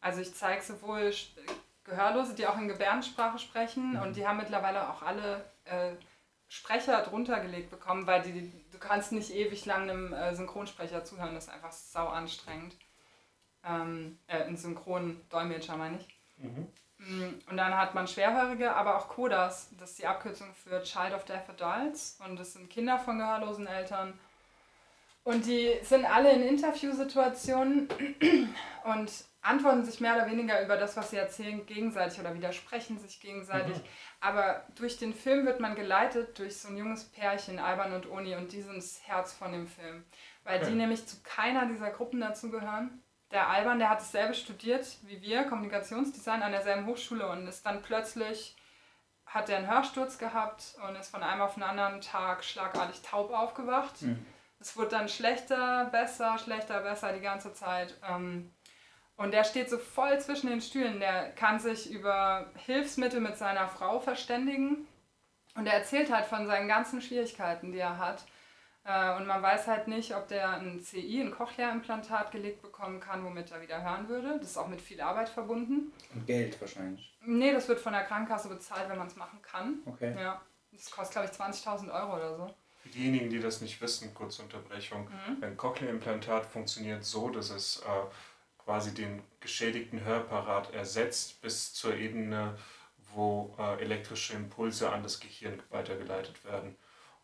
Also 0.00 0.22
ich 0.22 0.34
zeige 0.34 0.62
sowohl 0.62 1.12
Gehörlose, 1.84 2.34
die 2.34 2.46
auch 2.46 2.56
in 2.56 2.68
Gebärdensprache 2.68 3.38
sprechen 3.38 4.00
und 4.00 4.16
die 4.16 4.26
haben 4.26 4.38
mittlerweile 4.38 4.88
auch 4.88 5.02
alle 5.02 5.44
äh, 5.66 5.92
Sprecher 6.52 7.00
drunter 7.00 7.40
gelegt 7.40 7.70
bekommen, 7.70 8.06
weil 8.06 8.20
die, 8.20 8.52
du 8.70 8.78
kannst 8.78 9.10
nicht 9.12 9.30
ewig 9.30 9.64
lang 9.64 9.88
einem 9.88 10.12
äh, 10.12 10.34
Synchronsprecher 10.34 11.02
zuhören, 11.02 11.34
das 11.34 11.44
ist 11.44 11.50
einfach 11.50 11.72
sau 11.72 12.08
anstrengend. 12.08 12.76
Ähm, 13.64 14.18
äh, 14.26 14.42
ein 14.42 14.58
Synchrondolmetscher 14.58 15.78
meine 15.78 15.96
ich. 15.96 16.14
Mhm. 16.36 16.68
Mm, 16.98 17.40
Und 17.48 17.56
dann 17.56 17.74
hat 17.74 17.94
man 17.94 18.06
Schwerhörige, 18.06 18.74
aber 18.76 18.98
auch 18.98 19.08
CODAS, 19.08 19.70
das 19.80 19.92
ist 19.92 20.00
die 20.00 20.06
Abkürzung 20.06 20.54
für 20.54 20.82
Child 20.82 21.14
of 21.14 21.24
Deaf 21.24 21.48
Adults 21.48 22.18
und 22.26 22.38
das 22.38 22.52
sind 22.52 22.68
Kinder 22.68 22.98
von 22.98 23.18
gehörlosen 23.18 23.66
Eltern. 23.66 24.12
Und 25.24 25.46
die 25.46 25.72
sind 25.82 26.04
alle 26.04 26.32
in 26.32 26.42
Interviewsituationen 26.42 27.88
und 28.84 29.10
antworten 29.40 29.86
sich 29.86 30.00
mehr 30.00 30.16
oder 30.16 30.30
weniger 30.30 30.62
über 30.62 30.76
das, 30.76 30.98
was 30.98 31.10
sie 31.10 31.16
erzählen, 31.16 31.64
gegenseitig 31.64 32.20
oder 32.20 32.34
widersprechen 32.34 32.98
sich 32.98 33.20
gegenseitig. 33.20 33.76
Aber 34.22 34.62
durch 34.76 34.98
den 34.98 35.12
Film 35.14 35.44
wird 35.46 35.58
man 35.58 35.74
geleitet 35.74 36.38
durch 36.38 36.56
so 36.56 36.68
ein 36.68 36.76
junges 36.76 37.04
Pärchen, 37.04 37.58
Alban 37.58 37.92
und 37.92 38.08
Oni, 38.08 38.36
und 38.36 38.52
die 38.52 38.62
sind 38.62 38.76
das 38.76 39.00
Herz 39.04 39.32
von 39.32 39.50
dem 39.50 39.66
Film. 39.66 40.04
Weil 40.44 40.60
die 40.60 40.66
Okay. 40.66 40.74
nämlich 40.76 41.06
zu 41.06 41.16
keiner 41.24 41.66
dieser 41.66 41.90
Gruppen 41.90 42.20
dazugehören. 42.20 43.02
Der 43.32 43.48
Alban, 43.48 43.80
der 43.80 43.90
hat 43.90 43.98
dasselbe 44.00 44.34
studiert 44.34 44.86
wie 45.02 45.20
wir, 45.22 45.42
Kommunikationsdesign 45.44 46.42
an 46.42 46.52
derselben 46.52 46.86
Hochschule 46.86 47.26
und 47.28 47.48
ist 47.48 47.66
dann 47.66 47.82
plötzlich, 47.82 48.56
hat 49.26 49.48
er 49.48 49.56
einen 49.58 49.70
Hörsturz 49.70 50.18
gehabt 50.18 50.76
und 50.86 50.94
ist 50.94 51.10
von 51.10 51.24
einem 51.24 51.40
auf 51.40 51.54
den 51.54 51.64
anderen 51.64 52.00
Tag 52.00 52.44
schlagartig 52.44 53.02
taub 53.02 53.32
aufgewacht. 53.32 54.02
Mhm. 54.02 54.24
Es 54.60 54.76
wurde 54.76 54.90
dann 54.90 55.08
schlechter, 55.08 55.86
besser, 55.86 56.38
schlechter, 56.38 56.80
besser 56.80 57.12
die 57.12 57.20
ganze 57.22 57.52
Zeit. 57.54 57.98
Ähm, 58.08 58.52
Und 59.16 59.32
der 59.32 59.44
steht 59.44 59.68
so 59.70 59.78
voll 59.78 60.18
zwischen 60.20 60.48
den 60.48 60.60
Stühlen. 60.60 60.98
Der 61.00 61.30
kann 61.32 61.60
sich 61.60 61.90
über 61.90 62.50
Hilfsmittel 62.66 63.20
mit 63.20 63.36
seiner 63.36 63.68
Frau 63.68 64.00
verständigen. 64.00 64.86
Und 65.54 65.66
er 65.66 65.74
erzählt 65.74 66.10
halt 66.12 66.24
von 66.26 66.46
seinen 66.46 66.66
ganzen 66.68 67.00
Schwierigkeiten, 67.02 67.72
die 67.72 67.78
er 67.78 67.98
hat. 67.98 68.24
Äh, 68.84 69.14
Und 69.16 69.26
man 69.26 69.42
weiß 69.42 69.68
halt 69.68 69.86
nicht, 69.86 70.16
ob 70.16 70.26
der 70.28 70.50
ein 70.50 70.80
CI, 70.80 71.20
ein 71.20 71.30
Cochlea-Implantat 71.30 72.32
gelegt 72.32 72.62
bekommen 72.62 72.98
kann, 73.00 73.24
womit 73.24 73.52
er 73.52 73.60
wieder 73.60 73.82
hören 73.82 74.08
würde. 74.08 74.38
Das 74.40 74.50
ist 74.50 74.56
auch 74.56 74.66
mit 74.66 74.80
viel 74.80 75.00
Arbeit 75.00 75.28
verbunden. 75.28 75.92
Und 76.14 76.26
Geld 76.26 76.60
wahrscheinlich. 76.60 77.16
Nee, 77.24 77.52
das 77.52 77.68
wird 77.68 77.78
von 77.80 77.92
der 77.92 78.04
Krankenkasse 78.04 78.48
bezahlt, 78.48 78.88
wenn 78.88 78.98
man 78.98 79.06
es 79.06 79.14
machen 79.16 79.40
kann. 79.42 79.80
Okay. 79.86 80.14
Ja, 80.18 80.40
das 80.72 80.90
kostet, 80.90 81.12
glaube 81.12 81.28
ich, 81.30 81.38
20.000 81.38 81.92
Euro 81.92 82.16
oder 82.16 82.36
so. 82.36 82.54
Für 82.82 82.88
diejenigen, 82.88 83.30
die 83.30 83.38
das 83.38 83.60
nicht 83.60 83.80
wissen, 83.80 84.12
kurze 84.14 84.42
Unterbrechung. 84.42 85.08
Ein 85.40 85.56
Cochlea-Implantat 85.56 86.46
funktioniert 86.46 87.04
so, 87.04 87.28
dass 87.28 87.50
es 87.50 87.76
äh, 87.82 87.82
quasi 88.64 88.94
den 88.94 89.22
geschädigten 89.40 90.04
Hörapparat 90.04 90.72
ersetzt 90.72 91.40
bis 91.42 91.72
zur 91.72 91.96
Ebene, 91.96 92.56
wo 93.14 93.54
äh, 93.58 93.82
elektrische 93.82 94.34
Impulse 94.34 94.90
an 94.90 95.02
das 95.02 95.20
Gehirn 95.20 95.62
weitergeleitet 95.70 96.44
werden. 96.44 96.76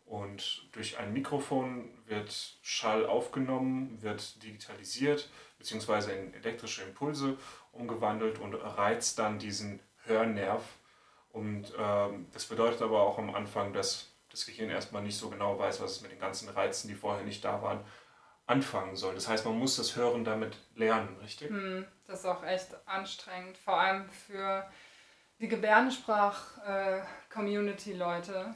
Und 0.05 0.67
durch 0.71 0.97
ein 0.97 1.13
Mikrofon 1.13 1.89
wird 2.07 2.57
Schall 2.63 3.05
aufgenommen, 3.05 4.01
wird 4.01 4.41
digitalisiert 4.41 5.29
bzw. 5.59 6.17
in 6.17 6.33
elektrische 6.33 6.83
Impulse 6.83 7.37
umgewandelt 7.71 8.39
und 8.39 8.55
reizt 8.55 9.19
dann 9.19 9.37
diesen 9.37 9.79
Hörnerv. 10.05 10.63
Und 11.31 11.73
ähm, 11.77 12.25
das 12.33 12.45
bedeutet 12.45 12.81
aber 12.81 13.03
auch 13.03 13.19
am 13.19 13.35
Anfang, 13.35 13.71
dass 13.71 14.11
das 14.31 14.45
Gehirn 14.45 14.71
erstmal 14.71 15.03
nicht 15.03 15.17
so 15.17 15.29
genau 15.29 15.57
weiß, 15.59 15.79
was 15.81 15.91
es 15.91 16.01
mit 16.01 16.11
den 16.11 16.19
ganzen 16.19 16.49
Reizen, 16.49 16.87
die 16.87 16.95
vorher 16.95 17.23
nicht 17.23 17.43
da 17.45 17.61
waren, 17.61 17.81
anfangen 18.49 18.95
soll. 18.95 19.15
Das 19.15 19.27
heißt, 19.27 19.45
man 19.45 19.57
muss 19.57 19.75
das 19.75 19.95
Hören 19.95 20.23
damit 20.23 20.55
lernen, 20.75 21.15
richtig? 21.21 21.49
Hm, 21.49 21.85
das 22.07 22.19
ist 22.21 22.25
auch 22.25 22.43
echt 22.43 22.69
anstrengend, 22.87 23.57
vor 23.57 23.79
allem 23.79 24.09
für 24.09 24.67
die 25.39 25.47
Gebärdensprach-Community-Leute, 25.47 28.33
Ja. 28.33 28.55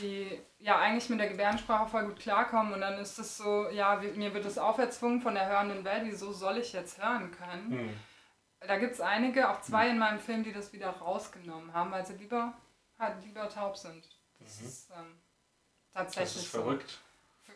die 0.00 0.40
ja 0.60 0.78
eigentlich 0.78 1.10
mit 1.10 1.20
der 1.20 1.28
Gebärdensprache 1.28 1.90
voll 1.90 2.06
gut 2.06 2.20
klarkommen 2.20 2.72
und 2.72 2.80
dann 2.80 2.98
ist 2.98 3.18
es 3.18 3.36
so, 3.36 3.68
ja, 3.68 3.96
mir 3.96 4.32
wird 4.32 4.46
es 4.46 4.56
auferzwungen 4.58 5.20
von 5.20 5.34
der 5.34 5.46
hörenden 5.48 5.84
Welt, 5.84 6.02
wieso 6.04 6.32
soll 6.32 6.58
ich 6.58 6.72
jetzt 6.72 7.02
hören 7.02 7.32
können? 7.32 7.70
Hm. 7.70 7.96
Da 8.60 8.78
gibt 8.78 8.92
es 8.92 9.00
einige, 9.00 9.50
auch 9.50 9.60
zwei 9.60 9.88
in 9.88 9.98
meinem 9.98 10.20
Film, 10.20 10.44
die 10.44 10.52
das 10.52 10.72
wieder 10.72 10.88
rausgenommen 10.90 11.74
haben, 11.74 11.90
weil 11.90 12.06
sie 12.06 12.14
lieber, 12.14 12.54
halt 12.98 13.22
lieber 13.24 13.48
taub 13.48 13.76
sind. 13.76 14.08
Das 14.38 14.60
ist 14.60 14.88
ähm, 14.90 15.18
tatsächlich 15.92 16.34
Das 16.34 16.44
ist 16.44 16.52
so. 16.52 16.78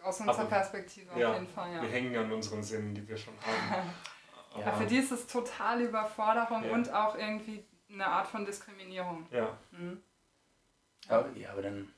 Aus 0.03 0.21
unserer 0.21 0.39
Aber- 0.41 0.49
Perspektive 0.49 1.11
auf 1.13 1.19
Ja, 1.19 1.33
jeden 1.35 1.49
Fall, 1.49 1.73
ja. 1.75 1.83
wir 1.83 1.89
hängen 1.89 2.17
an 2.17 2.31
unseren 2.33 2.63
Sinnen, 2.63 2.95
die 2.95 3.07
wir 3.09 3.17
schon 3.17 3.35
haben. 3.41 3.91
Ja, 4.59 4.73
für 4.73 4.87
die 4.87 4.97
ist 4.97 5.13
es 5.13 5.27
total 5.27 5.83
Überforderung 5.83 6.65
Ja. 6.65 6.73
und 6.73 6.91
auch 6.91 7.15
irgendwie 7.19 7.63
eine 7.93 8.07
Art 8.07 8.27
von 8.27 8.47
Diskriminierung. 8.47 9.27
Ja, 9.31 9.51
Mhm. 9.73 10.01
Aber, 11.09 11.29
ja, 11.37 11.51
aber 11.53 11.61
dann 11.61 11.93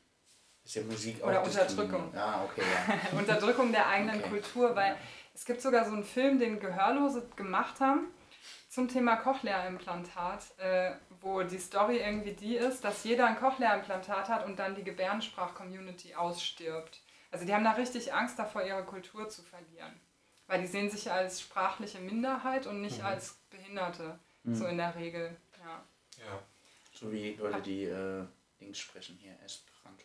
ist 0.64 0.74
ja 0.74 0.82
Musik 0.82 1.22
auch 1.22 1.28
Oder. 1.28 1.44
Unterdrückung. 1.44 2.12
Ah, 2.16 2.42
okay, 2.44 2.62
ja. 2.62 2.96
Unterdrückung 3.18 3.70
der 3.70 3.86
eigenen 3.86 4.18
Okay. 4.18 4.28
Kultur, 4.30 4.74
weil 4.74 4.96
es 5.34 5.44
gibt 5.44 5.62
sogar 5.62 5.84
so 5.84 5.92
einen 5.92 6.02
Film, 6.02 6.40
den 6.40 6.58
Gehörlose 6.58 7.28
gemacht 7.36 7.78
haben 7.80 8.08
zum 8.68 8.88
Thema 8.88 9.14
Cochlea-Implantat, 9.16 10.58
äh, 10.58 10.92
wo 11.20 11.42
die 11.44 11.58
Story 11.58 11.98
irgendwie 11.98 12.32
die 12.32 12.56
ist, 12.56 12.82
dass 12.82 13.04
jeder 13.04 13.26
ein 13.26 13.38
Cochlea-Implantat 13.38 14.28
hat 14.28 14.44
und 14.46 14.58
dann 14.58 14.74
die 14.74 14.82
Gebärdensprach-Community 14.84 16.16
ausstirbt. 16.16 17.00
Also 17.30 17.44
die 17.44 17.52
haben 17.54 17.64
da 17.64 17.72
richtig 17.72 18.12
Angst 18.14 18.38
davor, 18.38 18.62
ihre 18.64 18.84
Kultur 18.84 19.28
zu 19.28 19.42
verlieren. 19.42 20.00
Weil 20.46 20.60
die 20.62 20.66
sehen 20.66 20.90
sich 20.90 21.10
als 21.10 21.40
sprachliche 21.42 21.98
Minderheit 22.00 22.66
und 22.66 22.80
nicht 22.80 22.98
Mhm. 23.00 23.04
als 23.06 23.34
Behinderte, 23.50 24.18
so 24.44 24.64
in 24.66 24.78
der 24.78 24.94
Regel. 24.94 25.36
Ja. 25.62 25.84
ja. 26.18 26.42
So 26.94 27.12
wie 27.12 27.34
Leute, 27.34 27.60
die 27.60 27.84
äh, 27.84 28.24
Dings 28.60 28.78
sprechen 28.78 29.16
hier, 29.20 29.36
Esperanto. 29.44 30.04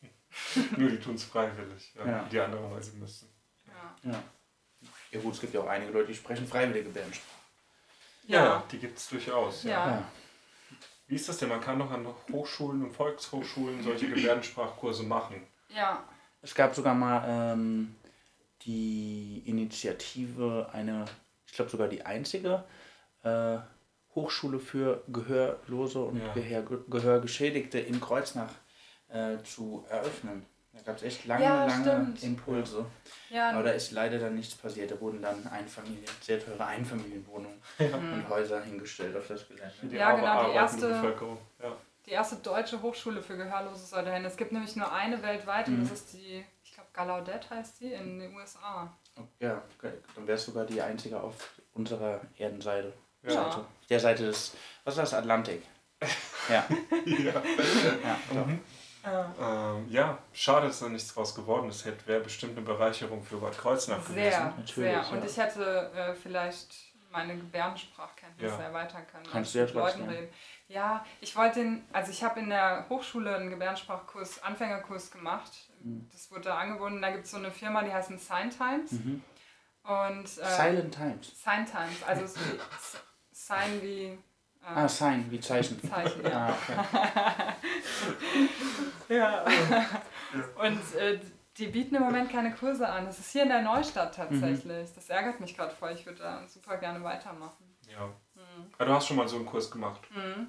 Nur 0.78 0.88
die 0.90 0.98
tun 0.98 1.14
es 1.14 1.24
freiwillig. 1.24 1.92
Ja. 1.94 2.06
Ja. 2.06 2.24
Die 2.24 2.40
anderen, 2.40 2.70
weil 2.72 2.82
sie 2.82 2.96
müssen. 2.96 3.28
Ja. 3.66 4.10
Ja. 4.10 4.22
Ja 5.10 5.20
gut, 5.20 5.34
es 5.34 5.40
gibt 5.40 5.52
ja 5.54 5.60
auch 5.60 5.68
einige 5.68 5.92
Leute, 5.92 6.08
die 6.08 6.14
sprechen 6.14 6.46
freiwillige 6.46 6.84
Gebärdensprache. 6.86 7.30
Ja. 8.26 8.64
die 8.72 8.78
gibt 8.78 8.98
es 8.98 9.08
durchaus. 9.08 9.62
Ja. 9.64 9.70
Ja. 9.70 9.90
Ja. 9.96 10.12
Wie 11.06 11.14
ist 11.14 11.28
das 11.28 11.38
denn? 11.38 11.48
Man 11.50 11.60
kann 11.60 11.78
doch 11.78 11.90
an 11.90 12.06
Hochschulen 12.32 12.82
und 12.82 12.92
Volkshochschulen 12.92 13.82
solche 13.82 14.08
Gebärdensprachkurse 14.08 15.04
machen. 15.04 15.46
Ja. 15.74 16.02
Es 16.42 16.54
gab 16.54 16.74
sogar 16.74 16.94
mal 16.94 17.24
ähm, 17.26 17.94
die 18.62 19.42
Initiative, 19.46 20.68
eine, 20.72 21.04
ich 21.46 21.52
glaube 21.54 21.70
sogar 21.70 21.88
die 21.88 22.04
einzige 22.04 22.64
äh, 23.22 23.58
Hochschule 24.14 24.58
für 24.58 25.02
Gehörlose 25.08 26.00
und 26.00 26.20
Ja. 26.20 26.32
Gehör, 26.34 26.62
Gehörgeschädigte 26.88 27.78
in 27.78 28.00
Kreuznach 28.00 28.50
äh, 29.08 29.38
zu 29.44 29.84
eröffnen. 29.88 30.46
Da 30.72 30.82
gab 30.82 30.96
es 30.96 31.02
echt 31.04 31.24
lange, 31.26 31.42
Ja, 31.44 31.64
lange 31.66 31.84
stimmt. 31.84 32.22
Impulse. 32.22 32.84
Ja, 33.30 33.50
Aber 33.52 33.62
da 33.62 33.70
ist 33.70 33.92
leider 33.92 34.18
dann 34.18 34.34
nichts 34.34 34.54
passiert. 34.54 34.90
Da 34.90 35.00
wurden 35.00 35.22
dann 35.22 35.46
Einfamilien, 35.46 36.04
sehr 36.20 36.38
teure 36.44 36.66
Einfamilienwohnungen 36.66 37.58
und 37.78 38.28
Häuser 38.28 38.62
hingestellt 38.62 39.16
auf 39.16 39.26
das 39.26 39.48
Gelände. 39.48 39.72
Die 39.84 39.96
Ja, 39.96 40.14
genau, 40.14 40.48
die 40.50 40.54
erste- 40.54 40.88
Bevölkerung. 40.88 41.38
Ja. 41.62 41.74
Die 42.06 42.10
erste 42.12 42.36
deutsche 42.36 42.80
Hochschule 42.82 43.22
für 43.22 43.36
Gehörlose 43.36 43.84
soll 43.86 44.04
dahin. 44.04 44.24
Es 44.24 44.36
gibt 44.36 44.52
nämlich 44.52 44.76
nur 44.76 44.90
eine 44.92 45.20
weltweit 45.22 45.66
und 45.68 45.78
Mhm. 45.78 45.82
das 45.88 45.92
ist 45.98 46.12
die, 46.12 46.44
ich 46.62 46.72
glaube, 46.72 46.88
Gallaudet 46.92 47.50
heißt 47.50 47.80
die, 47.80 47.92
in 47.92 48.18
den 48.18 48.34
USA. 48.36 48.92
Ja, 49.40 49.62
dann 49.80 50.26
wäre 50.26 50.36
es 50.36 50.44
sogar 50.44 50.64
die 50.66 50.80
einzige 50.80 51.20
auf 51.20 51.34
unserer 51.74 52.20
Erdenseite. 52.38 52.92
Ja. 53.22 53.30
Seite. 53.30 53.64
Der 53.88 53.98
Seite 54.00 54.26
des, 54.26 54.54
was 54.84 54.94
ist 54.94 55.00
das, 55.00 55.14
Atlantik? 55.14 55.62
Ja, 56.48 56.64
Ja. 57.06 57.32
ja, 58.04 58.18
doch. 58.32 58.46
Ähm, 59.40 59.86
ja, 59.88 60.18
schade, 60.32 60.66
dass 60.68 60.78
da 60.80 60.88
nichts 60.88 61.12
draus 61.14 61.34
geworden 61.34 61.68
ist. 61.70 61.84
Hätte 61.84 62.06
wäre 62.06 62.20
bestimmt 62.20 62.56
eine 62.56 62.64
Bereicherung 62.66 63.22
für 63.22 63.38
Bad 63.38 63.56
Kreuznach 63.58 64.04
gewesen. 64.04 64.14
Sehr, 64.30 64.54
Natürlich, 64.56 64.74
sehr. 65.06 65.12
Und 65.12 65.24
ich 65.24 65.36
hätte 65.36 65.90
äh, 65.94 66.14
vielleicht 66.14 66.74
meine 67.10 67.36
Gebärdensprachkenntnisse 67.36 68.54
Ja. 68.56 68.62
erweitern 68.64 69.06
können. 69.10 69.24
Kannst 69.30 69.54
und 69.54 69.54
du 69.54 69.58
ja 69.60 69.64
mit 69.66 69.74
Leuten 69.74 69.98
trotzdem. 69.98 70.08
reden. 70.08 70.34
Ja, 70.68 71.04
ich 71.20 71.36
wollte 71.36 71.60
den, 71.60 71.84
also 71.92 72.10
ich 72.10 72.24
habe 72.24 72.40
in 72.40 72.48
der 72.48 72.86
Hochschule 72.88 73.36
einen 73.36 73.50
Gebärdensprachkurs, 73.50 74.42
Anfängerkurs 74.42 75.10
gemacht. 75.12 75.52
Mhm. 75.80 76.08
Das 76.12 76.30
wurde 76.30 76.42
da 76.42 76.58
angeboten. 76.58 77.00
Da 77.00 77.10
gibt 77.10 77.24
es 77.24 77.30
so 77.30 77.36
eine 77.36 77.50
Firma, 77.52 77.82
die 77.82 77.92
heißt 77.92 78.08
Sign 78.18 78.50
Times. 78.50 78.92
Mhm. 78.92 79.22
Und, 79.84 80.24
äh, 80.24 80.56
Silent 80.56 80.94
Times. 80.94 81.42
Sign 81.42 81.64
Times, 81.64 82.02
also 82.04 82.24
ist 82.24 82.38
wie, 82.40 82.58
Sign 83.30 83.82
wie 83.82 84.04
äh, 84.04 84.18
Ah, 84.64 84.88
Sign, 84.88 85.30
wie 85.30 85.38
Zeichen. 85.38 85.80
Zeichen, 85.88 86.24
ja. 86.24 86.48
Ah, 86.48 86.52
okay. 86.52 87.52
Ja. 89.08 89.44
Und 90.56 90.94
äh, 90.96 91.20
die 91.56 91.68
bieten 91.68 91.94
im 91.94 92.02
Moment 92.02 92.30
keine 92.30 92.52
Kurse 92.52 92.88
an. 92.88 93.06
Das 93.06 93.20
ist 93.20 93.30
hier 93.30 93.44
in 93.44 93.48
der 93.48 93.62
Neustadt 93.62 94.16
tatsächlich. 94.16 94.92
Das 94.94 95.08
ärgert 95.08 95.38
mich 95.38 95.56
gerade 95.56 95.74
voll. 95.74 95.92
Ich 95.92 96.04
würde 96.04 96.18
da 96.18 96.46
super 96.48 96.76
gerne 96.78 97.02
weitermachen. 97.04 97.76
Ja. 97.88 98.10
Aber 98.76 98.84
du 98.86 98.92
hast 98.92 99.06
schon 99.06 99.16
mal 99.16 99.28
so 99.28 99.36
einen 99.36 99.46
Kurs 99.46 99.70
gemacht. 99.70 100.00
Mhm. 100.14 100.48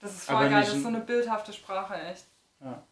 Das 0.00 0.12
ist 0.12 0.24
voll 0.24 0.36
Aber 0.36 0.48
geil. 0.48 0.60
Das 0.60 0.74
ist 0.74 0.82
so 0.82 0.88
eine 0.88 1.00
bildhafte 1.00 1.52
Sprache, 1.52 1.94
echt. 1.94 2.24
Ja. 2.60 2.82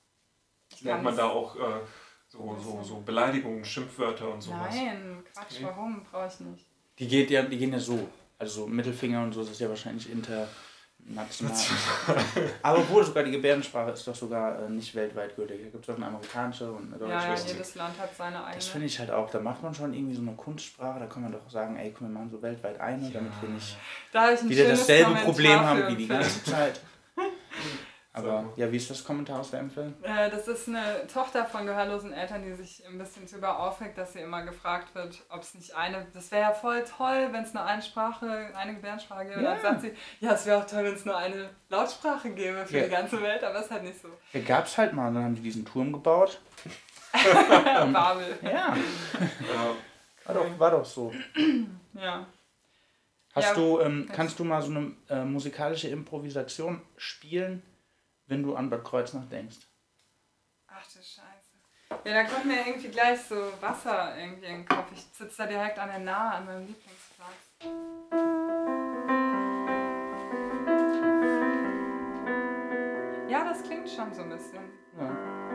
Ich 0.71 0.83
Lernt 0.83 1.03
man 1.03 1.17
da 1.17 1.29
auch 1.29 1.57
äh, 1.57 1.81
so, 2.29 2.57
so, 2.63 2.83
so 2.83 3.01
Beleidigungen, 3.01 3.65
Schimpfwörter 3.65 4.33
und 4.33 4.43
sowas? 4.43 4.75
Nein, 4.75 5.25
Quatsch, 5.33 5.61
Nee. 5.61 5.67
warum? 5.67 6.05
Brauche 6.05 6.27
ich 6.27 6.41
nicht. 6.41 6.67
Die, 6.99 7.09
geht 7.09 7.31
ja, 7.31 7.43
die 7.43 7.57
gehen 7.57 7.73
ja 7.73 7.79
so. 7.79 8.09
Also 8.39 8.63
so 8.63 8.67
Mittelfinger 8.69 9.23
und 9.23 9.33
so, 9.33 9.41
das 9.41 9.51
ist 9.51 9.61
ja 9.61 9.69
wahrscheinlich 9.69 10.09
international. 11.07 11.55
Aber 12.63 12.79
obwohl 12.79 13.05
sogar 13.05 13.23
die 13.25 13.31
Gebärdensprache 13.31 13.93
ist 13.93 14.07
doch 14.07 14.15
sogar 14.15 14.63
äh, 14.63 14.71
nicht 14.71 14.95
weltweit 14.95 15.35
gültig. 15.37 15.59
Da 15.59 15.71
gibt 15.71 15.85
es 15.85 15.91
auch 15.91 15.97
eine 15.97 16.07
amerikanische 16.07 16.71
und 16.71 16.89
eine 16.89 16.99
deutsche. 16.99 17.13
Ja, 17.13 17.35
ja, 17.35 17.41
jedes 17.47 17.75
Land 17.75 17.99
hat 17.99 18.15
seine 18.17 18.39
eigene. 18.39 18.55
Das 18.57 18.69
finde 18.69 18.87
ich 18.87 18.99
halt 18.99 19.11
auch, 19.11 19.31
da 19.31 19.41
macht 19.41 19.63
man 19.63 19.75
schon 19.75 19.95
irgendwie 19.95 20.15
so 20.15 20.23
eine 20.23 20.33
Kunstsprache, 20.33 21.01
da 21.01 21.07
kann 21.07 21.23
man 21.23 21.33
doch 21.33 21.49
sagen, 21.51 21.77
ey, 21.77 21.95
komm, 21.97 22.09
wir 22.09 22.15
machen 22.15 22.31
so 22.31 22.43
weltweit 22.43 22.81
eine, 22.81 23.11
damit 23.11 23.33
wir 23.41 23.49
nicht 23.49 23.77
da 24.13 24.37
wieder 24.49 24.69
dasselbe 24.69 25.05
Kommentar 25.05 25.25
Problem 25.25 25.61
haben 25.61 25.89
wie 25.89 25.97
die 25.97 26.09
ganze 26.09 26.45
Zeit. 26.45 26.81
Aber 28.19 28.53
ja, 28.57 28.71
wie 28.73 28.77
ist 28.77 28.91
das 28.91 29.05
Kommentar 29.05 29.41
aus 29.41 29.51
dem 29.51 29.71
Film? 29.71 29.95
Äh, 30.03 30.31
Das 30.31 30.49
ist 30.49 30.69
eine 30.69 31.07
Tochter 31.13 31.45
von 31.45 31.67
gehörlosen 31.67 32.13
Eltern, 32.13 32.43
die 32.43 32.53
sich 32.55 32.85
ein 32.87 32.99
bisschen 32.99 33.27
darüber 33.31 33.59
aufregt, 33.61 33.97
dass 33.99 34.13
sie 34.13 34.21
immer 34.21 34.43
gefragt 34.45 34.95
wird, 34.95 35.23
ob 35.29 35.43
es 35.43 35.55
nicht 35.55 35.75
eine, 35.75 36.07
das 36.15 36.31
wäre 36.31 36.43
ja 36.43 36.53
voll 36.53 36.85
toll, 36.85 37.29
wenn 37.33 37.43
es 37.45 37.55
nur 37.55 37.65
eine 37.65 37.83
Sprache, 37.83 38.51
eine 38.55 38.75
Gebärdensprache 38.75 39.25
gäbe. 39.27 39.37
Und 39.39 39.45
Ja. 39.45 39.53
dann 39.55 39.61
sagt 39.63 39.81
sie, 39.83 39.93
ja, 40.21 40.33
es 40.33 40.47
wäre 40.47 40.59
auch 40.63 40.67
toll, 40.67 40.85
wenn 40.85 40.95
es 40.95 41.05
nur 41.05 41.17
eine 41.17 41.51
Lautsprache 41.69 42.31
gäbe 42.31 42.67
für 42.67 42.79
Ja. 42.79 42.85
die 42.85 42.91
ganze 42.91 43.23
Welt, 43.23 43.43
aber 43.45 43.59
es 43.59 43.67
ist 43.67 43.71
halt 43.71 43.85
nicht 43.85 44.01
so. 44.01 44.09
Ja, 44.33 44.41
gab's 44.41 44.77
halt 44.79 44.93
mal, 44.93 45.09
und 45.09 45.15
dann 45.15 45.25
haben 45.25 45.35
die 45.35 45.43
diesen 45.43 45.65
Turm 45.65 45.93
gebaut. 45.93 46.41
Babel. 47.93 48.39
Ja, 48.43 48.51
Ja. 48.51 48.77
war 50.25 50.35
doch, 50.35 50.59
war 50.59 50.71
doch 50.73 50.85
so. 50.85 51.13
Ja. 51.95 52.27
Hast 53.35 53.49
Ja. 53.49 53.55
du, 53.55 53.81
ähm, 53.81 54.09
kannst 54.13 54.39
du 54.39 54.45
mal 54.45 54.61
so 54.63 54.71
eine 54.71 54.93
äh, 55.09 55.25
musikalische 55.25 55.89
Improvisation 55.89 56.83
spielen, 56.97 57.63
wenn 58.29 58.43
du 58.43 58.55
an 58.55 58.71
Bad 58.71 58.85
Kreuznach 58.85 59.27
denkst? 59.29 59.57
Ach 60.69 60.85
du 60.93 60.99
Scheiße. 60.99 61.59
Ja, 62.05 62.23
da 62.23 62.25
kommt 62.25 62.45
mir 62.45 62.67
irgendwie 62.67 62.89
gleich 62.89 63.21
so 63.23 63.51
Wasser 63.61 64.17
irgendwie 64.17 64.47
in 64.47 64.57
den 64.59 64.69
Kopf. 64.69 64.93
Ich 64.93 65.01
sitze 65.01 65.39
da 65.39 65.47
direkt 65.47 65.79
an 65.79 65.89
der 65.89 65.99
Nahe, 66.01 66.35
an 66.35 66.45
meinem 66.45 66.67
Lieblingsfilm. 66.67 67.09
Platz. 67.17 67.49
Ja, 73.29 73.45
das 73.45 73.63
klingt 73.63 73.89
schon 73.89 74.13
so 74.15 74.23
ein 74.23 74.31
bisschen. 74.31 74.71
Ja. 74.99 75.48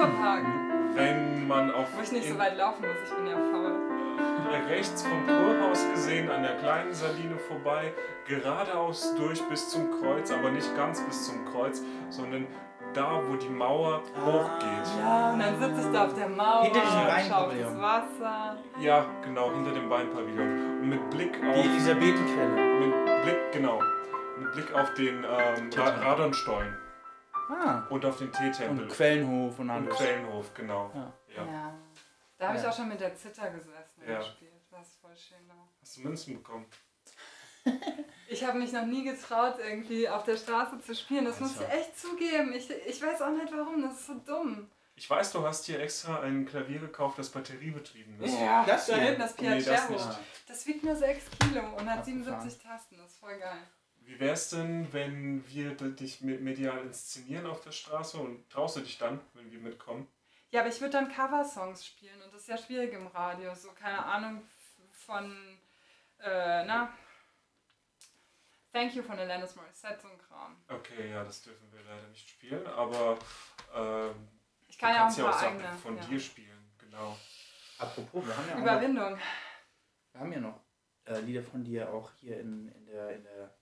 Kurpark, 0.00 0.42
Kurpark. 0.44 0.44
wenn 0.94 1.46
man 1.46 1.70
auf 1.72 1.88
Wo 1.96 2.02
ich 2.02 2.12
nicht 2.12 2.28
so 2.28 2.38
weit 2.38 2.56
laufen 2.56 2.82
muss, 2.86 2.96
ich 3.10 3.14
bin 3.16 3.26
ja 3.26 3.36
faul. 3.36 3.72
rechts 4.68 5.02
vom 5.02 5.26
Kurhaus 5.26 5.86
gesehen, 5.92 6.30
an 6.30 6.42
der 6.42 6.56
kleinen 6.56 6.92
Saline 6.92 7.36
vorbei, 7.36 7.92
geradeaus 8.26 9.14
durch 9.16 9.42
bis 9.48 9.68
zum 9.68 9.90
Kreuz, 10.00 10.30
aber 10.30 10.50
nicht 10.50 10.74
ganz 10.76 11.00
bis 11.02 11.26
zum 11.26 11.44
Kreuz, 11.44 11.82
sondern 12.08 12.46
da, 12.94 13.20
wo 13.28 13.36
die 13.36 13.48
Mauer 13.48 14.02
hochgeht. 14.24 14.98
Ja, 14.98 15.32
und 15.32 15.38
dann 15.38 15.60
sitze 15.60 15.86
ich 15.86 15.92
da 15.92 16.06
auf 16.06 16.14
der 16.14 16.28
Mauer, 16.28 16.64
Hinter 16.64 16.80
diesem 16.80 17.06
Weinpavillon. 17.06 17.72
das 17.74 17.82
Wasser. 17.82 18.56
Ja, 18.80 19.06
genau, 19.22 19.52
hinter 19.52 19.72
dem 19.72 19.88
Weinpavillon. 19.90 20.80
Und 20.80 20.88
mit 20.88 21.10
Blick 21.10 21.34
auf. 21.46 21.54
Die 21.54 21.68
Elisabethenquelle. 21.68 22.80
Mit 22.80 23.22
Blick, 23.24 23.52
genau. 23.52 23.80
Mit 24.40 24.52
Blick 24.52 24.74
auf 24.74 24.92
den 24.94 25.24
ähm, 25.24 25.70
Ra 25.76 25.90
Radonstollen 26.10 26.74
Ah. 27.50 27.86
und 27.90 28.04
auf 28.04 28.18
den 28.18 28.32
Teetempel. 28.32 28.84
Und 28.84 28.90
Quellenhof 28.92 29.58
und 29.58 29.70
Und 29.70 29.70
alles. 29.70 29.96
Quellenhof, 29.96 30.54
genau. 30.54 30.90
Ja. 30.94 31.12
Ja. 31.36 31.44
Ja. 31.52 31.74
Da 32.38 32.48
habe 32.48 32.58
ich 32.58 32.66
auch 32.66 32.74
schon 32.74 32.88
mit 32.88 33.00
der 33.00 33.14
Zither 33.16 33.50
gesessen 33.50 34.00
und 34.02 34.08
Ja. 34.08 34.18
gespielt. 34.18 34.52
Das 34.70 34.86
ist 34.86 35.00
voll 35.00 35.16
schön. 35.16 35.46
da. 35.48 35.54
Hast 35.82 35.96
du 35.96 36.00
Münzen 36.02 36.34
bekommen? 36.36 36.66
Ich 38.32 38.44
habe 38.44 38.58
mich 38.58 38.72
noch 38.72 38.86
nie 38.86 39.02
getraut, 39.02 39.56
irgendwie 39.58 40.08
auf 40.08 40.22
der 40.22 40.36
Straße 40.36 40.80
zu 40.80 40.94
spielen. 40.94 41.24
Das 41.24 41.40
muss 41.40 41.56
ich 41.56 41.60
Alter. 41.62 41.74
echt 41.74 41.98
zugeben. 41.98 42.52
Ich, 42.52 42.70
ich 42.70 43.02
weiß 43.02 43.22
auch 43.22 43.30
nicht 43.32 43.52
warum. 43.52 43.82
Das 43.82 43.94
ist 43.94 44.06
so 44.06 44.14
dumm. 44.24 44.70
Ich 44.94 45.10
weiß, 45.10 45.32
du 45.32 45.44
hast 45.44 45.66
hier 45.66 45.80
extra 45.80 46.20
ein 46.20 46.46
Klavier 46.46 46.78
gekauft, 46.78 47.18
das 47.18 47.28
batteriebetrieben 47.30 48.20
ist. 48.22 48.38
Ja, 48.38 48.64
Das 48.64 48.86
da 48.86 48.94
hier? 48.94 49.02
hinten, 49.04 49.20
das 49.22 49.36
Nee, 49.36 49.48
das 49.56 49.64
Piacero. 49.64 49.92
nicht. 49.94 50.18
das, 50.46 50.66
wiegt 50.68 50.84
nur 50.84 50.94
6 50.94 51.24
Kilo 51.40 51.60
und 51.60 51.90
hat 51.90 51.98
Abgefahren. 51.98 52.04
77 52.04 52.62
Tasten. 52.62 52.96
Das 52.98 53.06
ist 53.10 53.18
voll 53.18 53.36
geil. 53.36 53.58
Wie 54.10 54.18
wär's 54.18 54.50
denn, 54.50 54.92
wenn 54.92 55.46
wir 55.48 55.70
dich 55.76 56.20
me- 56.20 56.38
medial 56.38 56.78
inszenieren 56.84 57.46
auf 57.46 57.60
der 57.60 57.70
Straße 57.70 58.16
und 58.18 58.50
traust 58.50 58.74
du 58.76 58.80
dich 58.80 58.98
dann, 58.98 59.20
wenn 59.34 59.52
wir 59.52 59.60
mitkommen? 59.60 60.08
Ja, 60.50 60.60
aber 60.62 60.68
ich 60.68 60.80
würde 60.80 60.94
dann 60.94 61.08
Coversongs 61.12 61.86
spielen 61.86 62.20
und 62.22 62.34
das 62.34 62.40
ist 62.42 62.48
ja 62.48 62.58
schwierig 62.58 62.92
im 62.92 63.06
Radio. 63.06 63.54
So, 63.54 63.70
keine 63.70 64.04
Ahnung, 64.04 64.42
von, 64.90 65.30
äh, 66.18 66.64
na, 66.64 66.92
Thank 68.72 68.96
You 68.96 69.02
von 69.04 69.16
Alanis 69.16 69.54
Morissette, 69.54 70.00
so 70.02 70.08
ein 70.08 70.18
Kram. 70.18 70.56
Okay, 70.68 71.10
ja, 71.10 71.22
das 71.22 71.42
dürfen 71.42 71.70
wir 71.72 71.80
leider 71.84 72.08
nicht 72.08 72.28
spielen, 72.30 72.66
aber 72.66 73.16
ähm, 73.72 74.28
Ich 74.68 74.76
kann 74.76 74.90
du 74.90 74.96
ja 74.96 75.06
auch 75.06 75.16
ja 75.16 75.24
paar 75.24 75.34
auch 75.34 75.40
Sachen 75.40 75.60
eigene. 75.60 75.78
von 75.78 75.96
ja. 75.96 76.04
dir 76.04 76.18
spielen, 76.20 76.72
genau. 76.78 77.16
Apropos, 77.78 78.26
wir 78.26 78.36
haben 78.36 78.46
ja 78.48 78.54
auch 78.54 78.58
noch, 78.58 78.62
Überwindung. 78.64 79.18
wir 80.12 80.20
haben 80.20 80.32
ja 80.32 80.40
noch 80.40 80.60
äh, 81.06 81.20
Lieder 81.20 81.44
von 81.44 81.62
dir 81.62 81.92
auch 81.94 82.10
hier 82.16 82.40
in, 82.40 82.68
in 82.72 82.86
der, 82.86 83.10
in 83.16 83.22
der, 83.22 83.54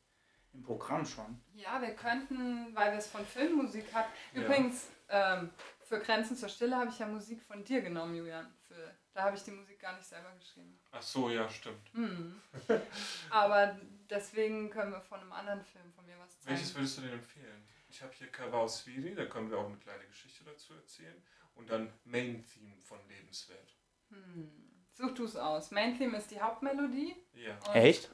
im 0.53 0.63
Programm 0.63 1.05
schon. 1.05 1.41
Ja, 1.55 1.81
wir 1.81 1.95
könnten, 1.95 2.75
weil 2.75 2.93
wir 2.93 2.99
es 2.99 3.07
von 3.09 3.25
Filmmusik 3.25 3.93
hatten. 3.93 4.11
Ja. 4.35 4.43
Übrigens, 4.43 4.89
ähm, 5.09 5.51
für 5.85 6.01
Grenzen 6.01 6.37
zur 6.37 6.49
Stille 6.49 6.77
habe 6.77 6.91
ich 6.91 6.99
ja 6.99 7.07
Musik 7.07 7.43
von 7.43 7.65
dir 7.65 7.81
genommen, 7.83 8.15
Julian. 8.15 8.53
Für, 8.67 8.95
da 9.15 9.23
habe 9.25 9.37
ich 9.37 9.43
die 9.43 9.51
Musik 9.53 9.79
gar 9.81 9.97
nicht 9.97 10.07
selber 10.07 10.33
geschrieben. 10.39 10.79
Ach 10.91 11.03
so, 11.03 11.31
ja, 11.31 11.49
stimmt. 11.49 11.93
Hm. 11.95 12.41
Aber 13.31 13.79
deswegen 14.11 14.71
können 14.71 14.93
wir 14.93 15.01
von 15.01 15.21
einem 15.21 15.33
anderen 15.33 15.63
Film 15.65 15.91
von 15.93 16.05
mir 16.07 16.19
was 16.19 16.39
zeigen. 16.41 16.57
Welches 16.57 16.75
würdest 16.75 16.99
du 16.99 17.03
denn 17.03 17.13
empfehlen? 17.15 17.67
Ich 17.89 18.03
habe 18.03 18.13
hier 18.13 18.29
Kavaus 18.29 18.87
Viri, 18.87 19.15
da 19.15 19.25
können 19.25 19.51
wir 19.51 19.59
auch 19.59 19.67
eine 19.67 19.79
kleine 19.79 20.05
Geschichte 20.07 20.45
dazu 20.45 20.75
erzählen. 20.75 21.23
Und 21.55 21.71
dann 21.71 21.93
Main 22.05 22.45
Theme 22.45 22.77
von 22.81 22.99
Lebenswert. 23.09 23.75
Such 24.93 25.15
du 25.15 25.25
es 25.25 25.37
aus. 25.37 25.71
Main 25.71 25.97
Theme 25.97 26.17
ist 26.19 26.31
die 26.31 26.41
Hauptmelodie. 26.41 27.17
Ja, 27.35 27.59
Echt? 27.75 28.11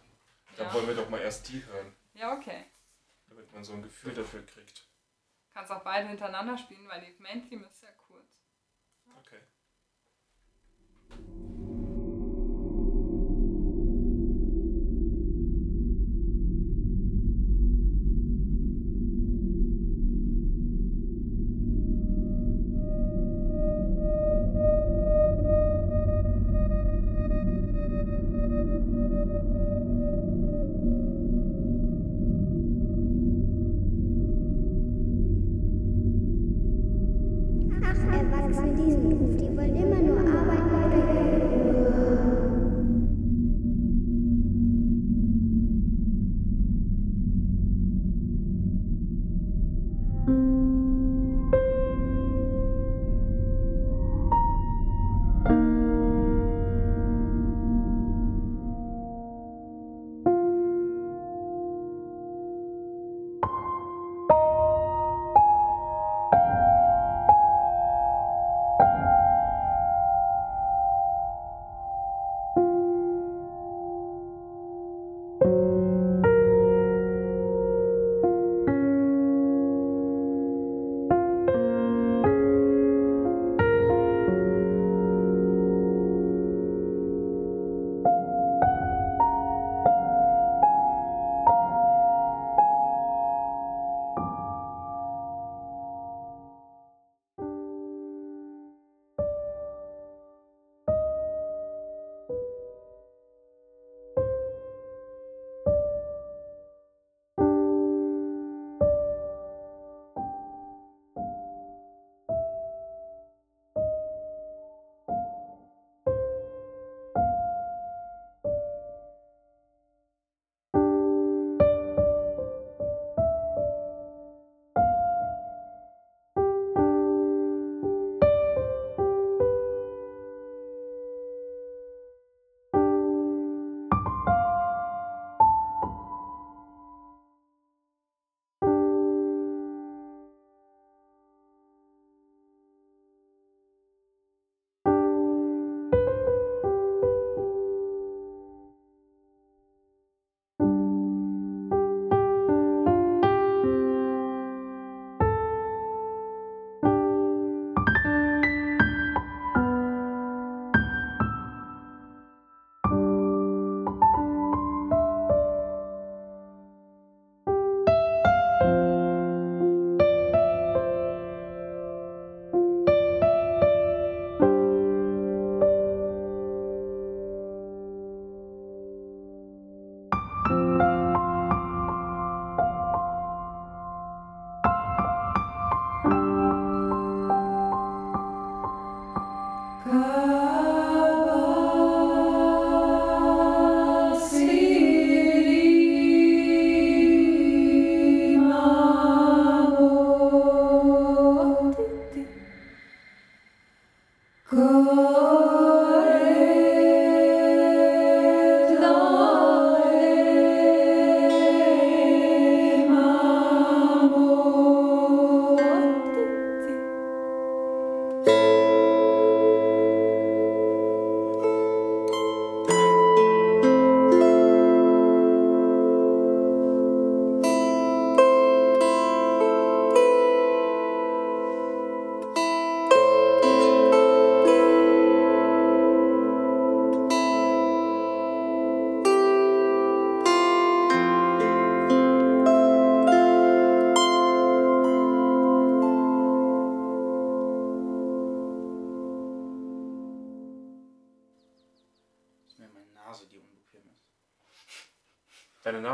dann 0.57 0.67
Ja. 0.69 0.75
wollen 0.75 0.87
wir 0.87 0.95
doch 0.95 1.09
mal 1.11 1.21
erst 1.21 1.49
die 1.49 1.65
hören, 1.67 1.93
ja, 2.15 2.33
okay. 2.37 2.65
damit 3.29 3.53
man 3.53 3.65
so 3.65 3.75
ein 3.75 3.83
Gefühl 3.83 4.15
dafür 4.15 4.45
kriegt. 4.47 4.89
Kannst 5.53 5.71
auch 5.71 5.85
beide 5.85 6.09
hintereinander 6.09 6.59
spielen, 6.59 6.89
weil 6.89 7.01
die 7.01 7.23
Main 7.23 7.49
Theme 7.49 7.67
ist 7.67 7.81
sehr 7.81 7.93
kurz. 7.93 8.27
Okay. 9.19 9.41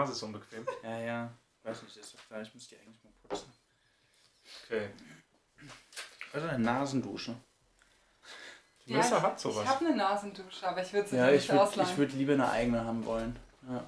Nase 0.01 0.13
ist 0.13 0.23
unbequem. 0.23 0.67
Ja, 0.83 0.99
ja. 0.99 1.31
Weiß 1.63 1.83
nicht, 1.83 1.97
ist 1.97 2.15
doch 2.15 2.27
klar, 2.27 2.41
ich 2.43 2.55
muss 2.55 2.69
die 2.69 2.77
eigentlich 2.77 3.05
mal 3.05 3.13
putzen. 3.29 3.53
Okay. 4.67 4.91
Also 6.33 6.47
eine 6.49 6.59
Nasendusche. 6.59 7.37
Die 8.87 8.95
Messer 8.95 9.19
ich, 9.19 9.23
hat 9.23 9.39
sowas. 9.39 9.65
Ich 9.65 9.69
habe 9.71 9.87
eine 9.87 9.97
Nasendusche, 9.97 10.67
aber 10.67 10.83
ich 10.83 10.93
würde 10.93 11.09
sie 11.09 11.17
Ja, 11.17 11.29
ich 11.29 11.35
nicht 11.43 11.51
würde 11.51 11.63
ausleihen. 11.63 11.97
würd 11.99 12.13
lieber 12.15 12.33
eine 12.33 12.51
eigene 12.51 12.85
haben 12.85 13.05
wollen. 13.05 13.37
Ja. 13.69 13.85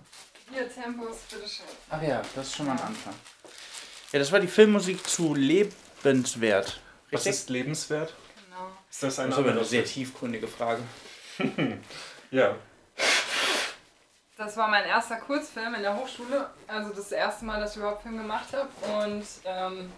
Hier, 0.52 0.70
Tempos, 0.72 1.16
bitteschön. 1.30 1.64
Ach 1.88 2.02
ja, 2.02 2.20
das 2.34 2.46
ist 2.48 2.56
schon 2.56 2.66
mal 2.66 2.72
ein 2.72 2.80
Anfang. 2.82 3.14
Ja, 4.12 4.18
das 4.18 4.30
war 4.30 4.40
die 4.40 4.48
Filmmusik 4.48 5.06
zu 5.08 5.34
Lebenswert. 5.34 6.80
Was 7.10 7.24
ist 7.26 7.48
lebenswert? 7.48 8.14
Genau. 8.44 8.68
Ist 8.90 9.02
das 9.02 9.16
Das 9.16 9.18
ein 9.20 9.30
ist 9.30 9.38
aber 9.38 9.50
eine 9.52 9.64
sehr 9.64 9.84
tiefgründige 9.84 10.48
Frage. 10.48 10.82
Ja. 12.30 12.56
Das 14.44 14.56
war 14.56 14.66
mein 14.66 14.84
erster 14.84 15.16
Kurzfilm 15.16 15.74
in 15.76 15.82
der 15.82 15.96
Hochschule. 15.96 16.50
Also 16.66 16.92
das 16.92 17.12
erste 17.12 17.44
Mal, 17.44 17.60
dass 17.60 17.72
ich 17.72 17.76
überhaupt 17.76 18.02
Film 18.02 18.18
gemacht 18.18 18.48
habe. 18.52 18.68
Und 19.04 19.24
ähm, 19.44 19.92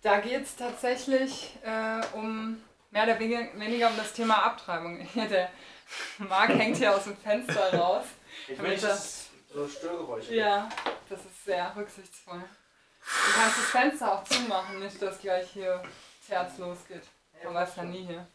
da 0.00 0.20
geht 0.20 0.42
es 0.44 0.56
tatsächlich 0.56 1.52
äh, 1.62 2.00
um 2.16 2.62
mehr 2.90 3.02
oder 3.04 3.18
weniger 3.18 3.88
um 3.88 3.96
das 3.98 4.14
Thema 4.14 4.42
Abtreibung. 4.42 5.06
Der 5.14 5.50
Marc 6.18 6.48
hängt 6.48 6.78
hier 6.78 6.94
aus 6.96 7.04
dem 7.04 7.16
Fenster 7.18 7.74
raus. 7.74 8.06
Ich 8.48 8.58
will 8.58 8.76
das 8.78 9.26
so 9.52 9.68
Störgeräusche. 9.68 10.34
Ja, 10.34 10.68
das 11.10 11.20
ist 11.20 11.44
sehr 11.44 11.72
rücksichtsvoll. 11.76 12.38
Du 12.40 13.32
kannst 13.38 13.58
das 13.58 13.66
Fenster 13.66 14.12
auch 14.12 14.24
zumachen, 14.24 14.78
nicht 14.80 15.00
dass 15.02 15.18
gleich 15.20 15.50
hier 15.50 15.82
das 16.20 16.28
Herz 16.38 16.56
losgeht. 16.58 17.02
Man 17.44 17.52
weiß 17.54 17.76
ja 17.76 17.82
nie 17.84 18.06
hier. 18.06 18.26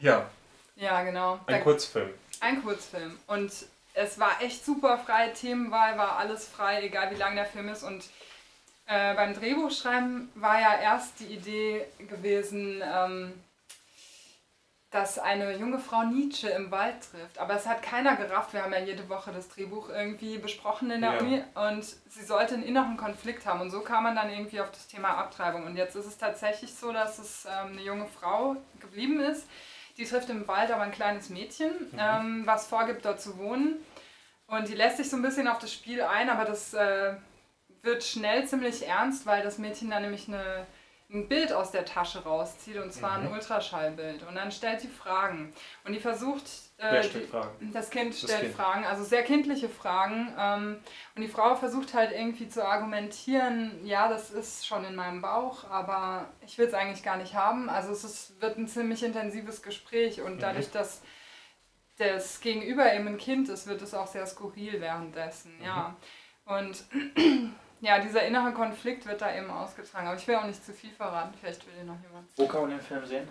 Ja, 0.00 0.28
Ja, 0.74 1.02
genau. 1.04 1.34
ein 1.46 1.54
Da- 1.54 1.60
Kurzfilm. 1.60 2.12
ein 2.40 2.62
Kurzfilm. 2.64 3.16
Und 3.28 3.52
es 3.98 4.18
war 4.18 4.40
echt 4.40 4.64
super 4.64 4.98
freie 4.98 5.32
Themenwahl, 5.32 5.98
war 5.98 6.16
alles 6.18 6.46
frei, 6.48 6.82
egal 6.82 7.10
wie 7.10 7.18
lang 7.18 7.34
der 7.34 7.46
Film 7.46 7.68
ist. 7.68 7.82
Und 7.82 8.04
äh, 8.86 9.14
beim 9.14 9.34
Drehbuchschreiben 9.34 10.30
war 10.34 10.60
ja 10.60 10.78
erst 10.80 11.20
die 11.20 11.26
Idee 11.26 11.84
gewesen, 12.08 12.82
ähm, 12.82 13.34
dass 14.90 15.18
eine 15.18 15.54
junge 15.56 15.78
Frau 15.78 16.04
Nietzsche 16.04 16.48
im 16.48 16.70
Wald 16.70 16.94
trifft. 17.10 17.38
Aber 17.38 17.54
es 17.54 17.66
hat 17.66 17.82
keiner 17.82 18.16
gerafft. 18.16 18.54
Wir 18.54 18.62
haben 18.62 18.72
ja 18.72 18.78
jede 18.78 19.06
Woche 19.10 19.32
das 19.32 19.48
Drehbuch 19.48 19.90
irgendwie 19.90 20.38
besprochen 20.38 20.90
in 20.90 21.02
der 21.02 21.14
Ja. 21.14 21.18
Uni. 21.18 21.42
Und 21.54 21.84
sie 21.84 22.24
sollte 22.24 22.54
einen 22.54 22.62
inneren 22.62 22.96
Konflikt 22.96 23.44
haben. 23.44 23.60
Und 23.60 23.70
so 23.70 23.80
kam 23.80 24.04
man 24.04 24.16
dann 24.16 24.30
irgendwie 24.30 24.60
auf 24.60 24.70
das 24.70 24.86
Thema 24.86 25.18
Abtreibung. 25.18 25.66
Und 25.66 25.76
jetzt 25.76 25.94
ist 25.94 26.06
es 26.06 26.16
tatsächlich 26.16 26.72
so, 26.74 26.90
dass 26.92 27.18
es 27.18 27.44
ähm, 27.44 27.72
eine 27.72 27.82
junge 27.82 28.06
Frau 28.06 28.56
geblieben 28.80 29.20
ist. 29.20 29.46
Die 29.98 30.04
trifft 30.06 30.30
im 30.30 30.46
Wald 30.46 30.70
aber 30.70 30.82
ein 30.82 30.92
kleines 30.92 31.28
Mädchen, 31.28 31.72
ähm, 31.98 32.42
was 32.46 32.68
vorgibt, 32.68 33.04
dort 33.04 33.20
zu 33.20 33.36
wohnen. 33.36 33.84
Und 34.48 34.66
die 34.68 34.74
lässt 34.74 34.96
sich 34.96 35.08
so 35.08 35.16
ein 35.16 35.22
bisschen 35.22 35.46
auf 35.46 35.58
das 35.58 35.72
Spiel 35.72 36.02
ein, 36.02 36.28
aber 36.30 36.44
das 36.44 36.74
äh, 36.74 37.14
wird 37.82 38.02
schnell 38.02 38.46
ziemlich 38.46 38.86
ernst, 38.86 39.24
weil 39.26 39.42
das 39.42 39.58
Mädchen 39.58 39.90
dann 39.90 40.02
nämlich 40.02 40.26
eine, 40.26 40.66
ein 41.10 41.28
Bild 41.28 41.52
aus 41.52 41.70
der 41.70 41.84
Tasche 41.84 42.22
rauszieht, 42.24 42.76
und 42.78 42.92
zwar 42.92 43.12
ein 43.18 43.30
Ultraschallbild. 43.30 44.22
Und 44.26 44.34
dann 44.34 44.50
stellt 44.50 44.80
sie 44.80 44.88
Fragen. 44.88 45.52
Und 45.84 45.92
die 45.92 46.00
versucht... 46.00 46.44
äh, 46.78 46.92
Wer 46.92 47.00
die- 47.02 47.08
stellt 47.10 47.28
Fragen? 47.30 47.72
das 47.74 47.90
Kind 47.90 48.10
Das 48.12 48.20
stellt 48.22 48.40
Kind. 48.40 48.54
Fragen, 48.56 48.84
also 48.86 49.04
sehr 49.04 49.22
kindliche 49.22 49.68
Fragen. 49.68 50.34
Ähm, 50.38 50.78
und 51.14 51.22
die 51.22 51.28
Frau 51.28 51.54
versucht 51.54 51.92
halt 51.92 52.12
irgendwie 52.12 52.48
zu 52.48 52.64
argumentieren, 52.66 53.84
ja, 53.84 54.08
das 54.08 54.30
ist 54.30 54.66
schon 54.66 54.84
in 54.86 54.94
meinem 54.94 55.20
Bauch, 55.20 55.64
aber 55.70 56.26
ich 56.40 56.56
will 56.56 56.66
es 56.66 56.74
eigentlich 56.74 57.02
gar 57.02 57.16
nicht 57.18 57.34
haben. 57.34 57.68
Also 57.68 57.92
es 57.92 58.02
ist, 58.02 58.40
wird 58.40 58.56
ein 58.56 58.66
ziemlich 58.66 59.02
intensives 59.02 59.62
Gespräch 59.62 60.22
und 60.22 60.40
dadurch, 60.42 60.70
dass 60.70 61.02
das 61.98 62.40
Gegenüber 62.40 62.92
eben 62.92 63.08
ein 63.08 63.18
Kind 63.18 63.48
ist, 63.48 63.66
wird 63.66 63.82
es 63.82 63.94
auch 63.94 64.06
sehr 64.06 64.26
skurril 64.26 64.80
währenddessen, 64.80 65.52
ja. 65.62 65.96
Und 66.44 66.84
ja, 67.80 67.98
dieser 67.98 68.22
innere 68.22 68.52
Konflikt 68.52 69.06
wird 69.06 69.20
da 69.20 69.34
eben 69.36 69.50
ausgetragen. 69.50 70.06
Aber 70.06 70.16
ich 70.16 70.26
will 70.26 70.36
auch 70.36 70.46
nicht 70.46 70.64
zu 70.64 70.72
viel 70.72 70.90
verraten, 70.90 71.34
vielleicht 71.38 71.66
will 71.66 71.84
noch 71.84 72.00
jemand. 72.02 72.28
Wo 72.36 72.46
kann 72.46 72.62
man 72.62 72.70
den 72.70 72.80
Film 72.80 73.04
sehen? 73.04 73.28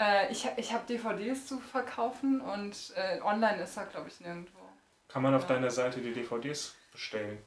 Äh, 0.00 0.30
ich 0.32 0.48
ich 0.56 0.72
habe 0.72 0.86
DVDs 0.86 1.46
zu 1.46 1.58
verkaufen 1.58 2.40
und 2.40 2.92
äh, 2.96 3.20
online 3.20 3.62
ist 3.62 3.76
er, 3.76 3.86
glaube 3.86 4.08
ich, 4.08 4.20
nirgendwo. 4.20 4.58
Kann 5.08 5.22
man 5.22 5.34
auf 5.34 5.42
Ja. 5.42 5.48
deiner 5.48 5.70
Seite 5.70 6.00
die 6.00 6.12
DVDs 6.12 6.74
bestellen? 6.92 7.38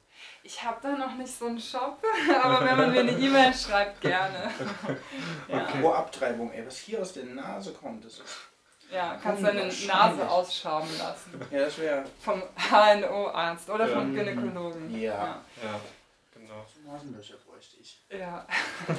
Ich 0.44 0.62
habe 0.62 0.78
da 0.84 0.92
noch 0.98 1.16
nicht 1.16 1.34
so 1.34 1.48
einen 1.48 1.60
Shop, 1.60 2.04
aber 2.44 2.64
wenn 2.66 2.78
man 2.78 2.92
mir 2.92 3.00
eine 3.00 3.12
E-Mail 3.18 3.54
schreibt, 3.54 4.02
gerne. 4.02 4.52
ja. 5.48 5.68
Wo 5.82 5.92
Abtreibung, 5.94 6.52
ey, 6.52 6.66
was 6.66 6.78
hier 6.78 7.02
aus 7.02 7.14
der 7.14 7.24
Nase 7.26 7.74
kommt, 7.74 8.06
das 8.06 8.20
ist. 8.20 8.38
Ja, 8.92 9.18
kannst 9.22 9.44
deine. 9.44 9.66
Nase 9.66 10.30
ausschaben 10.30 10.90
lassen. 10.98 11.42
Ja, 11.52 11.60
das 11.60 11.78
wäre. 11.78 12.06
Vom 12.22 12.42
HNO-Arzt 12.70 13.70
oder 13.70 13.88
vom 13.88 14.16
Ja. 14.16 14.24
Gynäkologen. 14.24 15.00
Ja. 15.00 15.42
Ja, 15.64 15.80
genau. 16.34 16.66
Nasenlöcher 16.86 17.36
bräuchte 17.48 17.78
ich. 17.82 18.02
Ja. 18.10 18.18
ja. 18.20 18.46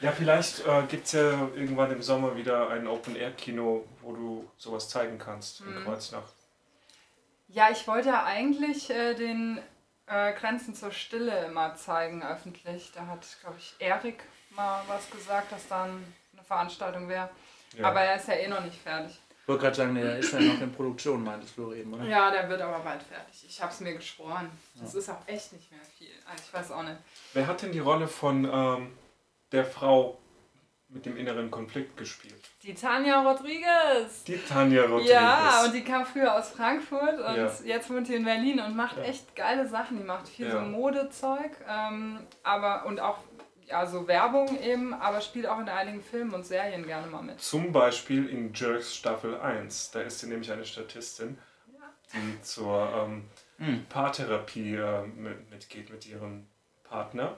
Ja, 0.00 0.12
vielleicht 0.12 0.64
äh, 0.64 0.82
gibt 0.88 1.06
es 1.06 1.12
ja 1.12 1.48
irgendwann 1.56 1.90
im 1.90 2.02
Sommer 2.02 2.36
wieder 2.36 2.70
ein 2.70 2.86
Open-Air-Kino, 2.86 3.84
wo 4.00 4.12
du 4.14 4.48
sowas 4.56 4.88
zeigen 4.88 5.18
kannst 5.18 5.60
in 5.60 5.74
Mhm. 5.74 5.84
Kreuznach. 5.84 6.22
Ja, 7.48 7.68
ich 7.70 7.88
wollte 7.88 8.10
ja 8.10 8.22
eigentlich 8.24 8.90
äh, 8.90 9.14
den 9.14 9.60
äh, 10.06 10.32
Grenzen 10.34 10.76
zur 10.76 10.92
Stille 10.92 11.48
mal 11.48 11.74
zeigen, 11.76 12.22
öffentlich. 12.22 12.92
Da 12.94 13.06
hat, 13.08 13.26
glaube 13.40 13.56
ich, 13.58 13.74
Erik 13.80 14.22
mal 14.50 14.82
was 14.86 15.10
gesagt, 15.10 15.50
dass 15.50 15.66
dann 15.66 16.14
eine 16.32 16.44
Veranstaltung 16.44 17.08
wäre. 17.08 17.28
Ja. 17.76 17.86
Aber 17.88 18.00
er 18.00 18.16
ist 18.16 18.28
ja 18.28 18.34
eh 18.34 18.48
noch 18.48 18.60
nicht 18.64 18.80
fertig. 18.80 19.18
Ich 19.42 19.48
wollte 19.48 19.62
gerade 19.64 19.76
sagen, 19.76 19.94
der 19.94 20.18
ist 20.18 20.32
ja 20.32 20.40
noch 20.40 20.60
in 20.60 20.72
Produktion, 20.72 21.24
meintest 21.24 21.56
du 21.56 21.72
eben, 21.72 21.92
oder? 21.94 22.04
Ja, 22.04 22.30
der 22.30 22.48
wird 22.50 22.60
aber 22.60 22.80
bald 22.80 23.02
fertig. 23.02 23.46
Ich 23.48 23.62
habe 23.62 23.72
es 23.72 23.80
mir 23.80 23.94
geschworen. 23.94 24.50
Das 24.80 24.94
ist 24.94 25.08
auch 25.08 25.26
echt 25.26 25.52
nicht 25.54 25.70
mehr 25.70 25.80
viel. 25.96 26.10
Also 26.30 26.42
ich 26.46 26.52
weiß 26.54 26.70
auch 26.72 26.82
nicht. 26.82 26.96
Wer 27.32 27.46
hat 27.46 27.62
denn 27.62 27.72
die 27.72 27.78
Rolle 27.78 28.06
von 28.08 28.44
ähm, 28.44 28.92
der 29.52 29.64
Frau 29.64 30.18
mit 30.90 31.06
dem 31.06 31.16
inneren 31.16 31.50
Konflikt 31.50 31.96
gespielt? 31.96 32.42
Die 32.62 32.74
Tanja 32.74 33.22
Rodriguez. 33.22 34.24
Die 34.26 34.36
Tanja 34.38 34.82
Rodriguez. 34.84 35.12
Ja, 35.12 35.64
und 35.64 35.72
die 35.74 35.82
kam 35.84 36.04
früher 36.04 36.34
aus 36.34 36.50
Frankfurt 36.50 37.18
und 37.18 37.36
Ja. 37.36 37.50
jetzt 37.64 37.88
wohnt 37.90 38.06
sie 38.06 38.16
in 38.16 38.24
Berlin 38.24 38.60
und 38.60 38.76
macht 38.76 38.98
Ja. 38.98 39.04
echt 39.04 39.34
geile 39.34 39.66
Sachen. 39.66 39.96
Die 39.98 40.04
macht 40.04 40.28
viel 40.28 40.46
Ja. 40.46 40.52
so 40.52 40.60
Modezeug, 40.60 41.52
ähm, 41.66 42.20
aber 42.42 42.84
und 42.86 43.00
auch 43.00 43.18
ja, 43.68 43.86
so 43.86 44.06
Werbung 44.06 44.60
eben, 44.62 44.94
aber 44.94 45.20
spielt 45.20 45.46
auch 45.46 45.58
in 45.60 45.68
einigen 45.68 46.02
Filmen 46.02 46.34
und 46.34 46.46
Serien 46.46 46.86
gerne 46.86 47.06
mal 47.06 47.22
mit. 47.22 47.40
Zum 47.40 47.72
Beispiel 47.72 48.28
in 48.28 48.52
Jerks 48.54 48.94
Staffel 48.94 49.38
1. 49.38 49.90
Da 49.92 50.00
ist 50.00 50.20
sie 50.20 50.26
nämlich 50.26 50.50
eine 50.50 50.64
Statistin, 50.64 51.38
die 52.12 52.42
zur 52.42 52.90
ähm, 52.94 53.24
Mhm. 53.58 53.86
Paartherapie 53.88 54.76
äh, 54.76 55.02
mit, 55.06 55.50
mitgeht 55.50 55.90
mit 55.90 56.06
ihrem 56.06 56.46
Partner. 56.84 57.36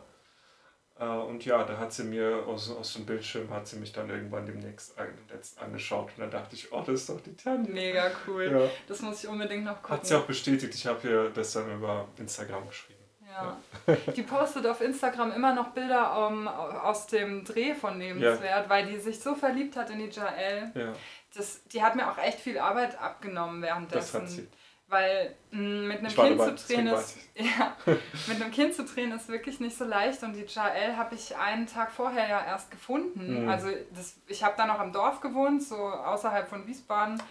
Äh, 0.98 1.06
und 1.06 1.44
ja, 1.46 1.64
da 1.64 1.78
hat 1.78 1.92
sie 1.92 2.04
mir 2.04 2.44
aus, 2.46 2.70
aus 2.70 2.92
dem 2.92 3.06
Bildschirm, 3.06 3.50
hat 3.50 3.66
sie 3.66 3.78
mich 3.78 3.92
dann 3.92 4.10
irgendwann 4.10 4.44
demnächst 4.44 4.98
an, 4.98 5.08
letzt 5.30 5.58
angeschaut. 5.60 6.10
Und 6.16 6.20
dann 6.20 6.30
dachte 6.30 6.54
ich, 6.54 6.72
oh, 6.72 6.82
das 6.86 7.00
ist 7.00 7.08
doch 7.08 7.20
die 7.22 7.34
Tanja. 7.34 7.72
Mega 7.72 8.10
cool. 8.26 8.50
Ja. 8.52 8.70
Das 8.86 9.00
muss 9.00 9.24
ich 9.24 9.30
unbedingt 9.30 9.64
noch 9.64 9.80
gucken. 9.80 9.96
Hat 9.96 10.06
sie 10.06 10.14
auch 10.14 10.26
bestätigt. 10.26 10.74
Ich 10.74 10.86
habe 10.86 11.08
ihr 11.08 11.30
das 11.30 11.52
dann 11.52 11.72
über 11.72 12.06
Instagram 12.18 12.68
geschrieben. 12.68 12.89
Ja. 13.30 13.56
Die 14.16 14.22
postet 14.22 14.66
auf 14.66 14.80
Instagram 14.80 15.32
immer 15.32 15.54
noch 15.54 15.68
Bilder 15.68 16.28
ähm, 16.30 16.48
aus 16.48 17.06
dem 17.06 17.44
Dreh 17.44 17.74
von 17.74 17.98
Lebenswert, 17.98 18.68
weil 18.68 18.86
die 18.86 18.98
sich 18.98 19.20
so 19.20 19.34
verliebt 19.34 19.76
hat 19.76 19.90
in 19.90 19.98
die 19.98 20.08
Jael. 20.10 20.70
Ja, 20.74 20.92
Das, 21.34 21.62
die 21.64 21.82
hat 21.82 21.94
mir 21.96 22.10
auch 22.10 22.18
echt 22.18 22.40
viel 22.40 22.58
Arbeit 22.58 23.00
abgenommen 23.00 23.60
das 23.62 23.70
währenddessen. 23.70 24.20
hat 24.22 24.28
sie. 24.30 24.48
Weil 24.88 25.36
mh, 25.52 25.60
mit 25.86 25.98
einem 25.98 26.08
Kind 26.08 26.40
dabei, 26.40 26.50
zu 26.52 26.66
drehen 26.66 26.86
ist. 26.88 27.16
Ja, 27.36 27.76
mit 28.26 28.42
einem 28.42 28.50
Kind 28.50 28.74
zu 28.74 28.84
drehen 28.84 29.12
ist 29.12 29.28
wirklich 29.28 29.60
nicht 29.60 29.76
so 29.78 29.84
leicht. 29.84 30.22
Und 30.24 30.32
die 30.34 30.44
Jael 30.44 30.96
habe 30.96 31.14
ich 31.14 31.36
einen 31.36 31.66
Tag 31.66 31.92
vorher 31.92 32.28
ja 32.28 32.44
erst 32.44 32.70
gefunden. 32.72 33.44
Mhm. 33.44 33.48
Also 33.48 33.68
das, 33.94 34.16
ich 34.26 34.42
habe 34.42 34.54
da 34.56 34.66
noch 34.66 34.80
am 34.80 34.92
Dorf 34.92 35.20
gewohnt, 35.20 35.62
so 35.62 35.76
außerhalb 35.76 36.48
von 36.48 36.66
Wiesbaden. 36.66 37.22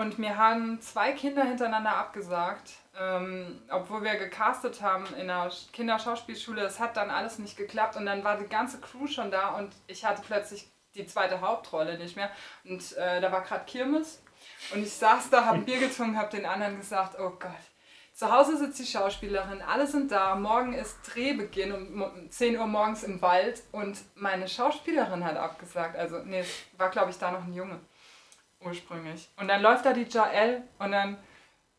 Und 0.00 0.18
mir 0.18 0.38
haben 0.38 0.80
zwei 0.80 1.12
Kinder 1.12 1.44
hintereinander 1.44 1.94
abgesagt, 1.94 2.72
ähm, 2.98 3.60
obwohl 3.70 4.02
wir 4.02 4.14
gecastet 4.16 4.80
haben 4.80 5.04
in 5.18 5.26
der 5.28 5.50
Sch- 5.50 5.70
Kinderschauspielschule. 5.72 6.62
Es 6.62 6.80
hat 6.80 6.96
dann 6.96 7.10
alles 7.10 7.38
nicht 7.38 7.56
geklappt 7.56 7.96
und 7.96 8.06
dann 8.06 8.24
war 8.24 8.38
die 8.38 8.48
ganze 8.48 8.80
Crew 8.80 9.06
schon 9.06 9.30
da 9.30 9.48
und 9.58 9.72
ich 9.88 10.04
hatte 10.06 10.22
plötzlich 10.26 10.70
die 10.94 11.06
zweite 11.06 11.40
Hauptrolle 11.42 11.98
nicht 11.98 12.16
mehr. 12.16 12.30
Und 12.64 12.96
äh, 12.96 13.20
da 13.20 13.30
war 13.30 13.42
gerade 13.42 13.64
Kirmes 13.66 14.22
und 14.72 14.82
ich 14.82 14.92
saß 14.94 15.28
da, 15.28 15.44
habe 15.44 15.58
ein 15.58 15.64
Bier 15.66 15.78
getrunken, 15.80 16.16
habe 16.16 16.30
den 16.34 16.46
anderen 16.46 16.78
gesagt, 16.78 17.18
oh 17.20 17.30
Gott. 17.38 17.50
Zu 18.14 18.32
Hause 18.32 18.56
sitzt 18.56 18.78
die 18.78 18.86
Schauspielerin, 18.86 19.62
alle 19.62 19.86
sind 19.86 20.10
da, 20.12 20.34
morgen 20.34 20.72
ist 20.72 20.96
Drehbeginn 21.04 21.72
um 21.72 21.94
mo- 21.94 22.10
10 22.30 22.58
Uhr 22.58 22.66
morgens 22.66 23.02
im 23.04 23.20
Wald 23.22 23.62
und 23.72 23.98
meine 24.14 24.48
Schauspielerin 24.48 25.24
hat 25.24 25.36
abgesagt. 25.36 25.96
Also, 25.96 26.18
nee, 26.24 26.44
war 26.78 26.88
glaube 26.90 27.10
ich 27.10 27.18
da 27.18 27.30
noch 27.30 27.44
ein 27.44 27.52
Junge 27.54 27.80
ursprünglich. 28.60 29.28
Und 29.36 29.48
dann 29.48 29.62
läuft 29.62 29.86
da 29.86 29.92
die 29.92 30.04
Jael 30.08 30.62
und 30.78 30.92
dann, 30.92 31.16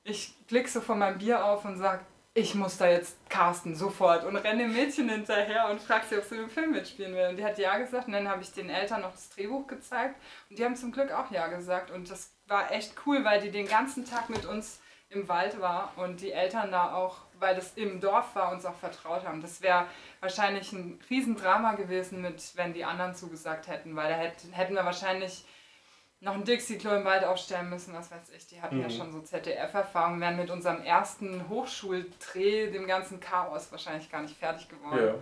ich 0.03 0.35
blick 0.47 0.67
so 0.67 0.81
von 0.81 0.99
meinem 0.99 1.17
Bier 1.17 1.45
auf 1.45 1.65
und 1.65 1.77
sag, 1.77 2.01
ich 2.33 2.55
muss 2.55 2.77
da 2.77 2.87
jetzt 2.87 3.17
casten, 3.29 3.75
sofort. 3.75 4.23
Und 4.23 4.37
renne 4.37 4.63
dem 4.63 4.73
Mädchen 4.73 5.09
hinterher 5.09 5.69
und 5.69 5.81
frage 5.81 6.05
sie, 6.09 6.17
ob 6.17 6.23
sie 6.23 6.37
im 6.37 6.49
Film 6.49 6.71
mitspielen 6.71 7.13
will. 7.13 7.27
Und 7.27 7.37
die 7.37 7.43
hat 7.43 7.57
ja 7.57 7.77
gesagt. 7.77 8.07
Und 8.07 8.13
dann 8.13 8.29
habe 8.29 8.41
ich 8.41 8.53
den 8.53 8.69
Eltern 8.69 9.01
noch 9.01 9.11
das 9.11 9.29
Drehbuch 9.29 9.67
gezeigt. 9.67 10.15
Und 10.49 10.57
die 10.57 10.63
haben 10.63 10.77
zum 10.77 10.93
Glück 10.93 11.11
auch 11.11 11.29
ja 11.31 11.47
gesagt. 11.47 11.91
Und 11.91 12.09
das 12.09 12.31
war 12.47 12.71
echt 12.71 12.93
cool, 13.05 13.25
weil 13.25 13.41
die 13.41 13.51
den 13.51 13.67
ganzen 13.67 14.05
Tag 14.05 14.29
mit 14.29 14.45
uns 14.45 14.79
im 15.11 15.27
Wald 15.27 15.59
war 15.59 15.91
und 15.97 16.21
die 16.21 16.31
Eltern 16.31 16.71
da 16.71 16.93
auch, 16.93 17.17
weil 17.37 17.53
das 17.53 17.73
im 17.75 17.99
Dorf 17.99 18.33
war, 18.33 18.51
uns 18.53 18.65
auch 18.65 18.75
vertraut 18.75 19.25
haben. 19.25 19.41
Das 19.41 19.61
wäre 19.61 19.85
wahrscheinlich 20.21 20.71
ein 20.71 20.99
Riesendrama 21.09 21.73
gewesen, 21.73 22.21
mit, 22.21 22.55
wenn 22.55 22.73
die 22.73 22.85
anderen 22.85 23.13
zugesagt 23.13 23.67
hätten, 23.67 23.95
weil 23.97 24.09
da 24.09 24.15
hätten, 24.15 24.53
hätten 24.53 24.73
wir 24.73 24.85
wahrscheinlich 24.85 25.43
noch 26.21 26.35
ein 26.35 26.43
Dixie-Klo 26.45 26.91
im 26.95 27.03
Wald 27.05 27.23
aufstellen 27.23 27.69
müssen, 27.69 27.93
was 27.93 28.09
weiß 28.11 28.29
ich. 28.37 28.47
Die 28.47 28.61
hatten 28.61 28.79
ja 28.79 28.87
Mhm. 28.87 28.91
schon 28.91 29.11
so 29.11 29.19
ZDF-Erfahrung, 29.21 30.19
wären 30.21 30.37
mit 30.37 30.49
unserem 30.49 30.81
ersten 30.83 31.49
Hochschuldreh, 31.49 32.71
dem 32.71 32.87
ganzen 32.87 33.19
Chaos, 33.19 33.71
wahrscheinlich 33.71 34.09
gar 34.11 34.21
nicht 34.21 34.37
fertig 34.37 34.69
geworden. 34.69 35.21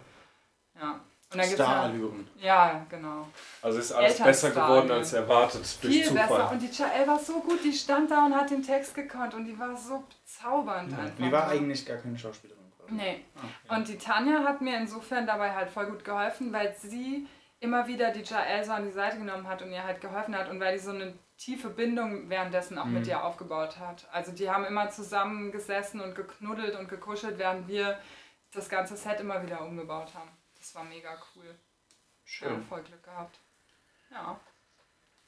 Ja. 0.75 0.81
Ja. 0.81 0.91
Und 1.31 1.37
dann 1.37 1.45
gibt's 1.47 1.59
ja, 1.59 1.65
Starallüren. 1.65 2.27
ja, 2.39 2.85
genau. 2.89 3.27
Also 3.61 3.77
ist 3.79 3.91
alles 3.91 4.11
Eltern 4.13 4.25
besser 4.25 4.49
geworden 4.49 4.91
als 4.91 5.13
erwartet 5.13 5.61
durch 5.83 5.93
Viel 5.93 6.05
Zufall. 6.07 6.27
besser. 6.27 6.51
Und 6.51 6.59
die 6.61 6.67
Jael 6.71 7.07
war 7.07 7.19
so 7.19 7.39
gut, 7.41 7.63
die 7.63 7.71
stand 7.71 8.09
da 8.09 8.25
und 8.25 8.35
hat 8.35 8.49
den 8.49 8.63
Text 8.63 8.95
gekonnt 8.95 9.35
und 9.35 9.45
die 9.45 9.57
war 9.59 9.77
so 9.77 10.03
bezaubernd 10.25 10.91
einfach. 10.97 11.15
Die 11.17 11.31
war 11.31 11.47
eigentlich 11.49 11.85
gar 11.85 11.97
keine 11.97 12.17
Schauspielerin. 12.17 12.57
quasi. 12.79 12.93
Nee. 12.95 13.25
Ah, 13.69 13.75
Und 13.77 13.87
die 13.87 13.97
Tanja 13.99 14.43
hat 14.43 14.59
mir 14.61 14.75
insofern 14.77 15.27
dabei 15.27 15.53
halt 15.53 15.69
voll 15.69 15.85
gut 15.85 16.03
geholfen, 16.03 16.51
weil 16.51 16.75
sie 16.75 17.27
immer 17.61 17.87
wieder 17.87 18.11
die 18.11 18.21
Jael 18.23 18.63
so 18.63 18.71
an 18.71 18.85
die 18.85 18.91
Seite 18.91 19.17
genommen 19.17 19.47
hat 19.47 19.61
und 19.61 19.71
ihr 19.71 19.83
halt 19.83 19.99
geholfen 20.01 20.35
hat 20.37 20.49
und 20.49 20.59
weil 20.59 20.73
die 20.73 20.79
so 20.83 20.91
eine 20.91 21.13
tiefe 21.37 21.69
Bindung 21.69 22.29
währenddessen 22.29 22.77
auch 22.77 22.85
mit 22.85 23.03
Mhm. 23.03 23.09
ihr 23.09 23.23
aufgebaut 23.23 23.77
hat. 23.79 24.07
Also 24.11 24.31
die 24.31 24.49
haben 24.49 24.65
immer 24.65 24.89
zusammengesessen 24.89 25.99
und 26.01 26.15
geknuddelt 26.15 26.77
und 26.77 26.87
gekuschelt, 26.89 27.37
während 27.37 27.67
wir 27.67 27.97
das 28.53 28.69
ganze 28.69 28.95
Set 28.97 29.19
immer 29.19 29.43
wieder 29.43 29.61
umgebaut 29.61 30.13
haben. 30.15 30.29
Das 30.57 30.73
war 30.75 30.83
mega 30.83 31.17
cool. 31.35 31.45
Ja, 31.45 31.55
Schön. 32.25 32.63
voll 32.63 32.81
Glück 32.83 33.03
gehabt. 33.03 33.39
Ja, 34.11 34.39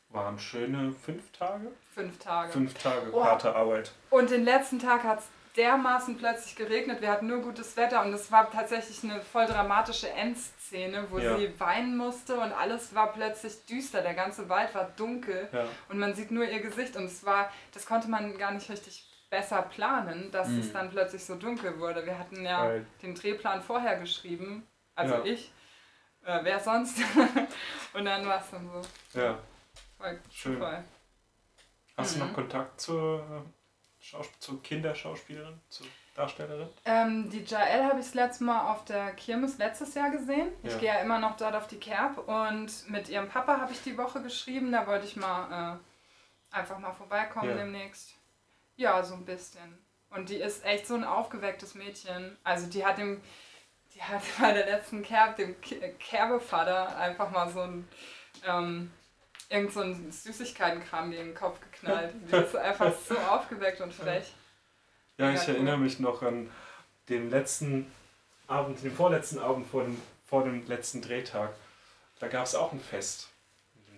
Waren 0.10 0.38
schöne 0.40 0.92
fünf 0.92 1.32
Tage? 1.32 1.72
fünf 1.94 2.20
Tage. 2.20 2.52
Fünf 2.52 2.74
Tage 2.74 3.14
Oh. 3.14 3.24
harte 3.24 3.56
Arbeit. 3.56 3.94
Und 4.10 4.30
den 4.30 4.44
letzten 4.44 4.78
Tag 4.80 5.04
hat 5.04 5.20
es 5.20 5.26
dermaßen 5.58 6.18
plötzlich 6.18 6.56
geregnet. 6.56 7.02
Wir 7.02 7.12
hatten 7.12 7.28
nur 7.28 7.40
gutes 7.42 7.76
Wetter 7.78 8.02
und 8.04 8.14
es 8.14 8.32
war 8.32 8.50
tatsächlich 8.50 9.04
eine 9.04 9.22
voll 9.22 9.46
dramatische 9.46 10.10
Endszene, 10.10 11.08
wo 11.10 11.20
Ja. 11.20 11.38
sie 11.38 11.60
weinen 11.60 11.98
musste 11.98 12.40
und 12.40 12.52
alles 12.54 12.96
war 12.96 13.12
plötzlich 13.14 13.66
düster. 13.66 14.02
Der 14.02 14.14
ganze 14.14 14.48
Wald 14.50 14.74
war 14.76 14.86
dunkel 14.96 15.50
Ja. 15.52 15.66
und 15.90 16.00
man 16.00 16.14
sieht 16.14 16.32
nur 16.32 16.46
ihr 16.46 16.62
Gesicht 16.62 16.96
und 16.96 17.06
es 17.06 17.26
war, 17.26 17.52
das 17.74 17.86
konnte 17.86 18.08
man 18.10 18.38
gar 18.38 18.52
nicht 18.52 18.70
richtig 18.70 19.08
besser 19.30 19.62
planen, 19.62 20.30
dass 20.32 20.48
Mhm. 20.50 20.60
es 20.60 20.74
dann 20.74 20.90
plötzlich 20.90 21.24
so 21.24 21.36
dunkel 21.36 21.80
wurde. 21.80 22.06
Wir 22.06 22.18
hatten 22.18 22.44
ja 22.46 22.62
Weil- 22.66 22.86
den 23.02 23.16
Drehplan 23.16 23.62
vorher 23.62 23.98
geschrieben, 24.00 24.68
also 24.96 25.16
Ja. 25.16 25.24
ich. 25.26 25.52
Äh, 26.24 26.40
wer 26.44 26.60
sonst? 26.60 26.98
und 27.94 28.06
dann 28.06 28.26
war 28.28 28.40
es 28.40 28.50
dann 28.52 28.70
so. 28.70 29.20
ja. 29.20 29.38
Voll 29.98 30.20
Schön. 30.32 30.54
Zufall. 30.56 30.84
Hast 31.98 32.16
du 32.16 32.20
Mhm. 32.20 32.28
noch 32.28 32.34
Kontakt 32.36 32.80
zur, 32.82 33.46
äh, 34.02 34.04
Schaus 34.04 34.28
zur 34.40 34.62
Kinderschauspielerin, 34.64 35.60
zur 35.70 35.86
Darstellerin? 36.16 36.68
Ähm, 36.86 37.30
die 37.30 37.44
Jael 37.44 37.84
habe 37.86 38.00
ich 38.00 38.06
das 38.08 38.14
letzte 38.16 38.44
Mal 38.44 38.72
auf 38.72 38.84
der 38.86 39.12
Kirmes 39.14 39.58
letztes 39.58 39.94
Jahr 39.94 40.10
gesehen. 40.10 40.50
Ich 40.64 40.74
Ja. 40.74 40.78
gehe 40.80 40.88
ja 40.90 41.00
immer 41.02 41.20
noch 41.20 41.38
dort 41.38 41.56
auf 41.56 41.68
die 41.68 41.80
Kerb 41.80 42.18
und 42.28 42.90
mit 42.90 43.10
ihrem 43.10 43.30
Papa 43.30 43.60
habe 43.60 43.72
ich 43.72 43.82
die 43.84 43.98
Woche 43.98 44.22
geschrieben. 44.22 44.72
Da 44.72 44.86
wollte 44.88 45.06
ich 45.06 45.16
mal 45.16 45.80
äh, 46.52 46.56
einfach 46.56 46.80
mal 46.80 46.94
vorbeikommen 46.94 47.50
Ja. 47.52 47.56
demnächst. 47.58 48.16
Ja, 48.76 49.04
so 49.04 49.16
ein 49.16 49.26
bisschen. 49.26 49.78
Und 50.10 50.30
die 50.30 50.36
ist 50.38 50.66
echt 50.66 50.88
so 50.88 50.96
ein 50.96 51.04
aufgewecktes 51.06 51.76
Mädchen. 51.76 52.38
Also 52.44 52.68
die 52.68 52.86
hat 52.86 52.98
dem, 52.98 53.22
die 53.94 54.02
hat 54.04 54.22
bei 54.42 54.52
der 54.52 54.66
letzten 54.66 55.04
Kerb, 55.04 55.38
dem 55.38 55.56
Kerbevater, 56.00 56.98
einfach 56.98 57.32
mal 57.32 57.50
so 57.50 57.62
ein 57.62 57.88
ähm, 58.46 58.92
irgend 59.52 59.74
so 59.74 59.82
ein 59.82 60.12
Süßigkeitenkram 60.12 61.12
in 61.12 61.28
den 61.28 61.36
Kopf 61.36 61.60
geknallt. 61.60 62.14
Die 62.32 62.36
ist 62.36 62.56
einfach 62.56 62.94
so 63.08 63.18
aufgeweckt 63.18 63.82
und 63.82 63.94
frech. 63.94 64.34
Ja, 65.18 65.28
Mega 65.28 65.42
ich 65.42 65.48
cool. 65.48 65.56
erinnere 65.56 65.78
mich 65.78 66.00
noch 66.00 66.22
an 66.22 66.50
den 67.10 67.30
letzten 67.30 67.92
Abend, 68.48 68.82
den 68.84 68.96
vorletzten 68.96 69.40
Abend 69.40 69.68
vor 69.68 69.84
dem, 69.84 70.02
vor 70.26 70.44
dem 70.44 70.66
letzten 70.68 71.02
Drehtag. 71.02 71.52
Da 72.20 72.28
gab 72.28 72.46
es 72.46 72.56
auch 72.56 72.72
ein 72.72 72.80
Fest 72.80 73.31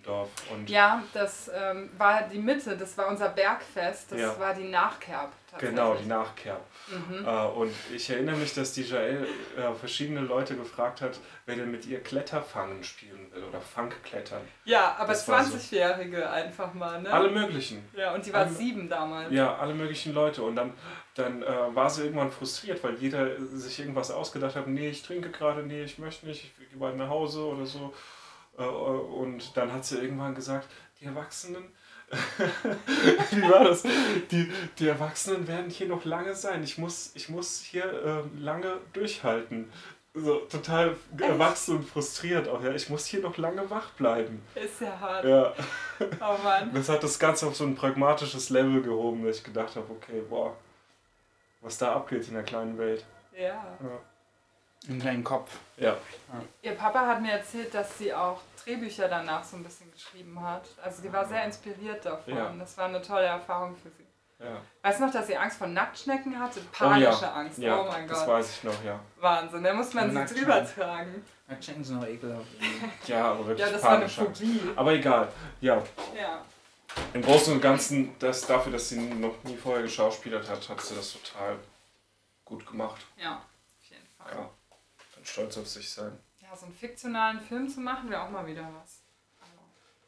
Dorf. 0.04 0.28
Und 0.52 0.68
Ja, 0.70 1.02
das 1.12 1.50
ähm, 1.54 1.90
war 1.96 2.22
die 2.32 2.38
Mitte, 2.38 2.76
das 2.76 2.96
war 2.98 3.08
unser 3.08 3.28
Bergfest, 3.30 4.12
das 4.12 4.20
Ja. 4.20 4.38
war 4.38 4.54
die 4.54 4.68
Nachkerb. 4.68 5.32
genau, 5.58 5.94
die 5.94 6.06
Nachkehr. 6.06 6.58
Mhm. 6.88 7.24
Äh, 7.24 7.46
und 7.46 7.72
ich 7.94 8.10
erinnere 8.10 8.36
mich, 8.36 8.52
dass 8.54 8.72
die 8.72 8.82
Jael 8.82 9.26
äh, 9.56 9.72
verschiedene 9.74 10.20
Leute 10.20 10.56
gefragt 10.56 11.00
hat, 11.00 11.18
wer 11.46 11.54
denn 11.56 11.70
mit 11.70 11.86
ihr 11.86 12.02
Kletterfangen 12.02 12.82
spielen 12.82 13.30
will 13.32 13.44
oder 13.44 13.60
Funkklettern. 13.60 14.40
Ja, 14.64 14.96
aber 14.98 15.12
Das 15.12 15.28
war 15.28 15.44
so. 15.44 15.56
20-Jährige 15.56 16.28
einfach 16.28 16.74
mal, 16.74 17.00
ne? 17.02 17.10
Alle 17.12 17.30
möglichen. 17.30 17.88
Ja, 17.96 18.14
und 18.14 18.26
die 18.26 18.32
war 18.32 18.40
alle- 18.40 18.50
sieben 18.50 18.88
damals. 18.88 19.32
Ja, 19.32 19.56
alle 19.56 19.74
möglichen 19.74 20.12
Leute. 20.12 20.42
Und 20.42 20.56
dann, 20.56 20.72
dann 21.14 21.42
äh, 21.44 21.46
war 21.74 21.88
sie 21.88 22.02
irgendwann 22.02 22.32
frustriert, 22.32 22.82
weil 22.82 22.94
jeder 22.96 23.40
sich 23.40 23.78
irgendwas 23.78 24.10
ausgedacht 24.10 24.56
hat. 24.56 24.66
Nee, 24.66 24.88
ich 24.88 25.02
trinke 25.04 25.30
gerade, 25.30 25.62
nee, 25.62 25.84
ich 25.84 25.98
möchte 25.98 26.26
nicht, 26.26 26.44
ich 26.60 26.68
gehe 26.70 26.78
bald 26.78 26.96
nach 26.96 27.08
Hause 27.08 27.44
oder 27.44 27.64
so. 27.64 27.94
Äh, 28.58 28.62
und 28.62 29.56
dann 29.56 29.72
hat 29.72 29.84
sie 29.84 29.98
irgendwann 29.98 30.34
gesagt, 30.34 30.68
die 31.00 31.06
Erwachsenen, 31.06 31.64
wie 33.30 33.42
war 33.42 33.64
das? 33.64 33.82
Die, 34.30 34.50
die 34.78 34.88
Erwachsenen 34.88 35.48
werden 35.48 35.70
hier 35.70 35.88
noch 35.88 36.04
lange 36.04 36.34
sein. 36.34 36.62
Ich 36.62 36.78
muss, 36.78 37.12
ich 37.14 37.28
muss 37.28 37.60
hier 37.60 37.84
äh, 37.84 38.38
lange 38.38 38.78
durchhalten. 38.92 39.70
So 40.16 40.36
total 40.40 40.96
erwachsen 41.18 41.78
und 41.78 41.88
frustriert 41.88 42.46
auch. 42.48 42.62
Ja, 42.62 42.72
ich 42.72 42.88
muss 42.88 43.04
hier 43.06 43.20
noch 43.20 43.36
lange 43.36 43.68
wach 43.68 43.90
bleiben. 43.92 44.42
Ist 44.54 44.80
ja 44.80 45.00
hart. 45.00 45.24
Ja. 45.24 45.52
Oh 46.20 46.38
Mann. 46.44 46.72
Das 46.72 46.88
hat 46.88 47.02
das 47.02 47.18
Ganze 47.18 47.48
auf 47.48 47.56
so 47.56 47.64
ein 47.64 47.74
pragmatisches 47.74 48.50
Level 48.50 48.80
gehoben, 48.80 49.24
dass 49.24 49.38
ich 49.38 49.44
gedacht 49.44 49.74
habe, 49.74 49.86
okay, 49.90 50.22
boah, 50.28 50.56
was 51.62 51.78
da 51.78 51.94
abgeht 51.94 52.28
in 52.28 52.34
der 52.34 52.44
kleinen 52.44 52.78
Welt. 52.78 53.04
Ja. 53.36 53.76
Im 54.88 55.00
kleinen 55.00 55.24
Kopf. 55.24 55.50
Ja. 55.76 55.96
Ihr 56.62 56.72
Papa 56.72 57.06
hat 57.06 57.22
mir 57.22 57.32
erzählt, 57.32 57.72
dass 57.72 57.96
sie 57.98 58.12
auch 58.12 58.40
Drehbücher 58.62 59.08
danach 59.08 59.42
so 59.42 59.56
ein 59.56 59.64
bisschen 59.64 59.90
geschrieben 59.92 60.40
hat. 60.40 60.66
Also 60.82 61.02
die 61.02 61.12
war 61.12 61.24
sehr 61.26 61.44
inspiriert 61.44 62.04
davon. 62.04 62.36
Ja. 62.36 62.52
Das 62.58 62.76
war 62.76 62.86
eine 62.86 63.00
tolle 63.00 63.26
Erfahrung 63.26 63.76
für 63.76 63.90
sie. 63.90 64.04
Ja. 64.38 64.60
Weißt 64.82 65.00
du 65.00 65.06
noch, 65.06 65.12
dass 65.12 65.26
sie 65.26 65.36
Angst 65.36 65.58
vor 65.58 65.68
Nacktschnecken 65.68 66.38
hatte? 66.38 66.60
Oh 66.60 66.68
Panische 66.72 67.22
ja. 67.22 67.32
Angst. 67.32 67.58
ja, 67.58 67.80
oh 67.80 67.84
mein 67.84 68.06
das 68.08 68.18
Gott. 68.20 68.28
weiß 68.28 68.50
ich 68.56 68.64
noch, 68.64 68.84
ja. 68.84 69.00
Wahnsinn. 69.20 69.64
Da 69.64 69.72
muss 69.72 69.94
man 69.94 70.26
sie 70.26 70.34
drüber 70.34 70.66
tragen. 70.66 71.24
Nacktschnecken 71.46 71.84
sind 71.84 72.00
noch 72.00 72.06
ekelhaft. 72.06 72.46
Ja, 73.06 73.30
aber 73.32 73.46
wirklich 73.46 73.66
Ja, 73.66 73.72
das 73.72 73.82
war 73.82 73.96
eine. 73.96 74.08
Phobie. 74.08 74.60
Aber 74.76 74.92
egal, 74.92 75.28
ja. 75.60 75.82
Ja. 76.18 76.44
Im 77.12 77.22
Großen 77.22 77.54
und 77.54 77.60
Ganzen, 77.60 78.14
das, 78.18 78.46
dafür, 78.46 78.72
dass 78.72 78.88
sie 78.88 79.00
noch 79.00 79.42
nie 79.44 79.56
vorher 79.56 79.82
geschauspielert 79.82 80.48
hat, 80.48 80.68
hat 80.68 80.80
sie 80.80 80.94
das 80.94 81.12
total 81.12 81.56
gut 82.44 82.66
gemacht. 82.66 83.00
Ja, 83.16 83.36
auf 83.36 83.90
jeden 83.90 84.06
Fall. 84.18 84.32
Ja. 84.32 84.50
Stolz 85.34 85.58
auf 85.58 85.66
sich 85.66 85.90
sein. 85.90 86.16
Ja, 86.40 86.56
so 86.56 86.66
einen 86.66 86.74
fiktionalen 86.76 87.40
Film 87.40 87.68
zu 87.68 87.80
machen, 87.80 88.08
wäre 88.08 88.22
auch 88.22 88.30
mal 88.30 88.46
wieder 88.46 88.62
was. 88.80 89.02
Also, 89.40 89.52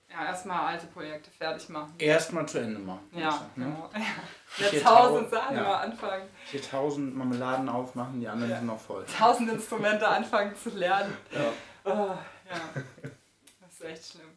ja, 0.09 0.25
erstmal 0.27 0.67
alte 0.75 0.87
Projekte 0.87 1.33
fertig 1.33 1.69
machen. 1.69 1.95
Erstmal 1.99 2.47
zu 2.47 2.59
Ende 2.61 2.79
machen. 2.79 3.09
Ja, 3.13 3.31
ne? 3.57 3.65
genau. 3.65 3.91
Vier 4.47 4.73
Jetzt 4.73 4.85
tausend 4.85 5.29
Tau- 5.31 5.37
Sachen 5.37 5.57
ja. 5.57 5.63
mal 5.65 5.81
anfangen. 5.81 6.29
Hier 6.45 6.63
tausend 6.63 7.17
Marmeladen 7.17 7.69
aufmachen, 7.69 8.21
die 8.21 8.29
anderen 8.29 8.51
Ja. 8.53 8.59
sind 8.59 8.67
noch 8.69 8.81
voll. 8.81 9.05
Tausend 9.19 9.51
Instrumente 9.51 10.07
anfangen 10.07 10.55
zu 10.55 10.71
lernen. 10.71 11.17
Ja. 11.33 11.53
Oh, 11.85 11.91
ja. 12.49 12.83
Das 13.61 13.73
ist 13.73 13.81
echt 13.85 14.13
schlimm. 14.13 14.31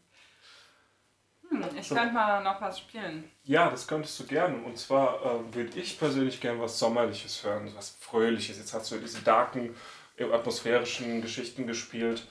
Hm, 1.50 1.66
ich 1.80 1.90
könnte 1.90 2.14
mal 2.14 2.44
noch 2.44 2.60
was 2.62 2.80
spielen. 2.80 3.30
Ja, 3.44 3.70
das 3.70 3.88
könntest 3.88 4.20
du 4.20 4.26
gerne. 4.26 4.58
Und 4.64 4.78
zwar 4.80 5.24
äh, 5.24 5.54
würde 5.56 5.80
ich 5.80 6.00
persönlich 6.00 6.42
gerne 6.42 6.60
was 6.60 6.78
Sommerliches 6.80 7.44
hören, 7.44 7.72
was 7.76 7.92
Fröhliches. 8.00 8.58
Jetzt 8.58 8.74
hast 8.74 8.90
du 8.92 8.96
ja 8.96 9.02
diese 9.02 9.22
darken, 9.22 9.76
atmosphärischen 10.22 11.22
Geschichten 11.22 11.66
gespielt. 11.68 12.26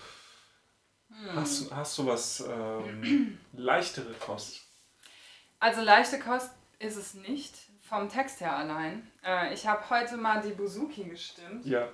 Hast, 1.35 1.63
du- 1.71 1.75
hast 1.75 1.99
du 1.99 2.07
was 2.07 2.41
ähm, 2.41 3.39
leichtere 3.55 4.13
Kost? 4.15 4.61
Also 5.59 5.81
leichte 5.81 6.19
Kost 6.19 6.51
ist 6.79 6.97
es 6.97 7.15
nicht, 7.15 7.55
vom 7.89 8.09
Text 8.09 8.41
her 8.41 8.55
allein. 8.57 9.11
Äh, 9.25 9.53
ich 9.55 9.67
habe 9.67 9.89
heute 9.91 10.17
mal 10.17 10.41
die 10.41 10.51
Buzuki 10.53 11.05
gestimmt. 11.05 11.65
Ja. 11.67 11.89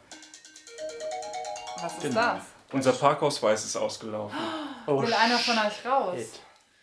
Was 1.80 1.94
ist 1.94 2.02
Genau. 2.02 2.14
das? 2.34 2.42
Unser 2.72 2.92
Parkausweis 2.92 3.64
ist 3.64 3.76
ausgelaufen. 3.76 4.36
Oh, 4.86 5.00
Will 5.00 5.14
einer 5.14 5.38
von 5.38 5.56
euch 5.56 5.82
raus? 5.86 6.18
shit. 6.18 6.40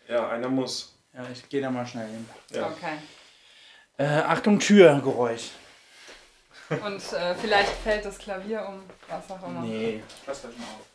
Ja, 0.07 0.27
einer 0.29 0.49
muss. 0.49 0.97
Ja, 1.13 1.23
ich 1.31 1.47
gehe 1.49 1.61
da 1.61 1.69
mal 1.69 1.85
schnell 1.85 2.07
hin. 2.07 2.27
Ja. 2.49 2.65
Okay. 2.69 2.97
Äh, 3.97 4.05
Achtung, 4.23 4.57
Türgeräusch. 4.59 5.51
Und 6.85 7.13
äh, 7.13 7.35
vielleicht 7.35 7.71
fällt 7.83 8.05
das 8.05 8.17
Klavier 8.17 8.65
um, 8.67 8.81
was 9.09 9.29
auch 9.31 9.47
immer. 9.47 9.61
Nee. 9.61 10.01
Pass 10.25 10.45
euch 10.45 10.57
mal 10.57 10.65
auf. 10.65 10.85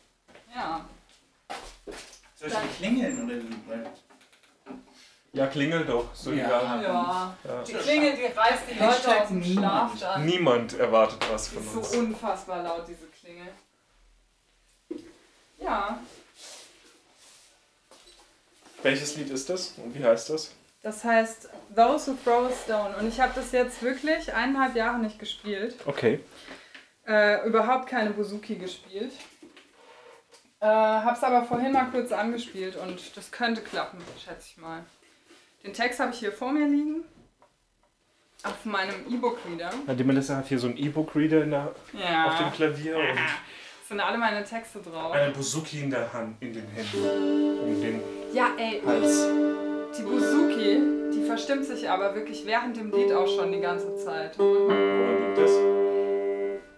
Ja. 0.55 0.85
Soll 2.35 2.49
ich 2.49 2.77
klingeln 2.77 3.25
oder 3.25 3.35
wie? 3.35 3.87
Ja, 5.33 5.47
klingel 5.47 5.85
doch. 5.85 6.13
So 6.15 6.31
Ja. 6.31 6.45
egal. 6.47 6.81
Ja. 6.83 7.37
Ja. 7.43 7.63
Die 7.63 7.73
Klingel, 7.73 8.15
die 8.15 8.25
reißt 8.25 8.63
die 8.69 8.73
Leute 8.73 8.85
Hashtag 8.91 9.21
aus 9.21 9.27
dem 9.27 9.39
niemand. 9.39 9.97
Schlaf 9.99 10.15
an. 10.15 10.25
Niemand 10.25 10.73
erwartet 10.79 11.23
was 11.31 11.47
von 11.49 11.63
ist 11.63 11.75
uns. 11.75 11.91
so 11.91 11.99
unfassbar 11.99 12.63
laut, 12.63 12.87
diese 12.87 13.05
Klingel. 13.07 13.47
Ja, 15.59 15.99
Welches 18.83 19.15
Lied 19.17 19.29
ist 19.31 19.49
das 19.49 19.73
und 19.77 19.93
wie 19.95 20.03
heißt 20.03 20.29
das? 20.29 20.51
Das 20.83 21.03
heißt 21.03 21.49
Those 21.75 22.11
Who 22.11 22.17
Throw 22.23 22.45
a 22.47 22.51
Stone. 22.63 22.95
Und 22.97 23.07
ich 23.07 23.19
habe 23.19 23.33
das 23.35 23.51
jetzt 23.51 23.81
wirklich 23.81 24.33
eineinhalb 24.33 24.75
Jahre 24.75 24.99
nicht 24.99 25.19
gespielt. 25.19 25.75
Okay. 25.85 26.19
Äh, 27.07 27.45
überhaupt 27.47 27.87
keine 27.87 28.09
Bouzouki 28.11 28.55
gespielt. 28.55 29.11
Äh, 30.59 30.65
hab's 30.65 31.23
aber 31.23 31.43
vorhin 31.43 31.71
mal 31.71 31.85
kurz 31.91 32.11
angespielt 32.11 32.75
und 32.77 33.15
das 33.15 33.31
könnte 33.31 33.61
klappen, 33.61 33.99
schätze 34.23 34.47
ich 34.51 34.57
mal. 34.57 34.83
Den 35.63 35.73
Text 35.73 35.99
habe 35.99 36.11
ich 36.11 36.19
hier 36.19 36.31
vor 36.31 36.51
mir 36.51 36.67
liegen. 36.67 37.03
Auf 38.43 38.65
meinem 38.65 38.95
E-Book-Reader. 39.09 39.71
Ja, 39.87 39.93
die 39.93 40.03
Melissa 40.03 40.37
hat 40.37 40.47
hier 40.47 40.59
so 40.59 40.67
einen 40.67 40.77
E-Book-Reader 40.77 41.43
in 41.43 41.51
der- 41.51 41.75
Ja. 41.93 42.27
auf 42.27 42.37
dem 42.37 42.51
Klavier 42.51 42.97
und 42.97 43.03
Es 43.81 43.87
sind 43.87 43.99
alle 43.99 44.17
meine 44.17 44.43
Texte 44.43 44.79
drauf. 44.79 45.11
eine 45.11 45.31
Bouzouki 45.31 45.81
in 45.81 45.89
der 45.91 46.11
Hand, 46.11 46.41
in 46.41 46.53
den 46.53 46.67
Händen. 46.69 47.59
Um 47.61 47.81
den 47.81 48.01
Ja, 48.33 48.49
ey, 48.57 48.81
Hals. 48.85 49.27
Die 49.95 50.03
Bouzouki, 50.03 50.81
die 51.13 51.23
verstimmt 51.25 51.65
sich 51.65 51.89
aber 51.89 52.15
wirklich 52.15 52.45
während 52.45 52.77
dem 52.77 52.91
Lied 52.91 53.11
auch 53.13 53.27
schon 53.27 53.51
die 53.51 53.59
ganze 53.59 53.95
Zeit. 53.97 54.37
Woran 54.37 55.19
liegt 55.21 55.37
das? 55.37 55.51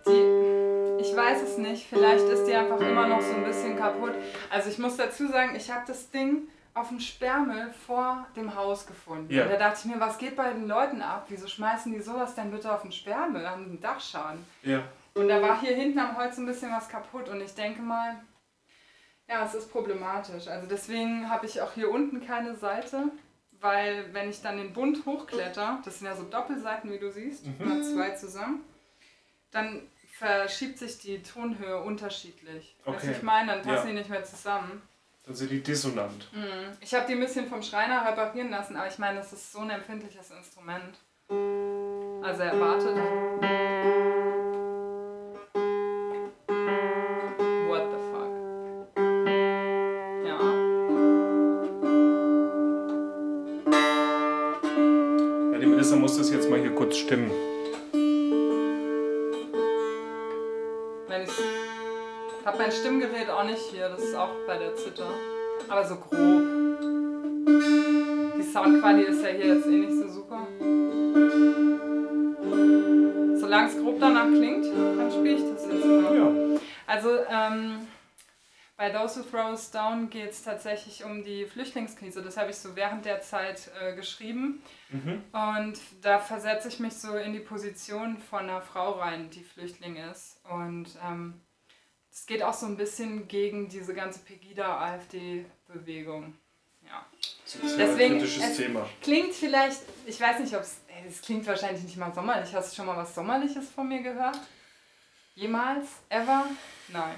Die, 0.07 1.01
ich 1.01 1.15
weiß 1.15 1.41
es 1.43 1.57
nicht, 1.57 1.87
vielleicht 1.87 2.25
ist 2.25 2.45
die 2.45 2.53
einfach 2.53 2.79
immer 2.79 3.07
noch 3.07 3.21
so 3.21 3.33
ein 3.33 3.43
bisschen 3.43 3.77
kaputt. 3.77 4.13
Also 4.49 4.69
ich 4.69 4.79
muss 4.79 4.97
dazu 4.97 5.27
sagen, 5.27 5.55
ich 5.55 5.71
habe 5.71 5.83
das 5.87 6.09
Ding 6.11 6.47
auf 6.73 6.89
dem 6.89 6.99
Sperrmüll 6.99 7.71
vor 7.85 8.25
dem 8.35 8.55
Haus 8.55 8.85
gefunden. 8.85 9.33
Ja. 9.33 9.43
Und 9.43 9.51
da 9.51 9.57
dachte 9.57 9.79
ich 9.83 9.93
mir, 9.93 9.99
was 9.99 10.17
geht 10.17 10.35
bei 10.35 10.51
den 10.51 10.67
Leuten 10.67 11.01
ab? 11.01 11.25
Wieso 11.29 11.47
schmeißen 11.47 11.91
die 11.91 12.01
sowas 12.01 12.35
denn 12.35 12.51
bitte 12.51 12.71
auf 12.71 12.83
den 12.83 12.91
Sperrmüll? 12.91 13.47
Haben 13.47 13.65
einen 13.65 13.81
Dachschaden? 13.81 14.45
Ja. 14.63 14.83
Und 15.15 15.27
da 15.27 15.41
war 15.41 15.59
hier 15.59 15.75
hinten 15.75 15.99
am 15.99 16.15
Holz 16.17 16.37
ein 16.37 16.45
bisschen 16.45 16.71
was 16.71 16.87
kaputt 16.87 17.27
und 17.27 17.41
ich 17.41 17.53
denke 17.53 17.81
mal, 17.81 18.15
ja, 19.29 19.45
es 19.45 19.53
ist 19.53 19.71
problematisch. 19.71 20.47
Also 20.47 20.67
deswegen 20.67 21.29
habe 21.29 21.45
ich 21.45 21.61
auch 21.61 21.71
hier 21.73 21.89
unten 21.91 22.25
keine 22.25 22.55
Seite, 22.55 23.03
weil 23.61 24.13
wenn 24.13 24.29
ich 24.29 24.41
dann 24.41 24.57
den 24.57 24.73
Bund 24.73 25.05
hochkletter, 25.05 25.79
das 25.85 25.99
sind 25.99 26.07
ja 26.07 26.15
so 26.15 26.23
Doppelseiten, 26.23 26.91
wie 26.91 26.97
du 26.99 27.11
siehst, 27.11 27.45
immer 27.59 27.81
zwei 27.83 28.11
zusammen, 28.11 28.63
dann 29.51 29.81
verschiebt 30.17 30.77
sich 30.79 30.97
die 30.99 31.21
Tonhöhe 31.23 31.81
unterschiedlich. 31.81 32.75
Weißt 32.83 32.87
du, 32.87 32.91
Okay. 32.91 33.09
was 33.09 33.17
ich 33.17 33.23
meine, 33.23 33.53
dann 33.53 33.61
passen 33.61 33.87
Ja. 33.87 33.93
die 33.93 33.97
nicht 33.99 34.09
mehr 34.09 34.23
zusammen. 34.23 34.81
Dann 35.25 35.35
sind 35.35 35.51
die 35.51 35.61
dissonant. 35.61 36.27
Mhm. 36.33 36.75
Ich 36.81 36.93
habe 36.95 37.05
die 37.07 37.13
ein 37.13 37.19
bisschen 37.19 37.47
vom 37.47 37.61
Schreiner 37.61 38.05
reparieren 38.05 38.49
lassen, 38.49 38.75
aber 38.75 38.87
ich 38.87 38.97
meine, 38.97 39.17
das 39.19 39.31
ist 39.31 39.51
so 39.51 39.59
ein 39.59 39.69
empfindliches 39.69 40.31
Instrument. 40.31 40.97
Also 42.23 42.41
erwartet. 42.43 42.97
Muss 55.99 56.17
das 56.17 56.31
jetzt 56.31 56.49
mal 56.49 56.59
hier 56.59 56.71
kurz 56.71 56.95
stimmen. 56.97 57.29
Ich 61.21 62.45
habe 62.45 62.57
mein 62.57 62.71
Stimmgerät 62.71 63.29
auch 63.29 63.43
nicht 63.43 63.59
hier, 63.71 63.89
das 63.89 64.01
ist 64.01 64.15
auch 64.15 64.29
bei 64.47 64.57
der 64.57 64.75
Zither. 64.75 65.09
Aber 65.67 65.85
so 65.85 65.97
grob. 65.97 66.17
Die 68.37 68.43
Soundqualität 68.43 69.09
ist 69.09 69.23
ja 69.23 69.29
hier 69.29 69.55
jetzt 69.55 69.67
eh 69.67 69.77
nicht 69.77 69.93
so 69.93 70.07
super. 70.07 70.47
Solange 73.35 73.67
es 73.67 73.77
grob 73.77 73.99
danach 73.99 74.27
klingt, 74.27 74.65
dann 74.65 75.11
spiele 75.11 75.35
ich 75.35 75.41
das 75.41 75.67
jetzt 75.67 75.85
mal. 75.85 76.15
Ja. 76.15 76.31
Also 76.87 77.09
ähm, 77.29 77.88
bei 78.79 78.89
Those 78.91 79.19
Who 79.19 79.23
Throw 79.29 79.49
Us 79.51 79.71
Down 79.71 80.09
geht 80.09 80.29
es 80.29 80.41
tatsächlich 80.41 81.03
um 81.03 81.21
die 81.21 81.45
Flüchtlingskrise. 81.45 82.21
Das 82.21 82.37
habe 82.37 82.51
ich 82.51 82.55
so 82.55 82.77
während 82.77 83.03
der 83.03 83.19
Zeit 83.19 83.69
äh, 83.77 83.93
geschrieben. 83.93 84.63
Mhm. 84.89 85.21
Und 85.33 85.77
da 86.01 86.17
versetze 86.19 86.69
ich 86.69 86.79
mich 86.79 86.93
so 86.93 87.17
in 87.17 87.33
die 87.33 87.41
Position 87.41 88.17
von 88.17 88.43
einer 88.43 88.61
Frau 88.61 88.91
rein, 88.91 89.29
die 89.31 89.43
Flüchtling 89.43 89.97
ist. 89.97 90.39
Und 90.49 90.87
ähm, 91.05 91.41
es 92.09 92.25
geht 92.25 92.41
auch 92.41 92.53
so 92.53 92.67
ein 92.67 92.77
bisschen 92.77 93.27
gegen 93.27 93.67
diese 93.67 93.93
ganze 93.93 94.19
Pegida-AfD-Bewegung. 94.19 96.35
Ja. 96.81 97.05
Deswegen, 97.43 97.77
Deswegen, 97.77 98.17
kritisches 98.19 98.43
es- 98.51 98.55
Thema. 98.57 98.89
Klingt 99.01 99.33
vielleicht, 99.33 99.81
ich 100.05 100.21
weiß 100.21 100.39
nicht, 100.39 100.55
ob 100.55 100.61
es, 100.61 100.79
es 101.05 101.21
klingt 101.21 101.45
wahrscheinlich 101.47 101.83
nicht 101.83 101.97
mal 101.97 102.13
sommerlich. 102.13 102.55
Hast 102.55 102.71
du 102.71 102.77
schon 102.77 102.85
mal 102.85 102.95
was 102.95 103.13
Sommerliches 103.13 103.69
von 103.71 103.89
mir 103.89 104.01
gehört? 104.01 104.39
Jemals? 105.35 105.85
Ever? 106.07 106.45
Nein. 106.87 107.15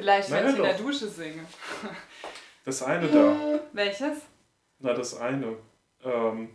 Vielleicht, 0.00 0.30
wenn 0.30 0.48
ich 0.48 0.56
in 0.56 0.62
der. 0.62 0.74
Dusche 0.74 1.06
singe. 1.08 1.44
Das 2.64 2.82
eine 2.82 3.06
da. 3.08 3.36
Welches? 3.72 4.18
Na, 4.78 4.92
das 4.94 5.18
eine. 5.18 5.56
Ähm, 6.04 6.48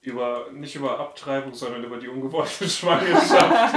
über, 0.00 0.46
nicht 0.52 0.74
über 0.76 0.98
Abtreibung, 1.00 1.54
sondern 1.54 1.82
über 1.84 1.96
die 1.98 2.08
ungewollte 2.08 2.68
Schwangerschaft. 2.68 3.74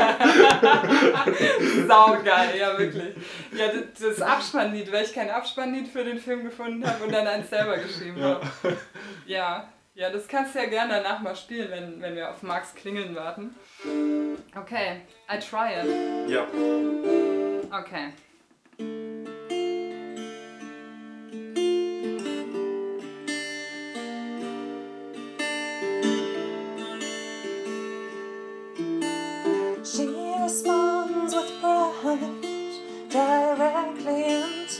Saugeil, 1.87 2.57
ja 2.57 2.77
wirklich. 2.77 3.15
Ja, 3.53 3.67
das, 3.99 4.21
Abspannlied, 4.21 4.91
weil 4.91 5.05
ich 5.05 5.13
kein 5.13 5.29
Abspannlied 5.29 5.87
für 5.87 6.03
den 6.03 6.19
Film 6.19 6.43
gefunden 6.43 6.85
habe 6.85 7.03
und 7.05 7.11
dann 7.13 7.27
eins 7.27 7.49
selber 7.49 7.77
geschrieben 7.77 8.19
Ja. 8.19 8.25
habe. 8.63 8.77
Ja, 9.25 9.69
ja, 9.95 10.09
das 10.09 10.27
kannst 10.27 10.53
du 10.55 10.59
ja 10.59 10.65
gerne 10.65 11.01
danach 11.01 11.21
mal 11.21 11.35
spielen, 11.35 11.71
wenn, 11.71 12.01
wenn 12.01 12.15
wir 12.15 12.29
auf 12.29 12.43
Max 12.43 12.75
Klingeln 12.75 13.15
warten. 13.15 13.55
Okay, 14.55 15.01
I 15.31 15.39
try 15.39 15.73
it. 15.81 16.29
ja. 16.29 16.45
Okay. 17.71 18.09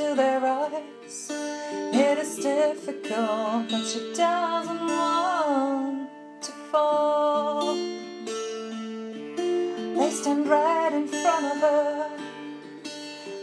Into 0.07 0.21
their 0.21 0.45
eyes. 0.45 1.31
It 1.31 2.17
is 2.17 2.35
difficult, 2.37 3.69
but 3.69 3.85
she 3.85 4.13
doesn't 4.13 4.87
want 4.87 6.09
to 6.41 6.51
fall. 6.71 7.75
They 9.95 10.11
stand 10.11 10.47
right 10.47 10.93
in 10.93 11.07
front 11.07 11.45
of 11.45 11.61
her 11.61 12.09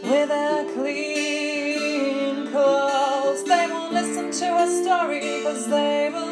with 0.03 0.29
their 0.29 0.63
clean 0.73 2.47
clothes. 2.51 3.43
They 3.43 3.67
won't 3.69 3.93
listen 3.93 4.31
to 4.31 4.45
her 4.45 4.83
story 4.83 5.19
because 5.19 5.67
they 5.67 6.09
believe 6.11 6.24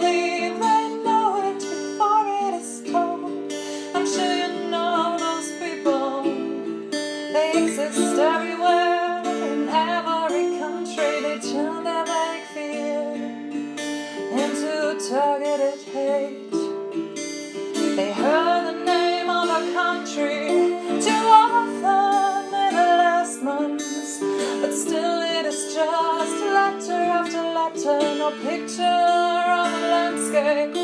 picture 28.43 28.83
of 28.83 29.71
the 29.71 29.87
landscape. 29.93 30.75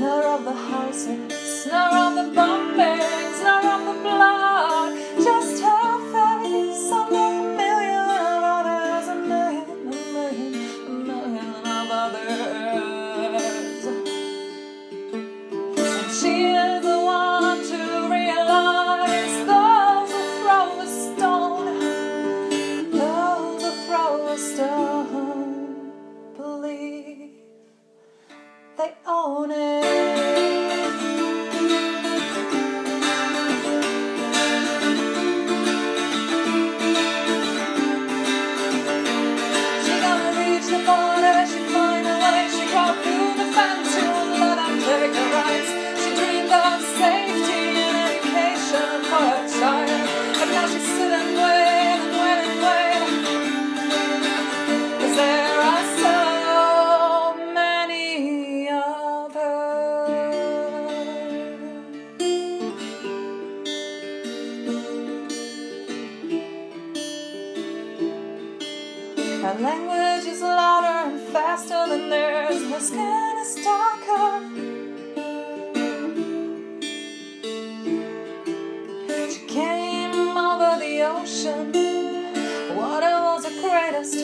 Nor 0.00 0.22
of 0.34 0.44
the 0.44 0.56
houses, 0.70 1.66
nor 1.70 1.90
of 2.04 2.14
the 2.18 2.26
bombings, 2.36 3.29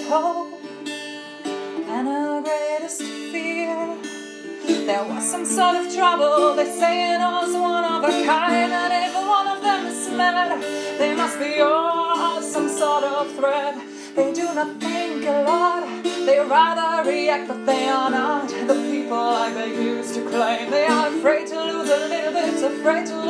hope 0.09 0.61
and 0.65 2.07
her 2.07 2.43
greatest 2.43 3.03
fear. 3.03 3.75
There 4.87 5.05
was 5.05 5.29
some 5.29 5.45
sort 5.45 5.77
of 5.77 5.93
trouble. 5.93 6.55
They 6.55 6.71
say 6.71 7.15
it 7.15 7.19
was 7.19 7.53
one 7.55 7.85
of 7.85 8.05
a 8.05 8.25
kind, 8.25 8.73
and 8.73 8.93
if 9.05 9.15
one 9.15 9.49
of 9.49 9.61
them 9.63 9.87
is 9.87 10.09
mad, 10.11 10.63
they 10.99 11.15
must 11.15 11.39
be 11.41 11.61
all 11.61 12.41
some 12.41 12.69
sort 12.69 13.05
of 13.05 13.33
threat. 13.33 13.75
They 14.15 14.33
do 14.33 14.45
not 14.55 14.81
think 14.81 15.25
a 15.27 15.43
lot. 15.43 16.05
They 16.05 16.39
rather 16.39 17.09
react, 17.09 17.49
but 17.49 17.67
they 17.67 17.89
are 17.89 18.11
not 18.11 18.49
the 18.49 18.75
people 18.91 19.17
like 19.17 19.55
they 19.55 19.75
used 19.75 20.15
to 20.15 20.23
claim. 20.29 20.71
They 20.71 20.87
are 20.87 21.09
afraid 21.09 21.49
to 21.49 21.65
lose 21.65 21.91
a 21.91 22.09
little 22.09 22.33
bit, 22.33 22.63
afraid 22.63 23.07
to 23.07 23.26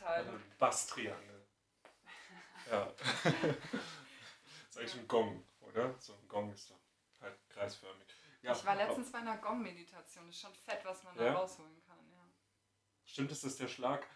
keinen 0.00 0.24
Takt 0.26 0.28
Also 0.28 0.40
Basstriangel. 0.58 1.46
Ja. 2.70 2.86
das 2.86 3.34
ist 4.70 4.78
eigentlich 4.78 4.94
ein 4.96 5.08
Gong, 5.08 5.46
oder? 5.60 5.94
So 5.98 6.14
ein 6.14 6.28
Gong 6.28 6.52
ist 6.52 6.70
doch 6.70 6.78
halt 7.20 7.36
kreisförmig. 7.48 8.06
Ja, 8.42 8.52
Ich 8.52 8.64
war 8.64 8.76
letztens 8.76 9.12
bei 9.12 9.18
einer 9.18 9.36
Gong-Meditation. 9.38 10.26
Das 10.26 10.34
ist 10.36 10.40
schon 10.40 10.54
fett, 10.54 10.80
was 10.84 11.02
man 11.04 11.16
Ja? 11.16 11.24
da 11.24 11.32
rausholen 11.34 11.80
kann. 11.86 11.98
Ja. 12.10 12.24
Stimmt 13.04 13.32
es, 13.32 13.40
dass 13.42 13.56
der 13.56 13.68
Schlag, 13.68 14.06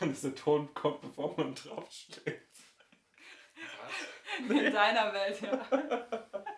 dass 0.00 0.22
der 0.22 0.34
Ton 0.34 0.72
kommt, 0.74 1.00
bevor 1.02 1.36
man 1.36 1.54
draufschlägt? 1.54 2.48
In 4.38 4.72
deiner 4.72 5.12
Welt, 5.12 5.40
ja. 5.42 5.66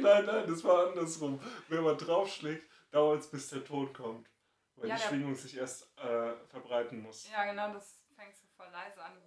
Nein, 0.00 0.26
nein, 0.26 0.46
das 0.46 0.62
war 0.64 0.88
andersrum. 0.88 1.40
Wenn 1.68 1.82
man 1.82 1.96
draufschlägt, 1.98 2.68
dauert 2.90 3.20
es, 3.20 3.30
bis 3.30 3.48
der 3.50 3.64
Ton 3.64 3.92
kommt. 3.92 4.28
Weil 4.76 4.88
Ja, 4.88 4.96
die 4.96 5.02
Schwingung 5.02 5.34
sich 5.36 5.56
erst 5.56 5.96
äh, 5.98 6.34
verbreiten 6.46 7.00
muss. 7.00 7.28
Ja, 7.30 7.44
genau, 7.44 7.72
das 7.72 8.00
fängt 8.16 8.36
so 8.36 8.46
voll 8.56 8.68
leise 8.70 9.02
an. 9.02 9.20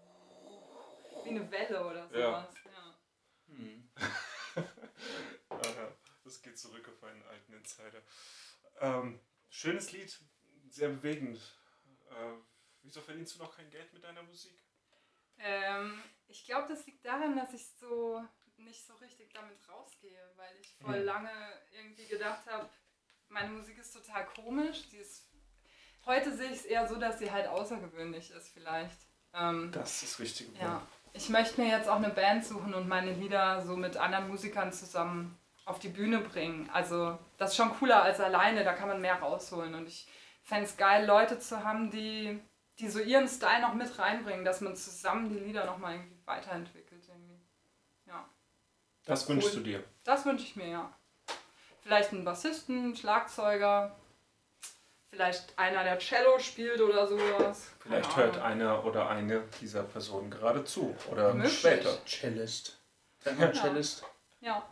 Wie 1.24 1.30
eine 1.30 1.50
Welle 1.52 1.86
oder 1.86 2.10
Ja. 2.12 2.46
sowas. 2.46 2.56
Ja. 2.66 3.00
Hm. 3.48 3.90
Aha, 5.50 5.92
das 6.24 6.42
geht 6.42 6.58
zurück 6.58 6.88
auf 6.90 7.04
einen 7.04 7.24
alten 7.24 7.54
Insider. 7.54 8.02
Ähm, 8.80 9.20
schönes 9.50 9.92
Lied, 9.92 10.18
sehr 10.70 10.90
bewegend. 10.90 11.38
Äh, 12.10 12.34
wieso 12.82 13.02
verdienst 13.02 13.36
du 13.36 13.40
noch 13.40 13.56
kein 13.56 13.70
Geld 13.70 13.92
mit 13.94 14.04
deiner 14.04 14.24
Musik? 14.24 14.64
Ähm, 15.40 16.02
ich 16.28 16.44
glaube, 16.46 16.68
das 16.68 16.86
liegt 16.86 17.06
daran, 17.06 17.36
dass 17.38 17.54
ich 17.54 17.68
so 17.80 18.24
nicht 18.58 18.86
so 18.86 18.96
richtig 18.96 19.32
damit 19.34 19.58
rausgehe, 19.70 20.32
weil 20.36 20.56
ich 20.58 20.76
voll 20.82 20.98
Hm. 20.98 21.06
lange 21.06 21.62
irgendwie 21.72 22.08
gedacht 22.08 22.46
habe, 22.48 22.70
meine 23.30 23.50
Musik 23.50 23.78
ist 23.78 23.92
total 23.94 24.26
komisch. 24.28 24.88
Die 24.90 24.98
ist, 24.98 25.30
heute 26.08 26.36
sehe 26.36 26.48
ich 26.50 26.60
es 26.60 26.66
eher 26.66 26.88
so, 26.88 26.96
dass 26.96 27.20
sie 27.20 27.32
halt 27.32 27.48
außergewöhnlich 27.48 28.32
ist 28.32 28.50
vielleicht. 28.50 28.98
Ähm, 29.34 29.72
Das 29.72 30.02
ist 30.04 30.20
richtig. 30.20 30.50
ja. 30.60 30.82
Ich 31.14 31.30
möchte 31.30 31.60
mir 31.62 31.68
jetzt 31.70 31.90
auch 31.90 31.96
eine 31.98 32.10
Band 32.10 32.46
suchen 32.46 32.74
und 32.74 32.88
meine 32.88 33.12
Lieder 33.14 33.62
so 33.62 33.76
mit 33.76 33.98
anderen 33.98 34.28
Musikern 34.28 34.72
zusammen 34.72 35.38
auf 35.66 35.80
die 35.80 35.90
Bühne 35.90 36.20
bringen. 36.20 36.70
Also 36.72 37.18
das 37.38 37.52
ist 37.52 37.58
schon 37.58 37.72
cooler 37.72 38.04
als 38.04 38.20
alleine, 38.20 38.64
da 38.64 38.74
kann 38.74 38.88
man 38.88 39.02
mehr 39.02 39.16
rausholen. 39.20 39.74
Und 39.76 39.88
ich 39.88 40.08
fände 40.44 40.66
es 40.66 40.78
geil, 40.78 41.06
Leute 41.06 41.40
zu 41.40 41.64
haben, 41.64 41.90
die, 41.92 42.40
die 42.80 42.88
so 42.90 43.00
ihren 43.00 43.28
Style 43.28 43.62
noch 43.62 43.74
mit 43.74 43.98
reinbringen, 43.98 44.46
dass 44.46 44.62
man 44.62 44.76
zusammen 44.76 45.30
die 45.30 45.40
Lieder 45.40 45.66
nochmal 45.66 45.96
irgendwie 45.96 46.22
weiterentwickelt. 46.26 47.04
Irgendwie. 47.08 47.42
Ja, 48.06 48.30
Das 49.06 49.24
Cool. 49.28 49.36
wünschst 49.36 49.56
du 49.56 49.60
dir. 49.62 49.84
das 50.04 50.24
wünsche 50.26 50.46
ich 50.46 50.56
mir, 50.56 50.68
ja. 50.68 50.94
Vielleicht 51.82 52.12
einen 52.12 52.26
Bassisten, 52.26 52.78
einen 52.78 52.96
Schlagzeuger, 52.96 53.96
vielleicht 55.10 55.58
einer, 55.58 55.84
der 55.84 55.98
Cello 56.00 56.38
spielt 56.40 56.82
oder 56.82 57.08
sowas. 57.08 57.72
Keine 57.80 57.96
Vielleicht 58.04 58.16
hört 58.18 58.36
Ahnung. 58.38 58.46
einer 58.48 58.86
oder 58.86 59.10
eine 59.10 59.42
dieser 59.62 59.84
Personen 59.84 60.30
gerade 60.30 60.64
zu. 60.64 60.96
Oder 61.12 61.34
Möglich. 61.34 61.60
später. 61.60 61.98
Cellist. 62.06 62.80
Mal 63.26 63.40
Ja. 63.40 63.54
Cellist. 63.54 64.04
Ja. 64.42 64.68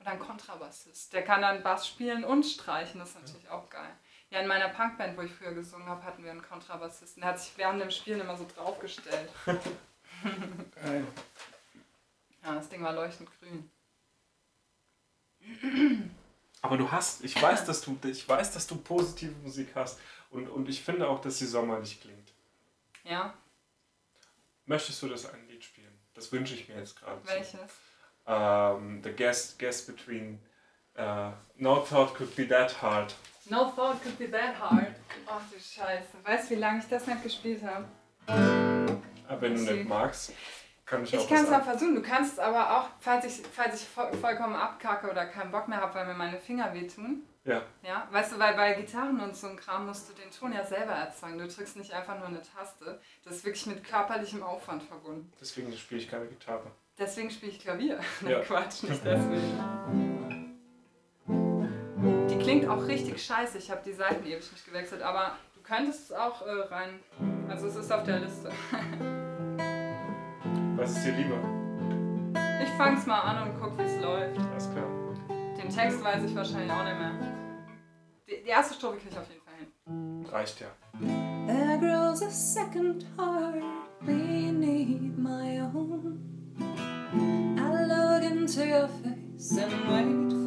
Oder 0.00 0.10
ein 0.12 0.18
Kontrabassist. 0.20 1.12
Der 1.12 1.24
kann 1.24 1.42
dann 1.42 1.62
Bass 1.62 1.86
spielen 1.86 2.24
und 2.24 2.44
streichen. 2.44 3.00
Das 3.00 3.10
ist 3.10 3.20
natürlich 3.20 3.48
auch 3.50 3.68
geil. 3.68 3.90
Ja, 4.30 4.40
in 4.40 4.46
meiner 4.46 4.68
Punkband, 4.68 5.16
wo 5.16 5.22
ich 5.22 5.32
früher 5.32 5.52
gesungen 5.52 5.88
habe, 5.88 6.04
hatten 6.04 6.22
wir 6.22 6.30
einen 6.30 6.42
Kontrabassisten. 6.42 7.20
Der 7.22 7.30
hat 7.30 7.40
sich 7.40 7.56
während 7.56 7.80
dem 7.80 7.90
Spielen 7.90 8.20
immer 8.20 8.36
so 8.36 8.46
draufgestellt. 8.54 9.28
Geil. 9.46 11.04
Ja, 12.44 12.54
das 12.54 12.68
Ding 12.68 12.82
war 12.82 12.92
leuchtend 12.92 13.28
grün. 13.40 13.70
Aber 16.62 16.76
du 16.76 16.90
hast, 16.90 17.24
ich 17.24 17.40
weiß, 17.40 17.64
dass 17.64 17.80
du, 17.80 17.98
ich 18.04 18.28
weiß, 18.28 18.52
dass 18.52 18.66
du 18.66 18.76
positive 18.76 19.32
Musik 19.42 19.68
hast. 19.74 19.98
Und, 20.30 20.48
und 20.48 20.68
ich 20.68 20.82
finde 20.82 21.08
auch, 21.08 21.20
dass 21.20 21.38
sie 21.38 21.46
sommerlich 21.46 22.00
klingt. 22.00 22.32
Ja, 23.04 23.34
Möchtest 24.68 25.00
du 25.00 25.08
das 25.08 25.24
ein 25.24 25.48
Lied 25.48 25.64
spielen? 25.64 25.98
Das 26.12 26.30
wünsche 26.30 26.54
ich 26.54 26.68
mir 26.68 26.76
jetzt 26.76 27.00
gerade. 27.00 27.18
welches? 27.24 27.58
Um, 28.26 29.02
the 29.02 29.10
guest, 29.10 29.58
guest 29.58 29.86
between 29.86 30.38
Äh, 30.94 31.30
no 31.56 31.76
thought 31.80 32.12
could 32.14 32.34
be 32.34 32.46
that 32.48 32.82
hard. 32.82 33.14
No 33.48 33.70
thought 33.70 34.02
could 34.02 34.18
be 34.18 34.28
that 34.30 34.58
hard. 34.60 34.94
Ach 35.26 35.40
du 35.50 35.58
Scheiße. 35.58 36.08
Weißt 36.24 36.50
du, 36.50 36.56
wie 36.56 36.58
lange 36.58 36.80
ich 36.80 36.88
das 36.88 37.06
nicht 37.06 37.22
gespielt 37.22 37.62
habe? 37.62 37.86
Aber 38.26 39.40
wenn 39.40 39.54
du 39.54 39.62
nicht 39.62 39.88
magst, 39.88 40.32
kann 40.88 41.04
ich, 41.04 41.12
Ich 41.12 41.28
kann 41.28 41.44
es 41.44 41.50
mal 41.50 41.62
versuchen. 41.62 41.94
Du 41.94 42.02
kannst 42.02 42.34
es 42.34 42.38
aber 42.38 42.78
auch, 42.78 42.88
falls 43.00 43.24
ich, 43.26 43.46
falls 43.52 43.82
ich 43.82 43.88
voll, 43.88 44.12
vollkommen 44.14 44.54
abkacke 44.56 45.10
oder 45.10 45.26
keinen 45.26 45.50
Bock 45.50 45.68
mehr 45.68 45.80
habe, 45.80 45.94
weil 45.94 46.06
mir 46.06 46.14
meine 46.14 46.38
Finger 46.38 46.72
wehtun. 46.72 47.22
Ja. 47.44 47.62
Ja, 47.82 48.06
weißt 48.10 48.32
du, 48.32 48.38
weil 48.38 48.54
bei 48.54 48.74
Gitarren 48.74 49.20
und 49.20 49.34
so 49.34 49.48
ein 49.48 49.56
Kram 49.56 49.86
musst 49.86 50.08
du 50.08 50.12
den 50.14 50.30
Ton 50.30 50.52
ja 50.52 50.64
selber 50.64 50.92
erzeugen. 50.92 51.38
Du 51.38 51.46
drückst 51.46 51.76
nicht 51.76 51.92
einfach 51.92 52.18
nur 52.18 52.28
eine 52.28 52.42
Taste. 52.42 53.00
Das 53.24 53.36
ist 53.36 53.44
wirklich 53.44 53.66
mit 53.66 53.84
körperlichem 53.84 54.42
Aufwand 54.42 54.82
verbunden. 54.82 55.32
Deswegen 55.40 55.72
spiele 55.76 56.00
ich 56.00 56.10
keine 56.10 56.26
Gitarre. 56.26 56.70
Deswegen 56.98 57.30
spiele 57.30 57.52
ich 57.52 57.60
Klavier. 57.60 58.00
Nein, 58.20 58.32
Ja. 58.32 58.40
Quatsch, 58.40 58.82
nicht 58.82 59.04
deswegen. 59.04 60.58
Die 62.28 62.38
klingt 62.38 62.68
auch 62.68 62.86
richtig 62.86 63.24
scheiße. 63.24 63.58
Ich 63.58 63.70
habe 63.70 63.80
die 63.84 63.92
Seiten 63.92 64.24
ewig 64.26 64.52
nicht 64.52 64.66
gewechselt, 64.66 65.02
aber 65.02 65.36
du 65.54 65.62
könntest 65.62 66.10
es 66.10 66.12
auch 66.12 66.46
äh, 66.46 66.50
rein. 66.50 67.00
Also 67.48 67.66
es 67.66 67.76
ist 67.76 67.92
auf 67.92 68.04
der 68.04 68.20
Liste. 68.20 68.50
Was 70.78 70.92
ist 70.92 71.06
dir 71.06 71.12
lieber? 71.12 71.40
Ich 72.62 72.68
fang's 72.76 73.04
mal 73.04 73.18
an 73.18 73.48
und 73.48 73.60
guck, 73.60 73.76
wie 73.78 73.82
es 73.82 74.00
läuft. 74.00 74.38
Alles 74.38 74.70
klar. 74.70 74.86
Den 75.60 75.68
Text 75.68 76.04
weiß 76.04 76.22
ich 76.22 76.36
wahrscheinlich 76.36 76.70
auch 76.70 76.84
nicht 76.84 76.98
mehr. 77.00 77.12
Die, 78.28 78.44
die 78.44 78.48
erste 78.48 78.74
Strophe 78.74 78.98
kriege 78.98 79.10
ich 79.10 79.18
auf 79.18 79.26
jeden 79.28 79.42
Fall 79.42 79.54
hin. 79.58 80.26
Reicht 80.30 80.60
ja. 80.60 80.68
There 81.48 81.78
grows 81.80 82.22
a 82.22 82.30
second 82.30 83.04
heart 83.16 83.60
beneath 84.06 85.18
my 85.18 85.58
own. 85.62 86.20
I 87.58 87.84
look 87.84 88.22
into 88.30 88.60
your 88.60 88.88
face 89.02 89.58
and 89.58 89.72
wait 89.88 90.37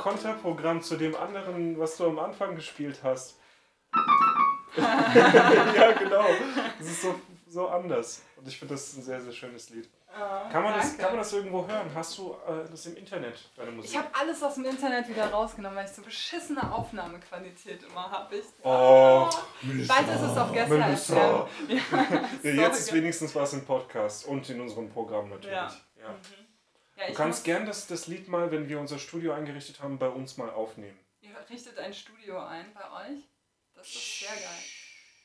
Konterprogramm 0.00 0.80
zu 0.80 0.96
dem 0.96 1.14
anderen, 1.14 1.78
was 1.78 1.96
du 1.98 2.06
am 2.06 2.18
Anfang 2.18 2.54
gespielt 2.54 3.00
hast. 3.02 3.38
ja, 4.76 5.92
genau. 5.92 6.24
Das 6.78 6.86
ist 6.86 7.02
so, 7.02 7.14
so 7.48 7.68
anders. 7.68 8.22
Und 8.36 8.48
ich 8.48 8.58
finde, 8.58 8.74
das 8.74 8.88
ist 8.88 8.96
ein 8.96 9.02
sehr, 9.02 9.20
sehr 9.20 9.32
schönes 9.32 9.68
Lied. 9.70 9.88
Ah, 10.12 10.48
Kann 10.50 10.64
man, 10.64 10.74
das, 10.74 10.96
kann 10.98 11.10
man 11.10 11.18
das 11.18 11.32
irgendwo 11.32 11.66
hören? 11.68 11.88
Hast 11.94 12.18
du 12.18 12.32
äh, 12.32 12.68
das 12.68 12.86
im 12.86 12.96
Internet, 12.96 13.48
deine 13.56 13.70
Musik? 13.70 13.90
Ich 13.92 13.96
habe 13.98 14.08
alles 14.18 14.42
aus 14.42 14.54
dem 14.54 14.64
Internet 14.64 15.08
wieder 15.08 15.30
rausgenommen, 15.30 15.76
weil 15.76 15.84
ich 15.84 15.92
so 15.92 16.02
beschissene 16.02 16.72
Aufnahmequalität 16.72 17.82
immer 17.84 18.10
habe. 18.10 18.36
Ich, 18.36 18.44
Oh, 18.64 19.28
Bald 19.86 20.08
ist 20.08 20.22
es 20.22 20.36
auf 20.36 20.50
Melissa. 20.50 21.46
FM. 21.46 21.76
Ja, 22.42 22.50
jetzt 22.62 22.80
ist 22.80 22.92
wenigstens 22.92 23.34
was 23.36 23.52
im 23.52 23.64
Podcast 23.64 24.26
und 24.26 24.48
in 24.50 24.60
unserem 24.62 24.88
Programm 24.88 25.28
natürlich. 25.28 25.52
Ja. 25.52 25.70
Ja. 26.00 26.14
Ja, 27.00 27.06
Du 27.08 27.14
kannst 27.14 27.44
gern 27.44 27.64
das, 27.66 27.86
das 27.86 28.06
Lied 28.06 28.28
mal, 28.28 28.50
wenn 28.50 28.68
wir 28.68 28.78
unser 28.78 28.98
Studio 28.98 29.32
eingerichtet 29.32 29.80
haben, 29.80 29.98
bei 29.98 30.08
uns 30.08 30.36
mal 30.36 30.50
aufnehmen. 30.50 30.98
Ihr 31.22 31.34
richtet 31.48 31.78
ein 31.78 31.94
Studio 31.94 32.38
ein 32.44 32.72
bei 32.74 32.90
euch. 33.08 33.20
Das 33.74 33.86
ist 33.86 34.20
sehr 34.20 34.28
geil. 34.28 34.62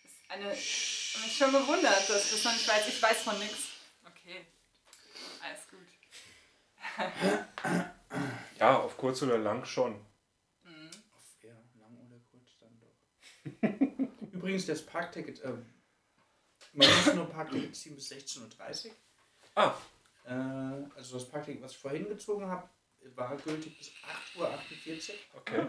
Das 0.03 0.11
ist 0.11 0.31
eine. 0.31 0.53
Ich 0.53 1.13
habe 1.15 1.25
mich 1.25 1.37
schon 1.37 1.51
gewundert, 1.51 2.09
dass 2.09 2.31
das 2.31 2.43
noch 2.45 2.53
nicht 2.53 2.67
weiß. 2.67 2.87
Ich 2.87 3.01
weiß 3.01 3.23
von 3.23 3.37
nichts. 3.39 3.63
Okay. 4.05 4.45
Alles 5.43 5.67
gut. 5.69 5.79
Ja, 8.57 8.77
auf 8.79 8.95
kurz 8.95 9.21
oder 9.21 9.37
lang 9.37 9.65
schon. 9.65 9.99
Ja, 11.43 11.51
lang 11.77 11.97
oder 12.07 12.21
kurz 12.31 12.57
dann 12.59 12.79
doch. 12.79 14.31
Übrigens, 14.33 14.65
das 14.65 14.85
Parkticket, 14.85 15.43
ähm, 15.43 15.65
man 16.71 16.87
muss 16.87 17.13
nur 17.13 17.29
Parkticket 17.29 17.75
ziehen 17.75 17.95
bis 17.95 18.09
16.30 18.11 18.85
Uhr. 18.87 18.91
Ah, 19.55 19.75
Äh, 20.25 20.31
also 20.95 21.17
das 21.17 21.29
Parkticket, 21.29 21.63
was 21.63 21.71
ich 21.71 21.77
vorhin 21.77 22.07
gezogen 22.07 22.47
habe, 22.47 22.67
war 23.15 23.35
gültig 23.37 23.77
bis 23.77 23.91
8.48 24.37 24.39
Uhr. 24.39 25.15
okay. 25.35 25.67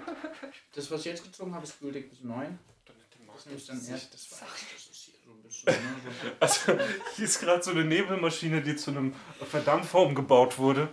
Das, 0.75 0.91
was 0.91 1.01
ich 1.01 1.07
jetzt 1.07 1.25
gezogen 1.25 1.55
habe, 1.55 1.65
ist 1.65 1.79
gültig 1.79 2.09
bis 2.09 2.21
9 2.21 2.59
Dann 2.87 2.97
hätte 2.97 3.19
Das 3.27 3.39
ist 3.39 3.47
nämlich 3.47 3.67
dann 3.67 3.87
erst, 3.95 4.15
das 4.15 4.31
war 4.33 4.49
das 4.49 4.87
ist 4.87 4.97
hier 4.97 5.15
so 5.23 5.33
ein 5.33 5.43
bisschen, 5.43 5.73
ne, 5.73 5.97
so 6.03 6.33
Also, 6.41 6.85
hier 7.17 7.25
ist 7.25 7.41
gerade 7.41 7.63
so 7.63 7.73
eine 7.73 7.85
Nebelmaschine, 7.85 8.63
die 8.63 8.77
zu 8.77 8.91
einem 8.91 9.15
Verdampfer 9.51 10.01
umgebaut 10.01 10.59
wurde. 10.59 10.89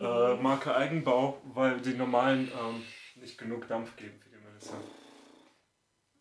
Äh, 0.00 0.34
Marke 0.34 0.74
Eigenbau, 0.74 1.40
weil 1.54 1.80
die 1.80 1.94
normalen 1.94 2.50
ähm, 2.50 2.82
nicht 3.14 3.38
genug 3.38 3.68
Dampf 3.68 3.94
geben 3.94 4.18
für 4.20 4.28
die 4.30 4.44
Melissa. 4.44 4.74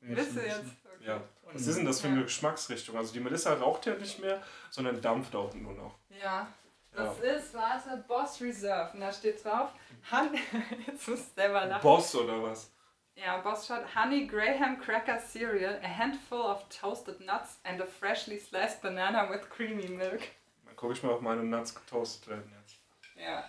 Wisst 0.01 0.35
ihr 0.35 0.45
jetzt? 0.45 0.59
Okay. 0.59 1.07
Ja. 1.07 1.23
Was 1.51 1.67
ist 1.67 1.77
denn 1.77 1.85
das 1.85 2.01
für 2.01 2.07
eine 2.07 2.23
Geschmacksrichtung? 2.23 2.97
Also 2.97 3.13
die 3.13 3.19
Melissa 3.19 3.53
raucht 3.53 3.85
ja 3.87 3.95
nicht 3.95 4.19
mehr, 4.19 4.41
sondern 4.69 5.01
dampft 5.01 5.35
auch 5.35 5.53
nur 5.55 5.73
noch. 5.73 5.97
Ja. 6.09 6.47
Das 6.95 7.19
ist, 7.19 7.53
warte, 7.53 8.03
Boss 8.07 8.39
Reserve. 8.41 8.93
Und 8.93 9.01
da 9.01 9.11
steht 9.11 9.43
drauf, 9.43 9.71
Han 10.11 10.33
jetzt 10.87 11.07
musst 11.07 11.31
du 11.31 11.41
selber 11.41 11.65
lachen. 11.65 11.81
Boss 11.81 12.15
oder 12.15 12.41
was? 12.43 12.71
Ja, 13.15 13.37
Boss 13.37 13.67
schaut 13.67 13.95
Honey 13.95 14.27
Graham 14.27 14.79
Cracker 14.79 15.19
Cereal, 15.19 15.79
a 15.83 15.87
handful 15.87 16.41
of 16.41 16.67
toasted 16.69 17.19
nuts 17.19 17.59
and 17.63 17.79
a 17.81 17.85
freshly 17.85 18.39
sliced 18.39 18.81
banana 18.81 19.29
with 19.29 19.49
creamy 19.49 19.87
milk. 19.87 20.21
Dann 20.65 20.75
gucke 20.75 20.93
ich 20.93 21.03
mal, 21.03 21.13
ob 21.13 21.21
meine 21.21 21.43
Nuts 21.43 21.75
getoastet 21.75 22.27
werden 22.27 22.51
jetzt. 22.59 22.79
Ja. 23.15 23.47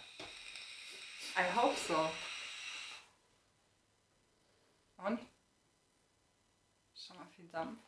I 1.36 1.56
hope 1.56 1.74
so. 1.76 2.08
Und? 5.04 5.20
Schon 6.94 7.16
mal 7.16 7.26
viel 7.26 7.48
Dampf. 7.48 7.78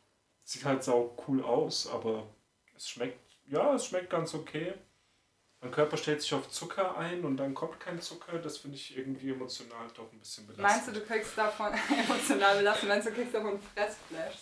Sieht 0.43 0.65
halt 0.65 0.83
sau 0.83 1.15
cool 1.27 1.43
aus, 1.43 1.87
aber 1.87 2.27
es 2.75 2.89
schmeckt, 2.89 3.19
ja, 3.45 3.73
es 3.73 3.85
schmeckt 3.85 4.09
ganz 4.09 4.33
okay. 4.33 4.73
Mein 5.61 5.71
Körper 5.71 5.97
stellt 5.97 6.21
sich 6.21 6.33
auf 6.33 6.49
Zucker 6.49 6.97
ein 6.97 7.25
und 7.25 7.37
dann 7.37 7.53
kommt 7.55 7.79
kein 7.79 7.99
Zucker. 7.99 8.37
Das 8.37 8.57
finde 8.59 8.77
ich 8.77 8.95
irgendwie 8.97 9.31
emotional 9.31 9.87
doch 9.95 10.11
ein 10.11 10.19
bisschen 10.19 10.45
belastend. 10.45 10.69
Meinst 10.69 10.87
du, 10.87 10.91
du 10.91 11.01
kriegst 11.05 11.37
davon 11.37 11.73
emotional 11.89 12.57
belastet? 12.57 12.89
Meinst 12.89 13.07
du, 13.07 13.11
du 13.11 13.15
kriegst 13.17 13.33
davon 13.33 13.59
Fressflash? 13.73 14.35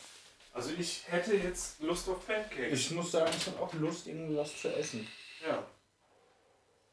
Also 0.54 0.72
ich 0.78 1.04
hätte 1.08 1.36
jetzt 1.36 1.82
Lust 1.82 2.08
auf 2.10 2.26
Pancakes. 2.26 2.80
Ich 2.80 2.92
muss 2.92 3.12
sagen, 3.12 3.32
ich 3.36 3.48
habe 3.48 3.60
auch 3.60 3.74
Lust, 3.74 4.08
irgendwie 4.08 4.38
was 4.38 4.62
zu 4.62 4.74
essen. 4.74 5.08
ja. 5.46 5.66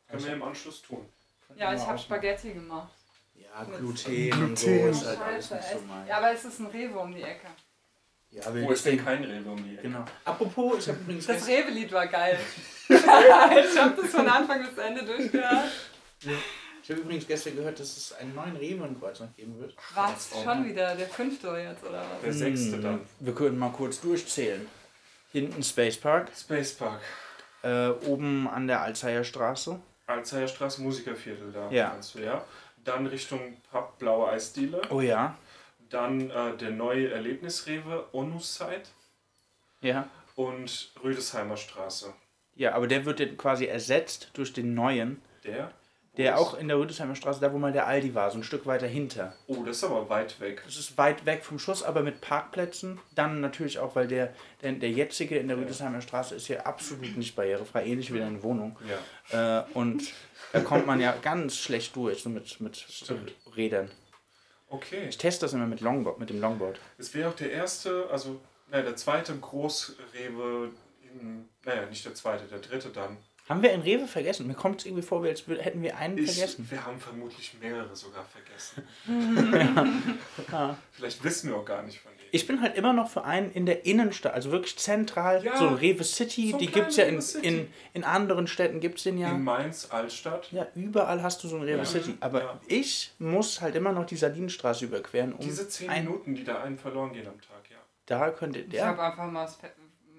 Können 0.08 0.24
wir 0.26 0.32
im 0.34 0.42
Anschluss 0.42 0.82
tun. 0.82 1.08
Ja, 1.56 1.72
ich 1.74 1.80
habe 1.80 1.98
Spaghetti 1.98 2.52
gemacht. 2.52 2.92
Ja, 3.34 3.64
Gluten, 3.64 3.96
so 3.96 4.10
Gluten. 4.10 4.88
ist 4.90 5.06
halt 5.06 5.20
alles 5.20 5.50
nicht 5.50 5.64
so 5.64 5.78
mein. 5.88 6.06
Ja, 6.06 6.18
aber 6.18 6.32
es 6.32 6.44
ist 6.44 6.58
ein 6.58 6.66
Rewe 6.66 6.98
um 6.98 7.14
die 7.14 7.22
Ecke. 7.22 7.46
Ja, 8.32 8.42
Wo 8.54 8.70
ist 8.72 8.86
denn 8.86 9.02
kein 9.04 9.22
Rewe 9.22 9.50
um 9.50 9.62
die 9.62 9.74
Ecke? 9.74 9.82
Genau. 9.82 10.04
Apropos, 10.24 10.78
ich 10.78 10.88
habe 10.88 10.98
übrigens 11.00 11.26
Das 11.26 11.46
Rewe-Lied 11.46 11.92
war 11.92 12.06
geil. 12.06 12.38
ich 12.88 13.06
habe 13.06 13.94
das 14.00 14.10
von 14.10 14.26
Anfang 14.26 14.64
bis 14.64 14.82
Ende 14.82 15.04
durchgehört. 15.04 15.64
Ich 16.82 16.90
habe 16.90 17.00
übrigens 17.00 17.26
gestern 17.26 17.56
gehört, 17.56 17.78
dass 17.78 17.96
es 17.96 18.12
einen 18.14 18.34
neuen 18.34 18.56
Rewe 18.56 18.86
in 18.86 18.98
Kreuzberg 18.98 19.36
geben 19.36 19.58
wird. 19.60 19.74
Was? 19.94 20.30
Schon 20.42 20.64
wieder? 20.64 20.94
Der 20.96 21.06
fünfte 21.08 21.48
jetzt, 21.48 21.84
oder 21.84 22.00
was? 22.00 22.22
Der 22.24 22.32
sechste 22.32 22.72
Hm, 22.76 22.82
dann. 22.82 23.00
Wir 23.20 23.34
können 23.34 23.58
mal 23.58 23.70
kurz 23.70 24.00
durchzählen. 24.00 24.66
Hinten 25.32 25.62
Space 25.62 25.96
Park, 25.98 26.30
Space 26.36 26.72
Park. 26.72 27.00
äh, 27.62 27.88
oben 28.06 28.48
an 28.48 28.66
der 28.66 28.80
Alzheimer 28.82 29.24
Straße. 29.24 29.78
Alzheimer 30.06 30.48
Straße, 30.48 30.82
Musikerviertel 30.82 31.52
da. 31.52 31.70
Ja. 31.70 31.90
Kannst 31.90 32.14
du, 32.14 32.20
ja. 32.20 32.44
Dann 32.84 33.06
Richtung 33.06 33.58
Pub 33.70 33.98
Blaue 33.98 34.28
Eisdiele. 34.30 34.82
Oh 34.90 35.00
ja. 35.00 35.36
Dann 35.92 36.30
äh, 36.30 36.56
der 36.56 36.70
neue 36.70 37.10
Erlebnisrewe 37.10 38.06
Onuszeit 38.12 38.88
Ja. 39.80 40.08
und 40.36 40.90
Rüdesheimer 41.04 41.56
Straße. 41.56 42.12
Ja, 42.54 42.74
aber 42.74 42.86
der 42.86 43.04
wird 43.04 43.20
jetzt 43.20 43.38
quasi 43.38 43.66
ersetzt 43.66 44.30
durch 44.34 44.52
den 44.52 44.74
neuen, 44.74 45.22
Der? 45.44 45.70
der 46.18 46.38
auch 46.38 46.52
in 46.54 46.68
der 46.68 46.78
Rüdesheimer 46.78 47.14
Straße, 47.14 47.40
da 47.40 47.52
wo 47.52 47.58
mal 47.58 47.72
der 47.72 47.86
Aldi 47.86 48.14
war, 48.14 48.30
so 48.30 48.38
ein 48.38 48.44
Stück 48.44 48.66
weiter 48.66 48.86
hinter. 48.86 49.34
Oh, 49.46 49.62
das 49.64 49.78
ist 49.78 49.84
aber 49.84 50.08
weit 50.10 50.38
weg. 50.40 50.62
Das 50.66 50.76
ist 50.76 50.98
weit 50.98 51.24
weg 51.24 51.44
vom 51.44 51.58
Schuss, 51.58 51.82
aber 51.82 52.02
mit 52.02 52.20
Parkplätzen. 52.20 52.98
Dann 53.14 53.40
natürlich 53.40 53.78
auch, 53.78 53.94
weil 53.96 54.06
der, 54.08 54.34
der, 54.62 54.72
der 54.72 54.90
jetzige 54.90 55.38
in 55.38 55.48
der 55.48 55.56
Rüdesheimer 55.56 56.00
Straße 56.02 56.34
ist 56.34 56.48
ja 56.48 56.60
absolut 56.60 57.16
nicht 57.16 57.34
barrierefrei, 57.36 57.86
ähnlich 57.86 58.12
wie 58.12 58.18
deine 58.18 58.42
Wohnung. 58.42 58.78
Ja. 59.30 59.60
Äh, 59.60 59.64
und 59.74 60.02
da 60.52 60.60
kommt 60.60 60.86
man 60.86 61.00
ja 61.00 61.14
ganz 61.22 61.56
schlecht 61.56 61.96
durch, 61.96 62.22
so 62.22 62.28
mit, 62.28 62.60
mit 62.60 62.76
Stimmt. 62.76 63.32
Rädern. 63.56 63.90
Okay. 64.72 65.06
Ich 65.08 65.18
teste 65.18 65.44
das 65.44 65.52
immer 65.52 65.66
mit, 65.66 65.80
Longboard, 65.82 66.18
mit 66.18 66.30
dem 66.30 66.40
Longboard. 66.40 66.80
Es 66.96 67.12
wäre 67.14 67.28
auch 67.28 67.36
der 67.36 67.52
erste, 67.52 68.08
also 68.10 68.40
naja, 68.70 68.84
der 68.84 68.96
zweite 68.96 69.36
Großrewe, 69.36 70.70
in, 71.12 71.46
naja, 71.64 71.84
nicht 71.86 72.04
der 72.06 72.14
zweite, 72.14 72.44
der 72.44 72.58
dritte 72.58 72.88
dann. 72.88 73.18
Haben 73.48 73.62
wir 73.62 73.70
einen 73.72 73.82
Rewe 73.82 74.06
vergessen? 74.06 74.46
Mir 74.46 74.54
kommt 74.54 74.80
es 74.80 74.86
irgendwie 74.86 75.02
vor, 75.02 75.22
als 75.24 75.46
hätten 75.46 75.82
wir 75.82 75.98
einen 75.98 76.16
Ich, 76.16 76.32
vergessen. 76.32 76.66
wir 76.70 76.86
haben 76.86 76.98
vermutlich 76.98 77.54
mehrere 77.60 77.94
sogar 77.94 78.24
vergessen. 78.24 78.82
Ja. 80.50 80.76
Vielleicht 80.92 81.22
wissen 81.22 81.50
wir 81.50 81.56
auch 81.56 81.64
gar 81.64 81.82
nicht 81.82 82.00
von. 82.00 82.12
Ich 82.34 82.46
bin 82.46 82.62
halt 82.62 82.76
immer 82.76 82.94
noch 82.94 83.10
für 83.10 83.24
einen 83.24 83.52
in 83.52 83.66
der 83.66 83.84
Innenstadt, 83.84 84.32
also 84.32 84.50
wirklich 84.50 84.78
zentral, 84.78 85.44
Ja, 85.44 85.54
so 85.58 85.68
ein 85.68 85.74
Rewe 85.74 86.02
City, 86.02 86.50
so 86.52 86.56
die 86.58 86.66
gibt 86.66 86.88
es 86.88 86.96
ja 86.96 87.04
in, 87.04 87.20
in, 87.42 87.72
in 87.92 88.04
anderen 88.04 88.46
Städten, 88.46 88.80
gibt 88.80 88.96
es 88.96 89.04
den 89.04 89.18
ja. 89.18 89.30
In 89.30 89.44
Mainz, 89.44 89.88
Altstadt. 89.90 90.50
Ja, 90.50 90.66
überall 90.74 91.22
hast 91.22 91.44
du 91.44 91.48
so 91.48 91.56
ein 91.56 91.62
Rewe 91.62 91.78
Ja. 91.78 91.84
City. 91.84 92.16
Aber 92.20 92.40
Ja. 92.42 92.60
ich 92.68 93.12
muss 93.18 93.60
halt 93.60 93.74
immer 93.74 93.92
noch 93.92 94.06
die 94.06 94.16
Sardinenstraße 94.16 94.86
überqueren, 94.86 95.34
um 95.34 95.40
Diese 95.40 95.68
zehn 95.68 95.90
Minuten, 95.90 96.34
die 96.34 96.42
da 96.42 96.62
einen 96.62 96.78
verloren 96.78 97.12
gehen 97.12 97.26
am 97.28 97.38
Tag, 97.40 97.70
ja. 97.70 97.76
Da 98.06 98.30
könnte 98.30 98.60
Ich 98.60 98.70
der. 98.70 98.86
habe 98.86 99.02
einfach 99.02 99.30
mal 99.30 99.44
das, 99.44 99.58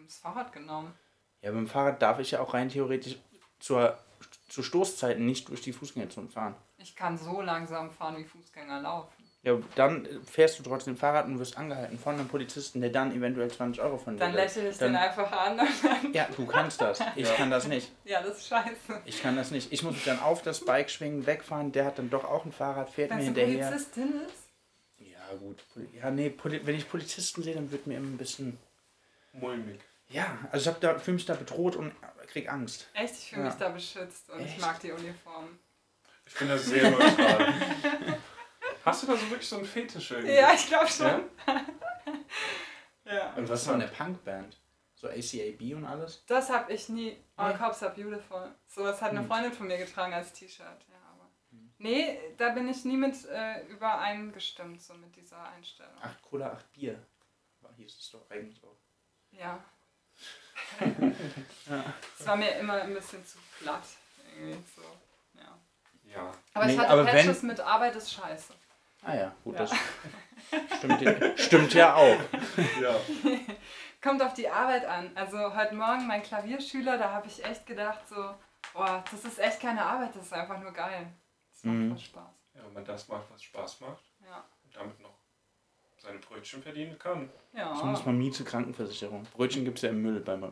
das 0.05 0.17
Fahrrad 0.17 0.53
genommen. 0.53 0.93
Ja, 1.41 1.51
mit 1.51 1.61
dem 1.61 1.67
Fahrrad 1.67 1.99
darf 1.99 2.19
ich 2.19 2.29
ja 2.31 2.41
auch 2.41 2.53
rein 2.53 2.69
theoretisch 2.69 3.17
zur, 3.59 3.97
zu 4.49 4.61
Stoßzeiten 4.61 5.25
nicht 5.25 5.49
durch 5.49 5.61
die 5.61 5.73
Fußgängerzone 5.73 6.29
fahren. 6.29 6.53
Ich 6.77 6.95
kann 6.95 7.17
so 7.17 7.41
langsam 7.41 7.89
fahren, 7.89 8.17
wie 8.17 8.23
Fußgänger 8.23 8.81
laufen. 8.81 9.22
Ja, 9.45 9.59
dann 9.75 10.07
fährst 10.25 10.57
du 10.57 10.63
trotzdem 10.63 10.95
Fahrrad 10.95 11.25
und 11.25 11.37
wirst 11.37 11.57
angehalten 11.57 11.99
von 11.99 12.15
einem 12.15 12.29
Polizisten, 12.29 12.79
der 12.79 12.91
dann 12.91 13.13
eventuell 13.13 13.51
20 13.51 13.81
Euro 13.83 13.97
von 13.97 14.15
dir 14.15 14.19
Dann 14.21 14.37
ich 14.37 14.53
Dann- 14.77 14.93
den 14.93 14.95
einfach 14.95 15.29
an. 15.33 15.59
und 15.59 15.67
dann- 15.83 16.13
Ja, 16.13 16.29
du 16.35 16.45
kannst 16.45 16.79
das. 16.79 16.99
Ich 17.17 17.27
Ja. 17.27 17.33
kann 17.35 17.51
das 17.51 17.67
nicht. 17.67 17.91
ja, 18.05 18.21
das 18.21 18.37
ist 18.37 18.47
scheiße. 18.47 19.01
Ich 19.03 19.21
kann 19.21 19.35
das 19.35 19.51
nicht. 19.51 19.73
Ich 19.73 19.83
muss 19.83 19.95
mich 19.95 20.05
dann 20.05 20.19
auf 20.21 20.41
das 20.43 20.63
Bike 20.63 20.89
schwingen, 20.89 21.25
wegfahren. 21.25 21.73
Der 21.73 21.83
hat 21.83 21.99
dann 21.99 22.09
doch 22.09 22.23
auch 22.23 22.45
ein 22.45 22.53
Fahrrad, 22.53 22.89
fährt 22.89 23.09
Wenn 23.09 23.17
mir 23.17 23.31
du 23.33 23.41
hinterher. 23.41 23.67
Polizistin 23.67 24.13
ist? 24.25 24.43
Ja, 24.99 25.35
gut. 25.37 25.61
Ja, 25.91 26.09
nee, 26.09 26.29
Poli 26.29 26.65
wenn 26.65 26.75
ich 26.75 26.89
Polizisten 26.89 27.43
sehe, 27.43 27.53
dann 27.55 27.69
wird 27.69 27.85
mir 27.85 27.97
immer 27.97 28.07
ein 28.07 28.17
bisschen. 28.17 28.57
Mulmig. 29.33 29.81
Ja, 30.07 30.37
also 30.51 30.69
ich 30.69 30.73
hab 30.73 30.79
da, 30.79 30.97
fühle 30.99 31.15
mich 31.15 31.25
da 31.25 31.33
bedroht 31.33 31.75
und 31.75 31.91
krieg 32.27 32.49
Angst. 32.49 32.87
Echt, 32.93 33.15
ich 33.15 33.29
fühle 33.31 33.41
Ja. 33.41 33.47
mich 33.49 33.57
da 33.57 33.67
beschützt 33.69 34.29
und 34.29 34.39
ich 34.39 34.45
Echt? 34.51 34.61
mag 34.61 34.79
die 34.79 34.91
Uniform. 34.93 35.59
Ich 36.25 36.35
bin 36.35 36.47
da 36.47 36.57
sehr 36.57 36.89
neutral. 36.91 37.53
Hast 38.85 39.03
du 39.03 39.07
da 39.07 39.15
so 39.15 39.29
wirklich 39.29 39.47
so 39.47 39.57
einen 39.57 39.65
Fetisch 39.65 40.11
irgendwie? 40.11 40.33
Ja, 40.33 40.53
ich 40.53 40.67
glaube 40.67 40.87
schon. 40.87 41.07
Ja? 41.07 41.21
Ja. 43.05 43.33
Und 43.33 43.49
was 43.49 43.67
war 43.67 43.75
eine 43.75 43.87
Punkband? 43.87 44.57
So 44.95 45.07
ACAB 45.09 45.75
und 45.75 45.83
alles? 45.85 46.23
Das 46.25 46.49
habe 46.49 46.71
ich 46.71 46.87
nie. 46.87 47.17
All 47.35 47.51
Nee. 47.51 47.57
Cops 47.57 47.83
are 47.83 47.93
beautiful. 47.93 48.55
So, 48.65 48.83
das 48.85 49.01
hat 49.01 49.09
eine 49.11 49.19
Hm. 49.19 49.27
Freundin 49.27 49.51
von 49.51 49.67
mir 49.67 49.77
getragen 49.77 50.13
als 50.13 50.31
T-Shirt. 50.31 50.65
Ja, 50.89 50.95
aber. 51.11 51.27
Nee, 51.79 52.17
da 52.37 52.49
bin 52.49 52.69
ich 52.69 52.85
nie 52.85 52.95
mit 52.95 53.13
äh, 53.25 53.65
übereingestimmt, 53.67 54.81
so 54.81 54.93
mit 54.93 55.13
dieser 55.17 55.43
Einstellung. 55.49 55.91
Acht 56.01 56.21
Cola, 56.21 56.53
acht 56.53 56.71
Bier. 56.71 56.97
War 57.59 57.73
hieß 57.73 57.93
es 57.99 58.09
doch 58.11 58.29
eigentlich 58.29 58.63
auch. 58.63 58.77
Ja. 59.31 59.63
Ja. 61.69 61.93
Es 62.19 62.25
war 62.27 62.35
mir 62.37 62.51
immer 62.57 62.81
ein 62.81 62.93
bisschen 62.93 63.25
zu 63.25 63.37
platt. 63.59 63.83
Irgendwie 64.37 64.63
so. 64.75 64.81
Ja. 65.39 65.57
Ja. 66.05 66.31
Aber 66.53 66.65
Nee, 66.65 66.73
ich 66.73 66.79
hatte 66.79 66.89
aber 66.89 67.03
Patches 67.05 67.41
wenn- 67.41 67.47
mit 67.47 67.59
Arbeit 67.59 67.95
ist 67.97 68.13
scheiße. 68.13 68.53
Ah 69.03 69.15
ja, 69.15 69.35
gut, 69.43 69.55
Ja. 69.55 69.61
das 69.61 69.71
stimmt, 70.77 71.01
ja- 71.01 71.37
stimmt 71.37 71.73
ja 71.73 71.95
auch. 71.95 72.17
Ja. 72.81 72.95
Kommt 74.01 74.21
auf 74.21 74.33
die 74.33 74.49
Arbeit 74.49 74.85
an. 74.85 75.11
Also 75.15 75.55
heute 75.55 75.75
Morgen 75.75 76.07
mein 76.07 76.21
Klavierschüler, 76.23 76.97
da 76.97 77.11
habe 77.11 77.27
ich 77.27 77.43
echt 77.43 77.65
gedacht 77.65 78.01
so, 78.07 78.33
boah, 78.73 79.03
das 79.11 79.23
ist 79.25 79.39
echt 79.39 79.61
keine 79.61 79.81
Arbeit, 79.83 80.15
das 80.15 80.23
ist 80.25 80.33
einfach 80.33 80.59
nur 80.59 80.71
geil. 80.73 81.07
Das 81.51 81.63
macht 81.63 81.75
Mhm. 81.75 81.97
Spaß. 81.97 82.23
ja, 82.55 82.61
wenn 82.65 82.73
man 82.73 82.85
das 82.85 83.07
macht, 83.07 83.23
was 83.31 83.41
Spaß 83.43 83.79
macht 83.81 84.03
Ja. 84.25 84.43
und 84.65 84.75
damit 84.75 84.99
noch 84.99 85.13
seine 85.97 86.19
Brötchen 86.19 86.61
verdienen 86.61 86.99
kann. 86.99 87.29
Ja. 87.53 87.73
So 87.75 87.85
muss 87.85 88.05
man 88.05 88.17
Miete, 88.17 88.43
Krankenversicherung. 88.43 89.23
Brötchen 89.33 89.63
gibt 89.63 89.77
es 89.77 89.83
ja 89.83 89.89
im 89.89 90.01
Müll 90.01 90.19
beim. 90.19 90.51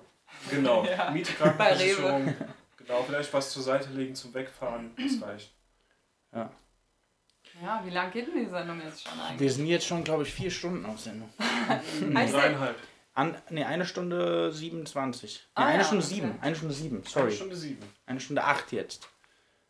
Genau. 0.49 0.83
Ja. 0.89 1.11
Miete, 1.11 1.33
Bei 1.33 1.45
Krankenversicherung. 1.49 2.33
Genau, 2.77 3.03
vielleicht 3.03 3.33
was 3.33 3.51
zur 3.51 3.63
Seite 3.63 3.89
legen 3.89 4.15
zum 4.15 4.33
Wegfahren. 4.33 4.95
Das 4.95 5.21
reicht. 5.27 5.53
Ja, 6.33 6.49
wie 7.83 7.89
lang 7.89 8.11
geht 8.11 8.27
denn 8.27 8.43
die 8.45 8.49
Sendung 8.49 8.81
jetzt 8.81 9.03
schon 9.07 9.19
eigentlich? 9.19 9.39
Wir 9.39 9.51
sind 9.51 9.65
jetzt 9.67 9.85
schon, 9.85 10.03
glaube 10.03 10.23
ich, 10.23 10.33
vier 10.33 10.51
Stunden 10.51 10.85
auf 10.85 10.99
Sendung. 10.99 11.29
Dreieinhalb. 12.11 12.75
An, 13.13 13.35
nee, 13.49 13.63
eine 13.63 13.85
Stunde 13.85 14.51
27. 14.51 15.41
Nee, 15.43 15.49
Ah, 15.55 15.65
eine 15.67 15.79
ja, 15.79 15.83
Stunde 15.83 16.05
okay. 16.05 16.13
sieben. 16.15 16.39
Eine 16.41 16.55
Stunde 16.55 16.73
sieben, 16.73 16.97
Eine 16.97 17.05
sorry. 17.09 17.31
Stunde 17.31 17.55
sieben. 17.55 17.83
Eine 18.05 18.19
Stunde 18.19 18.43
acht 18.43 18.71
jetzt. 18.71 19.09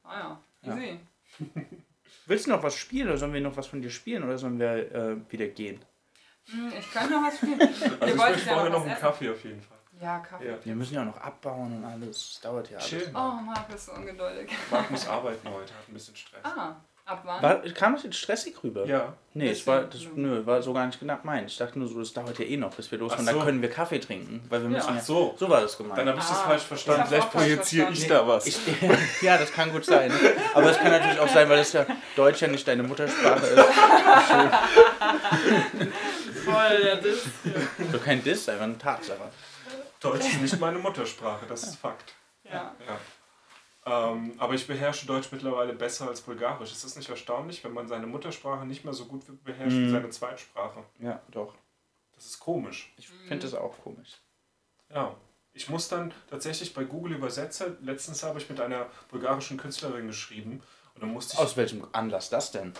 Ah 0.03 0.19
ja, 0.19 0.41
Ja. 0.63 0.77
easy. 0.77 0.99
Willst 2.27 2.45
du 2.45 2.51
noch 2.51 2.61
was 2.63 2.76
spielen 2.76 3.07
oder 3.07 3.18
sollen 3.18 3.34
wir 3.34 3.41
noch 3.41 3.57
was 3.57 3.68
von 3.68 3.81
dir 3.81 3.89
spielen 3.89 4.23
oder 4.23 4.38
sollen 4.38 4.59
wir 4.59 4.91
äh, 4.93 5.31
wieder 5.31 5.47
gehen? 5.47 5.84
Hm, 6.51 6.72
ich 6.77 6.91
könnte 6.91 7.11
noch 7.11 7.23
was 7.27 7.38
spielen. 7.38 7.59
Also 7.99 8.05
ich 8.05 8.15
möchte 8.15 8.47
ja 8.47 8.53
vorher 8.53 8.69
noch 8.69 8.81
einen 8.81 8.91
essen. 8.91 9.01
Kaffee 9.01 9.30
auf 9.31 9.43
jeden 9.43 9.61
Fall. 9.61 9.77
Ja, 9.99 10.19
Kaffee. 10.19 10.47
Ja. 10.47 10.57
Wir 10.63 10.76
müssen 10.76 10.93
ja 10.95 11.01
auch 11.01 11.05
noch 11.05 11.18
abbauen 11.22 11.77
und 11.77 11.84
alles. 11.85 12.31
Das 12.34 12.41
dauert 12.41 12.69
ja 12.69 12.77
alles. 12.77 12.89
Chill. 12.89 13.09
Oh, 13.13 13.18
Marc 13.43 13.73
ist 13.73 13.85
so 13.88 13.93
ungeduldig. 13.93 14.51
Marc 14.69 14.89
muss 14.91 15.07
arbeiten 15.07 15.49
heute, 15.49 15.73
hat 15.73 15.88
ein 15.89 15.93
bisschen 15.93 16.15
Stress. 16.15 16.43
Ah, 16.45 16.76
ab 17.06 17.22
wann? 17.23 17.41
War, 17.41 17.60
kam 17.73 17.94
das 17.95 18.03
jetzt 18.03 18.18
stressig 18.18 18.56
rüber? 18.64 18.86
Ja. 18.86 19.14
Nee, 19.34 19.49
es 19.49 19.65
war, 19.65 19.84
das, 19.84 20.02
nö, 20.15 20.45
war 20.45 20.61
so 20.61 20.73
gar 20.73 20.86
nicht 20.86 20.99
gemeint. 20.99 21.49
Ich 21.49 21.57
dachte 21.57 21.80
nur 21.80 21.88
so, 21.88 21.99
das 21.99 22.11
dauert 22.11 22.38
ja 22.38 22.45
eh 22.45 22.57
noch, 22.57 22.73
bis 22.76 22.91
wir 22.91 22.99
losfahren. 22.99 23.26
So. 23.26 23.40
Da 23.40 23.45
können 23.45 23.61
wir 23.61 23.69
Kaffee 23.69 23.99
trinken, 23.99 24.44
weil 24.49 24.61
wir 24.61 24.69
Ja. 24.69 24.76
müssen 24.78 24.90
ja. 24.94 24.99
Ach 24.99 25.03
so. 25.06 25.36
So 25.38 25.49
war 25.49 25.61
das 25.61 25.78
gemeint. 25.78 25.98
Dann 25.98 26.10
habe 26.10 26.19
ich 26.19 26.26
das 26.26 26.38
Ah, 26.40 26.44
falsch 26.48 26.61
ich 26.64 26.68
verstanden. 26.68 27.07
Vielleicht 27.07 27.30
falsch 27.32 27.45
projiziere 27.45 27.91
ich 27.91 28.07
da 28.07 28.28
was. 28.28 28.45
Ich, 28.48 28.57
ja, 29.22 29.38
das 29.38 29.52
kann 29.53 29.72
gut 29.72 29.86
sein. 29.86 30.11
Aber 30.53 30.69
es 30.72 30.78
kann 30.78 30.91
natürlich 30.91 31.19
auch 31.19 31.30
sein, 31.30 31.48
weil 31.49 31.57
das 31.57 31.72
ja 31.73 31.86
Deutsch 32.15 32.41
ja 32.41 32.48
nicht 32.49 32.68
deine 32.68 32.84
Muttersprache 32.84 33.45
ist. 33.45 33.65
Voll, 36.45 36.86
ja, 36.86 36.95
das. 36.95 37.19
So 37.91 37.99
kein 37.99 38.23
Diss, 38.23 38.49
einfach 38.49 38.64
eine 38.65 38.78
Tatsache. 38.78 39.30
Deutsch 39.99 40.26
ist 40.28 40.41
nicht 40.41 40.60
meine 40.60 40.80
Muttersprache, 40.80 41.45
das 41.48 41.64
ist 41.64 41.76
Fakt. 41.78 42.14
Ja. 42.44 42.73
Ja. 42.86 42.98
Ähm, 43.85 44.33
aber 44.37 44.53
ich 44.53 44.67
beherrsche 44.67 45.07
Deutsch 45.07 45.29
mittlerweile 45.31 45.73
besser 45.73 46.07
als 46.07 46.21
Bulgarisch. 46.21 46.71
Ist 46.71 46.83
das 46.83 46.95
nicht 46.95 47.09
erstaunlich, 47.09 47.63
wenn 47.63 47.73
man 47.73 47.87
seine 47.87 48.05
Muttersprache 48.07 48.65
nicht 48.65 48.85
mehr 48.85 48.93
so 48.93 49.05
gut 49.05 49.23
beherrscht 49.43 49.75
wie 49.75 49.87
Mhm. 49.87 49.91
seine 49.91 50.09
Zweitsprache? 50.09 50.83
Ja, 50.99 51.19
doch. 51.31 51.55
Das 52.15 52.25
ist 52.27 52.39
komisch. 52.39 52.93
Ich 52.97 53.07
finde 53.09 53.39
das 53.39 53.55
auch 53.55 53.75
komisch. 53.83 54.11
Ja. 54.93 55.15
Ich 55.53 55.67
muss 55.69 55.87
dann 55.89 56.13
tatsächlich 56.29 56.73
bei 56.73 56.83
Google 56.85 57.13
Übersetzer, 57.13 57.75
letztens 57.81 58.23
habe 58.23 58.39
ich 58.39 58.49
mit 58.49 58.61
einer 58.61 58.85
bulgarischen 59.09 59.57
Künstlerin 59.57 60.07
geschrieben 60.07 60.61
und 60.93 61.01
dann 61.01 61.11
musste 61.11 61.33
ich. 61.33 61.39
Aus 61.39 61.57
welchem 61.57 61.85
Anlass 61.91 62.29
das 62.29 62.51
denn? 62.51 62.73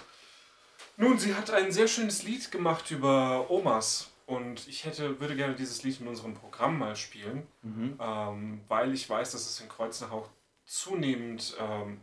Nun, 0.98 1.18
sie 1.18 1.36
hat 1.36 1.50
ein 1.52 1.72
sehr 1.72 1.88
schönes 1.88 2.24
Lied 2.24 2.50
gemacht 2.52 2.90
über 2.92 3.50
Omas 3.50 4.10
und 4.26 4.68
ich 4.70 4.86
hätte, 4.86 5.20
würde 5.20 5.36
gerne 5.36 5.56
dieses 5.56 5.84
Lied 5.84 6.00
in 6.00 6.08
unserem 6.08 6.34
Programm 6.36 6.78
mal 6.78 6.96
spielen, 6.96 7.46
Mhm. 7.64 7.98
ähm, 8.00 8.62
weil 8.70 8.94
ich 8.94 9.10
weiß, 9.10 9.32
dass 9.32 9.42
es 9.50 9.60
in 9.60 9.68
Kreuznach 9.68 10.12
auch 10.12 10.30
zunehmend 10.72 11.56
ähm, 11.60 12.02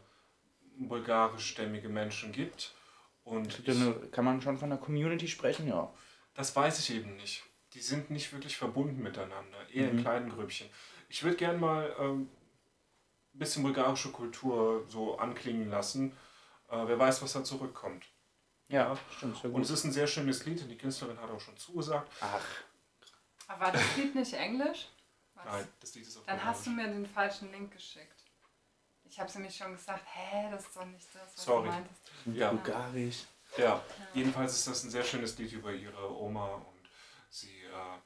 bulgarischstämmige 0.76 1.88
Menschen 1.88 2.32
gibt 2.32 2.74
und 3.24 3.58
ich, 3.58 3.64
Dann 3.64 4.10
kann 4.10 4.24
man 4.24 4.40
schon 4.42 4.58
von 4.58 4.68
der 4.70 4.78
Community 4.78 5.26
sprechen, 5.26 5.66
ja. 5.68 5.92
das 6.34 6.54
weiß 6.54 6.78
ich 6.80 6.94
eben 6.94 7.16
nicht. 7.16 7.42
Die 7.74 7.80
sind 7.80 8.10
nicht 8.10 8.32
wirklich 8.32 8.56
verbunden 8.56 9.02
miteinander, 9.02 9.68
eher 9.72 9.90
in 9.90 9.96
Mhm. 9.96 10.00
kleinen 10.02 10.30
Grüppchen. 10.30 10.68
Ich 11.08 11.22
würde 11.22 11.36
gerne 11.36 11.58
mal 11.58 11.94
ähm, 11.98 12.28
ein 13.34 13.38
bisschen 13.38 13.62
bulgarische 13.62 14.10
Kultur 14.10 14.84
so 14.88 15.18
anklingen 15.18 15.68
lassen. 15.70 16.12
Äh, 16.68 16.86
wer 16.86 16.98
weiß, 16.98 17.22
was 17.22 17.32
da 17.32 17.42
zurückkommt. 17.44 18.04
Ja, 18.68 18.98
stimmt. 19.16 19.38
Sehr 19.38 19.52
Und 19.52 19.62
es 19.62 19.70
ist 19.70 19.84
ein 19.84 19.92
sehr 19.92 20.06
schönes 20.06 20.44
Lied 20.44 20.60
und 20.60 20.68
die 20.68 20.76
Künstlerin 20.76 21.18
hat 21.18 21.30
auch 21.30 21.40
schon 21.40 21.56
zugesagt. 21.56 22.10
Ach, 22.20 22.40
Aber 23.46 23.60
war 23.66 23.72
das 23.72 23.96
Lied 23.96 24.14
nicht 24.14 24.34
Englisch? 24.34 24.88
Was? 25.34 25.44
Nein, 25.46 25.68
das 25.80 25.94
Lied 25.94 26.06
ist 26.06 26.16
auf 26.18 26.26
Dann 26.26 26.44
hast 26.44 26.66
du 26.66 26.70
mir 26.70 26.86
den 26.86 27.06
falschen 27.06 27.50
Link 27.50 27.72
geschickt. 27.72 28.17
Ich 29.10 29.18
habe 29.18 29.32
nämlich 29.32 29.56
schon 29.56 29.72
gesagt, 29.72 30.04
hä, 30.06 30.48
das 30.50 30.64
ist 30.66 30.76
doch 30.76 30.84
nicht 30.84 31.06
das, 31.14 31.22
was 31.36 31.44
Sorry. 31.44 31.66
du 31.68 31.72
meintest. 31.72 32.00
Ja, 32.26 32.50
bulgarisch. 32.50 33.24
ja. 33.56 33.82
Jedenfalls 34.14 34.52
ist 34.54 34.66
das 34.68 34.84
ein 34.84 34.90
sehr 34.90 35.04
schönes 35.04 35.36
Lied 35.38 35.52
über 35.52 35.72
ihre 35.72 36.14
Oma 36.20 36.54
und 36.54 36.88
sie 37.30 37.62
äh, 37.64 37.98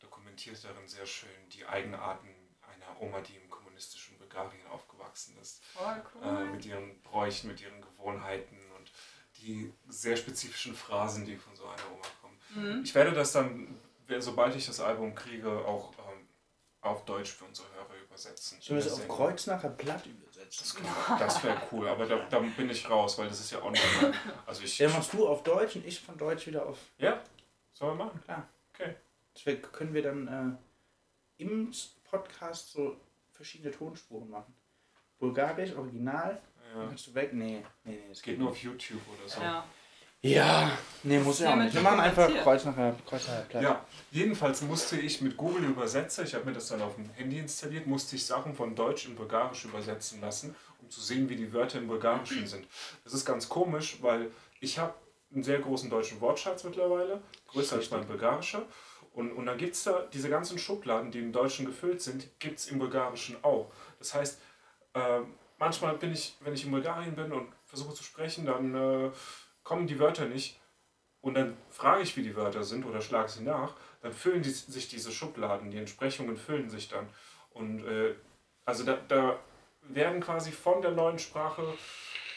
dokumentiert 0.00 0.62
darin 0.64 0.86
sehr 0.88 1.06
schön 1.06 1.48
die 1.52 1.64
Eigenarten 1.66 2.28
einer 2.62 3.00
Oma, 3.00 3.20
die 3.20 3.36
im 3.36 3.48
kommunistischen 3.48 4.18
Bulgarien 4.18 4.66
aufgewachsen 4.68 5.36
ist. 5.40 5.62
Voll 5.64 5.94
Äh, 6.22 6.26
cool. 6.26 6.50
mit 6.50 6.64
ihren 6.66 7.00
Bräuchen, 7.02 7.48
mit 7.48 7.60
ihren 7.60 7.80
Gewohnheiten 7.80 8.58
und 8.76 8.90
die 9.38 9.72
sehr 9.88 10.16
spezifischen 10.16 10.74
Phrasen, 10.74 11.24
die 11.24 11.36
von 11.36 11.54
so 11.54 11.64
einer 11.66 11.90
Oma 11.92 12.06
kommen. 12.20 12.38
Mhm. 12.54 12.82
Ich 12.84 12.94
werde 12.94 13.12
das 13.12 13.32
dann, 13.32 13.78
sobald 14.18 14.56
ich 14.56 14.66
das 14.66 14.80
Album 14.80 15.14
kriege, 15.14 15.50
auch 15.64 15.92
ähm, 15.98 16.07
auf 16.88 17.04
Deutsch 17.04 17.30
für 17.32 17.44
unsere 17.44 17.68
Hörer 17.74 18.02
übersetzen. 18.04 18.58
Sollen 18.60 18.78
wir 18.80 18.86
es 18.86 18.92
auf 18.92 18.98
Deswegen- 19.00 19.14
Kreuznacher 19.14 19.68
Platt 19.70 20.06
übersetzen? 20.06 20.82
Das, 21.08 21.18
das 21.18 21.44
wäre 21.44 21.60
cool, 21.72 21.88
aber 21.88 22.06
da, 22.06 22.16
da 22.30 22.38
bin 22.38 22.70
ich 22.70 22.88
raus, 22.88 23.18
weil 23.18 23.28
das 23.28 23.40
ist 23.40 23.50
ja 23.52 23.60
auch 23.62 23.70
nicht. 23.70 23.82
Also 24.46 24.62
ich. 24.62 24.76
Dann 24.78 24.92
machst 24.92 25.12
du 25.12 25.26
auf 25.28 25.42
Deutsch 25.42 25.76
und 25.76 25.86
ich 25.86 26.00
von 26.00 26.16
Deutsch 26.16 26.46
wieder 26.46 26.66
auf. 26.66 26.78
Ja, 26.98 27.22
sollen 27.72 27.98
wir 27.98 28.04
machen? 28.06 28.20
Klar. 28.24 28.48
Okay. 28.74 28.94
Das 29.34 29.44
wär, 29.46 29.60
können 29.60 29.92
wir 29.94 30.02
dann 30.02 30.58
äh, 31.38 31.42
im 31.42 31.70
Podcast 32.04 32.72
so 32.72 32.96
verschiedene 33.32 33.70
Tonspuren 33.72 34.30
machen. 34.30 34.54
Bulgarisch, 35.18 35.74
Original, 35.74 36.40
Ja. 36.74 36.86
kannst 36.86 37.08
du 37.08 37.14
weg? 37.14 37.32
Nee, 37.32 37.64
nee, 37.84 37.92
nee, 37.92 38.04
das 38.08 38.22
Geht 38.22 38.38
nur 38.38 38.50
auf 38.50 38.56
YouTube 38.62 39.00
oder 39.08 39.28
so. 39.28 39.40
Ja. 39.40 39.64
Ja, 40.20 40.76
nee, 41.04 41.18
muss 41.20 41.38
ja 41.38 41.52
auch 41.52 41.56
nicht. 41.56 41.72
Wir 41.72 41.80
machen 41.80 42.00
einfach 42.00 42.26
dokumentiert. 42.26 42.44
Kreuznacher, 42.44 42.96
Kreuznacher 43.06 43.42
Platt. 43.42 43.62
Ja, 43.62 43.84
jedenfalls 44.10 44.62
musste 44.62 44.96
ich 44.96 45.20
mit 45.20 45.36
Google 45.36 45.64
Übersetzer, 45.64 46.24
ich 46.24 46.34
habe 46.34 46.44
mir 46.46 46.52
das 46.52 46.68
dann 46.68 46.82
auf 46.82 46.96
dem 46.96 47.08
Handy 47.10 47.38
installiert, 47.38 47.86
musste 47.86 48.16
ich 48.16 48.26
Sachen 48.26 48.52
von 48.54 48.74
Deutsch 48.74 49.06
in 49.06 49.14
Bulgarisch 49.14 49.64
übersetzen 49.64 50.20
lassen, 50.20 50.56
um 50.80 50.90
zu 50.90 51.00
sehen, 51.00 51.28
wie 51.28 51.36
die 51.36 51.52
Wörter 51.52 51.78
im 51.78 51.86
Bulgarischen 51.86 52.46
sind. 52.48 52.66
Das 53.04 53.14
ist 53.14 53.24
ganz 53.24 53.48
komisch, 53.48 53.98
weil 54.02 54.30
ich 54.60 54.78
habe 54.78 54.94
einen 55.32 55.44
sehr 55.44 55.60
großen 55.60 55.88
deutschen 55.88 56.20
Wortschatz 56.20 56.64
mittlerweile, 56.64 57.20
größer 57.48 57.76
als 57.76 57.90
mein 57.90 58.06
bulgarischer. 58.06 58.62
Und, 59.12 59.32
und 59.32 59.46
dann 59.46 59.58
gibt 59.58 59.74
es 59.74 59.84
da 59.84 60.04
diese 60.12 60.28
ganzen 60.28 60.58
Schubladen, 60.58 61.10
die 61.10 61.18
im 61.18 61.32
Deutschen 61.32 61.66
gefüllt 61.66 62.02
sind, 62.02 62.28
gibt 62.40 62.58
es 62.58 62.68
im 62.68 62.78
Bulgarischen 62.78 63.36
auch. 63.42 63.70
Das 63.98 64.14
heißt, 64.14 64.40
äh, 64.94 65.20
manchmal 65.58 65.96
bin 65.96 66.12
ich, 66.12 66.36
wenn 66.40 66.54
ich 66.54 66.64
in 66.64 66.70
Bulgarien 66.70 67.14
bin 67.14 67.32
und 67.32 67.48
versuche 67.66 67.94
zu 67.94 68.02
sprechen, 68.02 68.46
dann 68.46 68.74
äh, 68.74 69.10
kommen 69.68 69.86
die 69.86 69.98
Wörter 69.98 70.24
nicht. 70.24 70.58
Und 71.20 71.34
dann 71.34 71.56
frage 71.68 72.02
ich, 72.02 72.16
wie 72.16 72.22
die 72.22 72.34
Wörter 72.36 72.64
sind 72.64 72.86
oder 72.86 73.02
schlage 73.02 73.28
sie 73.28 73.42
nach. 73.42 73.74
Dann 74.00 74.14
füllen 74.14 74.42
die, 74.42 74.50
sich 74.50 74.88
diese 74.88 75.12
Schubladen, 75.12 75.70
die 75.70 75.76
Entsprechungen 75.76 76.38
füllen 76.38 76.70
sich 76.70 76.88
dann. 76.88 77.06
Und 77.50 77.84
äh, 77.84 78.14
also 78.64 78.84
da, 78.84 78.98
da 79.08 79.38
werden 79.82 80.20
quasi 80.20 80.52
von 80.52 80.80
der 80.80 80.92
neuen 80.92 81.18
Sprache 81.18 81.74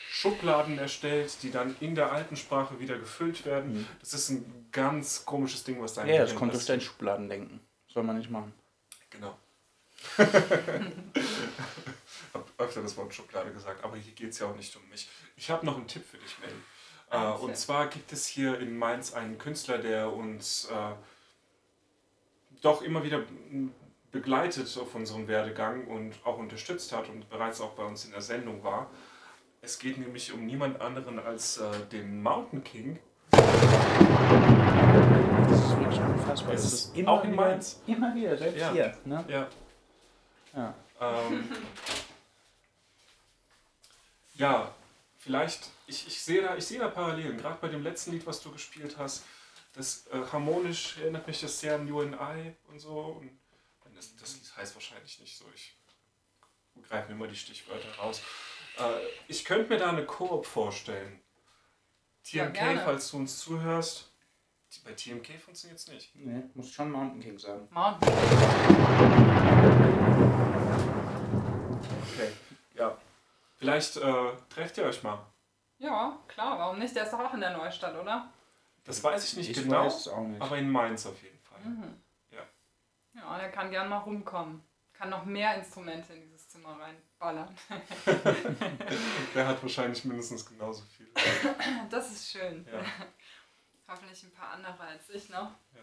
Schubladen 0.09 0.77
erstellt, 0.77 1.41
die 1.41 1.51
dann 1.51 1.75
in 1.79 1.95
der 1.95 2.11
alten 2.11 2.35
Sprache 2.35 2.81
wieder 2.81 2.97
gefüllt 2.97 3.45
werden. 3.45 3.75
Mhm. 3.75 3.87
Das 4.01 4.13
ist 4.13 4.29
ein 4.29 4.67
ganz 4.73 5.23
komisches 5.23 5.63
Ding, 5.63 5.81
was 5.81 5.93
da 5.93 6.05
Ja, 6.05 6.23
das 6.23 6.35
kommt 6.35 6.53
durch 6.53 6.65
dein 6.65 6.81
Schubladendenken. 6.81 7.61
Soll 7.87 8.03
man 8.03 8.17
nicht 8.17 8.29
machen. 8.29 8.51
Genau. 9.09 9.37
hab 12.33 12.45
öfter 12.57 12.81
das 12.81 12.97
Wort 12.97 13.13
Schublade 13.13 13.53
gesagt, 13.53 13.83
aber 13.85 13.95
hier 13.95 14.13
geht 14.13 14.31
es 14.31 14.39
ja 14.39 14.47
auch 14.47 14.55
nicht 14.55 14.75
um 14.75 14.81
mich. 14.89 15.07
Ich 15.37 15.49
habe 15.49 15.65
noch 15.65 15.77
einen 15.77 15.87
Tipp 15.87 16.03
für 16.05 16.17
dich, 16.17 16.37
Mel. 16.39 16.51
Äh, 17.11 17.15
Ah, 17.15 17.31
und 17.33 17.55
zwar 17.57 17.87
gibt 17.87 18.11
es 18.13 18.25
hier 18.25 18.57
in 18.59 18.77
Mainz 18.77 19.13
einen 19.13 19.37
Künstler, 19.37 19.77
der 19.79 20.13
uns 20.13 20.69
äh, 20.71 20.93
doch 22.61 22.81
immer 22.81 23.03
wieder 23.03 23.21
begleitet 24.11 24.75
auf 24.77 24.95
unserem 24.95 25.27
Werdegang 25.27 25.87
und 25.87 26.13
auch 26.23 26.37
unterstützt 26.37 26.91
hat 26.93 27.09
und 27.09 27.29
bereits 27.29 27.59
auch 27.61 27.71
bei 27.71 27.83
uns 27.83 28.05
in 28.05 28.11
der 28.11 28.21
Sendung 28.21 28.63
war. 28.63 28.89
Es 29.61 29.77
geht 29.77 29.97
nämlich 29.97 30.31
um 30.33 30.45
niemand 30.45 30.79
anderen 30.81 31.19
als 31.19 31.57
äh, 31.57 31.69
den 31.91 32.21
Mountain 32.23 32.63
King. 32.63 32.99
Das 33.31 33.41
ist 35.59 35.77
wirklich 35.79 35.99
unfassbar. 35.99 36.53
Es 36.53 36.63
ist 36.65 36.97
ist 36.97 37.07
auch 37.07 37.23
in 37.23 37.33
wieder, 37.33 37.41
Mainz. 37.41 37.81
Immer 37.87 38.15
wieder, 38.15 38.37
selbst 38.37 38.59
Ja. 38.59 38.71
hier. 38.71 38.97
Ne? 39.05 39.25
Ja, 39.27 39.47
Ja. 40.55 40.73
Ähm, 40.99 41.49
ja, 44.35 44.71
vielleicht, 45.21 45.69
ich, 45.85 46.07
ich, 46.07 46.19
sehe 46.19 46.41
da, 46.41 46.55
ich 46.57 46.65
sehe 46.65 46.79
da 46.79 46.87
Parallelen, 46.87 47.37
gerade 47.37 47.59
bei 47.61 47.67
dem 47.67 47.83
letzten 47.83 48.11
Lied, 48.11 48.25
was 48.25 48.41
du 48.41 48.51
gespielt 48.51 48.97
hast. 48.97 49.23
Das 49.73 50.07
äh, 50.07 50.21
harmonisch 50.31 50.97
erinnert 50.97 51.27
mich 51.27 51.39
das 51.39 51.59
sehr 51.59 51.75
an 51.75 51.87
You 51.87 52.01
and 52.01 52.15
I 52.15 52.53
und 52.69 52.79
so. 52.79 53.21
Und 53.85 53.95
das, 53.95 54.15
das 54.15 54.33
Lied 54.33 54.57
heißt 54.57 54.75
wahrscheinlich 54.75 55.19
nicht 55.19 55.37
so, 55.37 55.45
ich 55.55 55.77
greife 56.87 57.09
mir 57.09 57.15
immer 57.15 57.27
die 57.27 57.35
Stichwörter 57.35 57.89
raus. 57.95 58.21
Äh, 58.77 58.83
ich 59.27 59.45
könnte 59.45 59.69
mir 59.69 59.77
da 59.77 59.89
eine 59.89 60.05
Koop 60.05 60.45
vorstellen. 60.45 61.21
Ja, 62.25 62.45
TMK, 62.45 62.53
gerne. 62.53 62.81
falls 62.83 63.11
du 63.11 63.17
uns 63.17 63.39
zuhörst. 63.39 64.11
Bei 64.85 64.93
TMK 64.93 65.39
funktioniert 65.39 65.79
es 65.79 65.87
nicht. 65.87 66.15
Nee, 66.15 66.43
muss 66.53 66.71
schon 66.71 66.91
Mountain 66.91 67.21
King 67.21 67.37
sagen. 67.37 67.67
Mountain. 67.71 68.09
Okay, 72.13 72.31
ja. 72.75 72.97
Vielleicht 73.61 73.95
äh, 73.97 74.31
trefft 74.49 74.79
ihr 74.79 74.85
euch 74.85 75.03
mal. 75.03 75.23
Ja, 75.77 76.17
klar, 76.27 76.57
warum 76.57 76.79
nicht? 76.79 76.95
Der 76.95 77.03
ist 77.03 77.11
doch 77.13 77.19
auch 77.19 77.33
in 77.35 77.41
der 77.41 77.55
Neustadt, 77.55 77.95
oder? 77.95 78.27
Das 78.83 79.03
weiß 79.03 79.23
ich 79.23 79.37
nicht 79.37 79.51
Ich 79.51 79.61
genau, 79.63 79.85
weiß 79.85 79.97
es 79.97 80.07
auch 80.07 80.21
nicht. 80.25 80.41
aber 80.41 80.57
in 80.57 80.67
Mainz 80.67 81.05
auf 81.05 81.21
jeden 81.21 81.37
Fall. 81.37 81.59
Mhm. 81.59 82.01
Ja. 82.31 82.41
Ja, 83.13 83.37
der 83.37 83.51
kann 83.51 83.69
gern 83.69 83.87
mal 83.87 83.99
rumkommen. 83.99 84.63
Kann 84.93 85.11
noch 85.11 85.25
mehr 85.25 85.53
Instrumente 85.57 86.11
in 86.13 86.21
dieses 86.21 86.49
Zimmer 86.49 86.75
reinballern. 86.79 87.55
Der 89.35 89.47
hat 89.47 89.61
wahrscheinlich 89.61 90.03
mindestens 90.05 90.43
genauso 90.43 90.83
viel. 90.85 91.11
Das 91.91 92.11
ist 92.11 92.31
schön. 92.31 92.67
Ja. 92.71 92.83
Hoffentlich 93.87 94.23
ein 94.23 94.31
paar 94.31 94.53
andere 94.53 94.81
als 94.81 95.07
ich 95.11 95.29
noch. 95.29 95.51
Ja. 95.73 95.81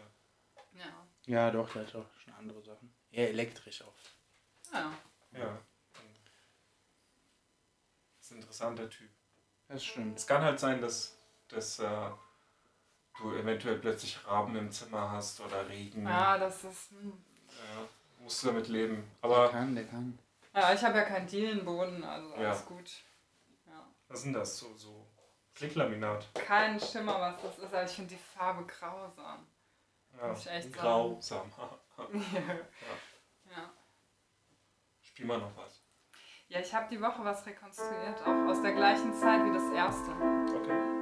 Ja. 0.75 1.07
Ja, 1.27 1.51
doch, 1.53 1.73
der 1.73 1.87
hat 1.87 1.95
auch 1.95 2.07
schon 2.25 2.33
andere 2.35 2.61
Sachen. 2.63 2.93
Eher 3.11 3.29
elektrisch 3.31 3.83
auch. 3.83 3.95
Ja. 4.73 4.91
ja. 5.33 5.59
Ist 8.29 8.33
ein 8.33 8.41
interessanter 8.41 8.91
Typ. 8.91 9.09
Das 9.69 9.83
stimmt. 9.83 10.19
Es 10.19 10.27
kann 10.27 10.43
halt 10.43 10.61
sein, 10.61 10.83
dass, 10.83 11.17
dass 11.49 11.79
äh, 11.79 12.11
du 13.17 13.33
eventuell 13.33 13.79
plötzlich 13.79 14.19
Raben 14.27 14.55
im 14.55 14.71
Zimmer 14.71 15.11
hast 15.13 15.41
oder 15.41 15.67
Regen. 15.67 16.07
Ja, 16.07 16.37
das 16.37 16.63
ist. 16.63 16.91
hm. 16.91 17.25
Ja, 17.49 17.89
musst 18.19 18.43
du 18.43 18.49
damit 18.49 18.69
leben. 18.69 19.11
Der 19.23 19.31
Aber 19.31 19.49
kann, 19.49 19.75
der 19.75 19.87
kann. 19.87 20.19
Ja, 20.55 20.75
ich 20.75 20.83
habe 20.85 20.99
ja 20.99 21.05
keinen 21.05 21.27
Dielenboden, 21.27 22.05
also 22.05 22.35
Ja. 22.35 22.51
alles 22.51 22.67
gut. 22.67 22.91
Ja. 23.67 23.87
was 24.09 24.19
ist 24.19 24.25
denn 24.27 24.33
das? 24.35 24.59
So, 24.59 24.77
so 24.77 25.07
Klicklaminat. 25.55 26.29
Kein 26.35 26.79
Schimmer, 26.79 27.19
was 27.19 27.41
das 27.41 27.59
ist, 27.59 27.65
aber 27.73 27.85
ich 27.85 27.93
finde 27.93 28.15
die 28.15 28.21
Farbe 28.21 28.67
grausam. 28.67 29.47
Ja. 30.21 30.29
Muss 30.29 30.41
ich 30.41 30.51
echt. 30.53 30.73
Grausam. 30.75 31.51
ja. 33.47 33.71
Spiel 35.01 35.25
mal 35.25 35.39
noch 35.39 35.57
was. 35.57 35.78
Ja, 36.51 36.61
ich 36.61 36.75
habe 36.75 36.87
die 36.91 37.01
Woche 37.01 37.23
was 37.25 37.45
rekonstruiert, 37.45 38.23
auch 38.23 38.49
aus 38.49 38.63
der 38.63 38.73
gleichen 38.73 39.13
Zeit 39.13 39.45
wie 39.45 39.53
das 39.53 39.71
erste. 39.71 40.11
Okay. 40.57 40.98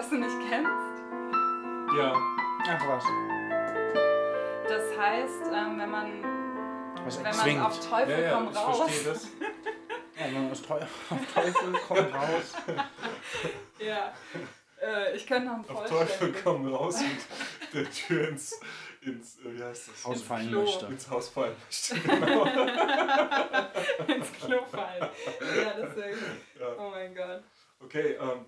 Das 0.00 0.08
du 0.08 0.16
nicht 0.16 0.34
kennst. 0.48 1.04
Ja. 1.94 2.14
Ach 2.66 2.88
was. 2.88 3.04
Das 4.66 4.98
heißt, 4.98 5.42
ähm, 5.52 5.78
wenn 5.78 5.90
man, 5.90 6.24
Was 7.04 7.22
wenn 7.22 7.54
man 7.56 7.66
auf 7.66 7.86
Teufel 7.86 8.14
Ja, 8.14 8.20
ja, 8.20 8.32
komm 8.32 8.48
ich 8.50 8.56
raus. 8.56 8.78
verstehe 8.78 9.12
das. 9.12 9.24
Ja, 10.18 10.24
wenn 10.24 10.42
man 10.44 10.52
auf 10.52 10.62
Teufel 11.34 11.72
kommt 11.86 12.14
raus. 12.14 12.54
Ja. 13.78 14.14
Äh, 14.80 15.16
ich 15.16 15.26
könnte 15.26 15.48
noch 15.48 15.54
einen 15.56 15.68
Auf 15.68 15.84
Teufel 15.84 16.34
komm 16.42 16.74
raus 16.74 17.02
mit 17.02 17.74
der 17.74 17.90
Tür 17.90 18.28
ins, 18.28 18.58
ins 19.02 19.38
äh, 19.40 19.54
wie 19.54 19.62
heißt 19.62 19.88
das? 19.88 20.04
Ausfallen 20.06 20.48
Klo. 20.48 20.62
möchte. 20.62 20.86
Ins 20.86 21.10
Haus 21.10 21.28
fallen 21.28 21.56
möchte. 21.66 21.94
Genau. 22.08 22.44
ins 24.06 24.32
Klo 24.32 24.64
fallen. 24.64 25.10
Ja, 25.62 25.74
deswegen. 25.76 26.18
Ja. 26.58 26.68
Oh 26.78 26.88
mein 26.88 27.14
Gott. 27.14 27.42
Okay, 27.82 28.16
ähm, 28.20 28.44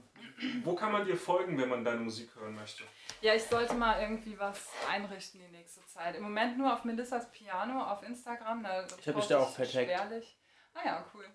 wo 0.64 0.74
kann 0.74 0.92
man 0.92 1.04
dir 1.04 1.16
folgen, 1.16 1.58
wenn 1.58 1.68
man 1.68 1.84
deine 1.84 2.00
Musik 2.00 2.34
hören 2.36 2.54
möchte? 2.54 2.84
Ja, 3.20 3.34
ich 3.34 3.44
sollte 3.44 3.74
mal 3.74 4.00
irgendwie 4.00 4.38
was 4.38 4.68
einrichten 4.90 5.40
die 5.40 5.48
nächste 5.48 5.84
Zeit. 5.86 6.16
Im 6.16 6.22
Moment 6.22 6.58
nur 6.58 6.72
auf 6.72 6.84
Melissas 6.84 7.30
Piano 7.30 7.82
auf 7.84 8.02
Instagram. 8.02 8.62
Da 8.62 8.84
Ich 8.84 8.92
hab 8.92 8.98
dich 9.04 9.14
poste 9.14 9.34
da 9.34 9.40
auch 9.40 9.54
vertagt. 9.54 9.86
Schwerlich. 9.86 10.38
Ah 10.74 10.80
ja, 10.84 11.06
cool. 11.14 11.26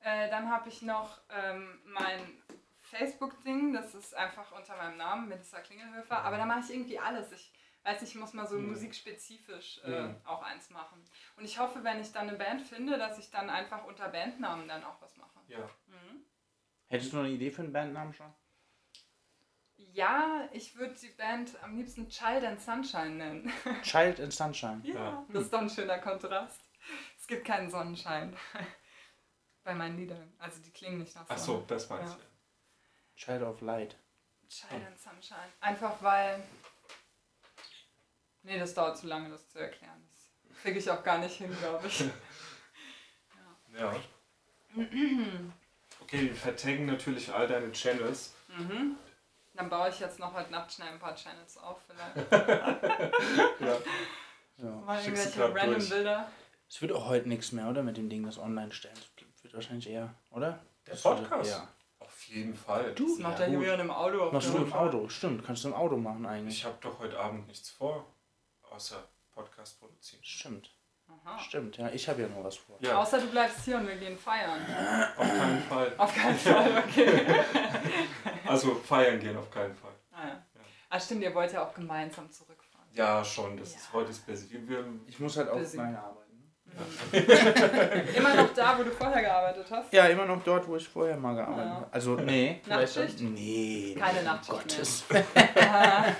Äh, 0.00 0.30
dann 0.30 0.48
habe 0.50 0.68
ich 0.68 0.82
noch 0.82 1.20
ähm, 1.28 1.80
mein 1.84 2.42
Facebook-Ding. 2.82 3.72
Das 3.72 3.94
ist 3.94 4.14
einfach 4.14 4.52
unter 4.52 4.76
meinem 4.76 4.96
Namen, 4.96 5.28
Melissa 5.28 5.60
Klingelhöfer. 5.60 6.18
Aber 6.22 6.36
da 6.36 6.46
mache 6.46 6.60
ich 6.60 6.70
irgendwie 6.70 6.98
alles. 6.98 7.32
Ich 7.32 7.52
weiß 7.84 8.00
nicht, 8.00 8.14
ich 8.14 8.20
muss 8.20 8.32
mal 8.32 8.46
so 8.46 8.56
Mhm. 8.56 8.68
musikspezifisch 8.70 9.80
äh, 9.84 10.02
Mhm. 10.02 10.16
auch 10.24 10.42
eins 10.42 10.70
machen. 10.70 11.02
Und 11.36 11.44
ich 11.44 11.58
hoffe, 11.58 11.82
wenn 11.84 12.00
ich 12.00 12.12
dann 12.12 12.28
eine 12.28 12.38
Band 12.38 12.62
finde, 12.62 12.98
dass 12.98 13.18
ich 13.18 13.30
dann 13.30 13.50
einfach 13.50 13.84
unter 13.84 14.08
Bandnamen 14.08 14.68
dann 14.68 14.84
auch 14.84 15.00
was 15.00 15.16
mache. 15.16 15.40
Ja. 15.48 15.68
Mhm. 15.86 16.17
Hättest 16.88 17.12
du 17.12 17.16
noch 17.16 17.24
eine 17.24 17.34
Idee 17.34 17.50
für 17.50 17.62
einen 17.62 17.72
Bandnamen 17.72 18.12
schon? 18.14 18.32
Ja, 19.76 20.48
ich 20.52 20.76
würde 20.76 20.94
die 20.94 21.08
Band 21.08 21.50
am 21.62 21.76
liebsten 21.76 22.08
Child 22.08 22.44
and 22.44 22.60
Sunshine 22.60 23.10
nennen. 23.16 23.52
Child 23.82 24.20
and 24.20 24.32
Sunshine. 24.32 24.80
Ja, 24.84 24.94
Ja. 24.94 25.26
das 25.32 25.44
ist 25.44 25.52
doch 25.52 25.60
ein 25.60 25.70
schöner 25.70 25.98
Kontrast. 25.98 26.60
Es 27.18 27.26
gibt 27.26 27.44
keinen 27.46 27.70
Sonnenschein 27.70 28.36
bei 29.64 29.74
meinen 29.74 29.96
Liedern. 29.98 30.32
Also 30.38 30.60
die 30.62 30.70
klingen 30.70 30.98
nicht 30.98 31.14
nach 31.14 31.26
Ach 31.28 31.36
Sonne. 31.38 31.60
so, 31.60 31.64
das 31.66 31.88
meinst 31.90 32.14
Ja. 32.14 32.18
du. 32.20 33.16
Child 33.16 33.42
of 33.42 33.60
Light. 33.60 33.96
Child 34.48 34.86
and 34.86 34.98
Sunshine. 34.98 35.52
Einfach 35.60 36.00
weil. 36.02 36.42
Nee, 38.42 38.58
das 38.58 38.72
dauert 38.72 38.96
zu 38.96 39.06
lange, 39.06 39.28
das 39.28 39.48
zu 39.50 39.58
erklären. 39.58 40.08
Das 40.48 40.62
kriege 40.62 40.78
ich 40.78 40.90
auch 40.90 41.02
gar 41.02 41.18
nicht 41.18 41.36
hin, 41.36 41.54
glaube 41.60 41.86
ich. 41.86 42.04
Ja. 43.78 43.94
Okay, 46.08 46.22
wir 46.22 46.34
vertaggen 46.34 46.86
natürlich 46.86 47.30
all 47.32 47.46
deine 47.46 47.70
Channels. 47.72 48.32
Mhm. 48.48 48.96
Dann 49.52 49.68
baue 49.68 49.90
ich 49.90 50.00
jetzt 50.00 50.18
noch 50.18 50.32
heute 50.32 50.50
Nacht 50.50 50.72
schnell 50.72 50.88
ein 50.88 50.98
paar 50.98 51.14
Channels 51.14 51.58
auf, 51.58 51.76
vielleicht. 51.86 52.32
Ja. 53.60 53.76
Ja. 54.56 54.70
Mal 54.86 55.04
irgendwelche 55.04 55.54
random 55.54 55.74
durch. 55.74 55.90
Bilder. 55.90 56.32
Es 56.68 56.80
wird 56.80 56.92
auch 56.92 57.06
heute 57.08 57.28
nichts 57.28 57.52
mehr, 57.52 57.68
oder? 57.68 57.82
Mit 57.82 57.98
dem 57.98 58.08
Ding, 58.08 58.24
das 58.24 58.38
online 58.38 58.72
stellen. 58.72 58.96
Das 59.34 59.44
wird 59.44 59.52
wahrscheinlich 59.54 59.88
eher, 59.90 60.14
oder? 60.30 60.58
Der 60.86 60.94
Das 60.94 61.02
Podcast? 61.02 61.50
Ja. 61.50 61.68
Auf 61.98 62.22
jeden 62.24 62.54
Fall. 62.54 62.94
Du? 62.94 63.06
Das 63.06 63.18
macht 63.18 63.38
Ja, 63.40 63.44
der. 63.46 63.54
Julian 63.54 63.80
im 63.80 63.90
Auto 63.90 64.22
auf 64.22 64.32
Machst 64.32 64.48
du 64.54 64.56
im. 64.58 64.72
Auto? 64.72 65.08
Stimmt, 65.10 65.44
kannst 65.44 65.62
du 65.64 65.68
im 65.68 65.74
Auto 65.74 65.98
machen 65.98 66.24
eigentlich. 66.24 66.56
Ich 66.58 66.64
habe 66.64 66.78
doch 66.80 66.98
heute 67.00 67.20
Abend 67.20 67.46
nichts 67.48 67.68
vor, 67.68 68.06
außer 68.70 69.06
Podcast 69.32 69.78
produzieren. 69.78 70.24
Stimmt. 70.24 70.70
Aha. 71.24 71.38
Stimmt, 71.38 71.76
ja. 71.76 71.88
Ich 71.90 72.08
habe 72.08 72.22
ja 72.22 72.28
noch 72.28 72.44
was 72.44 72.56
vor. 72.56 72.76
Ja, 72.80 72.96
Außer 72.98 73.18
du 73.20 73.26
bleibst 73.28 73.64
hier 73.64 73.76
und 73.76 73.86
wir 73.88 73.96
gehen 73.96 74.16
feiern. 74.16 74.60
auf 75.16 75.26
keinen 75.28 75.62
Fall. 75.62 75.92
Auf 75.98 76.14
keinen 76.14 76.38
Fall, 76.38 76.82
okay. 76.86 77.20
Also 78.46 78.74
feiern 78.76 79.18
gehen 79.20 79.36
auf 79.36 79.50
keinen 79.50 79.74
Fall. 79.74 79.90
Ah, 80.12 80.28
ja. 80.28 80.42
ah, 80.90 80.98
stimmt, 81.00 81.22
ihr 81.22 81.34
wollt 81.34 81.52
ja 81.52 81.62
auch 81.64 81.74
gemeinsam 81.74 82.30
zurückfahren. 82.30 82.86
Ja, 82.92 83.22
schon. 83.24 83.56
Das 83.58 83.72
Ja. 83.72 83.78
ist 83.78 83.92
heute 83.92 84.10
ist 84.10 84.26
busy. 84.26 84.48
Wir, 84.66 84.84
Ich 85.06 85.20
muss 85.20 85.36
halt 85.36 85.50
auch 85.50 85.58
Busy. 85.58 85.76
meine 85.76 85.98
arbeiten. 85.98 86.18
ne? 87.12 88.04
Immer 88.16 88.34
noch 88.34 88.52
da, 88.54 88.78
wo 88.78 88.82
du 88.84 88.90
vorher 88.90 89.20
gearbeitet 89.22 89.66
hast? 89.70 89.92
Ja, 89.92 90.06
immer 90.06 90.24
noch 90.26 90.42
dort, 90.42 90.66
wo 90.68 90.76
ich 90.76 90.88
vorher 90.88 91.16
mal 91.16 91.34
gearbeitet 91.34 91.64
Ja. 91.66 91.74
habe. 91.76 91.86
Also, 91.90 92.14
nee. 92.16 92.60
vielleicht- 92.64 92.96
Nachtschicht? 92.96 93.20
Nee. 93.20 93.96
Keine 93.98 94.22
Nachtschicht 94.22 94.50
Gottes. 94.58 95.04
Nein. 95.10 96.14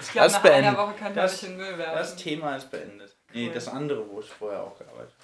ich 0.00 0.12
glaube, 0.12 0.24
Das 0.26 0.32
nach 0.34 0.42
beendet- 0.42 0.68
einer 0.68 0.78
Woche 0.78 0.94
könnt 0.94 1.16
ihr 1.16 1.22
das- 1.22 1.34
euch 1.34 1.42
in 1.44 1.48
den 1.50 1.56
Müll 1.58 1.76
Das 1.78 1.78
werfen. 1.78 2.16
Thema 2.18 2.56
ist 2.56 2.70
beendet. 2.70 3.16
Nee, 3.32 3.46
Cool. 3.48 3.54
das 3.54 3.68
andere, 3.68 4.08
wo 4.08 4.20
ich 4.20 4.30
vorher 4.30 4.62
auch 4.62 4.76
gearbeitet 4.78 5.14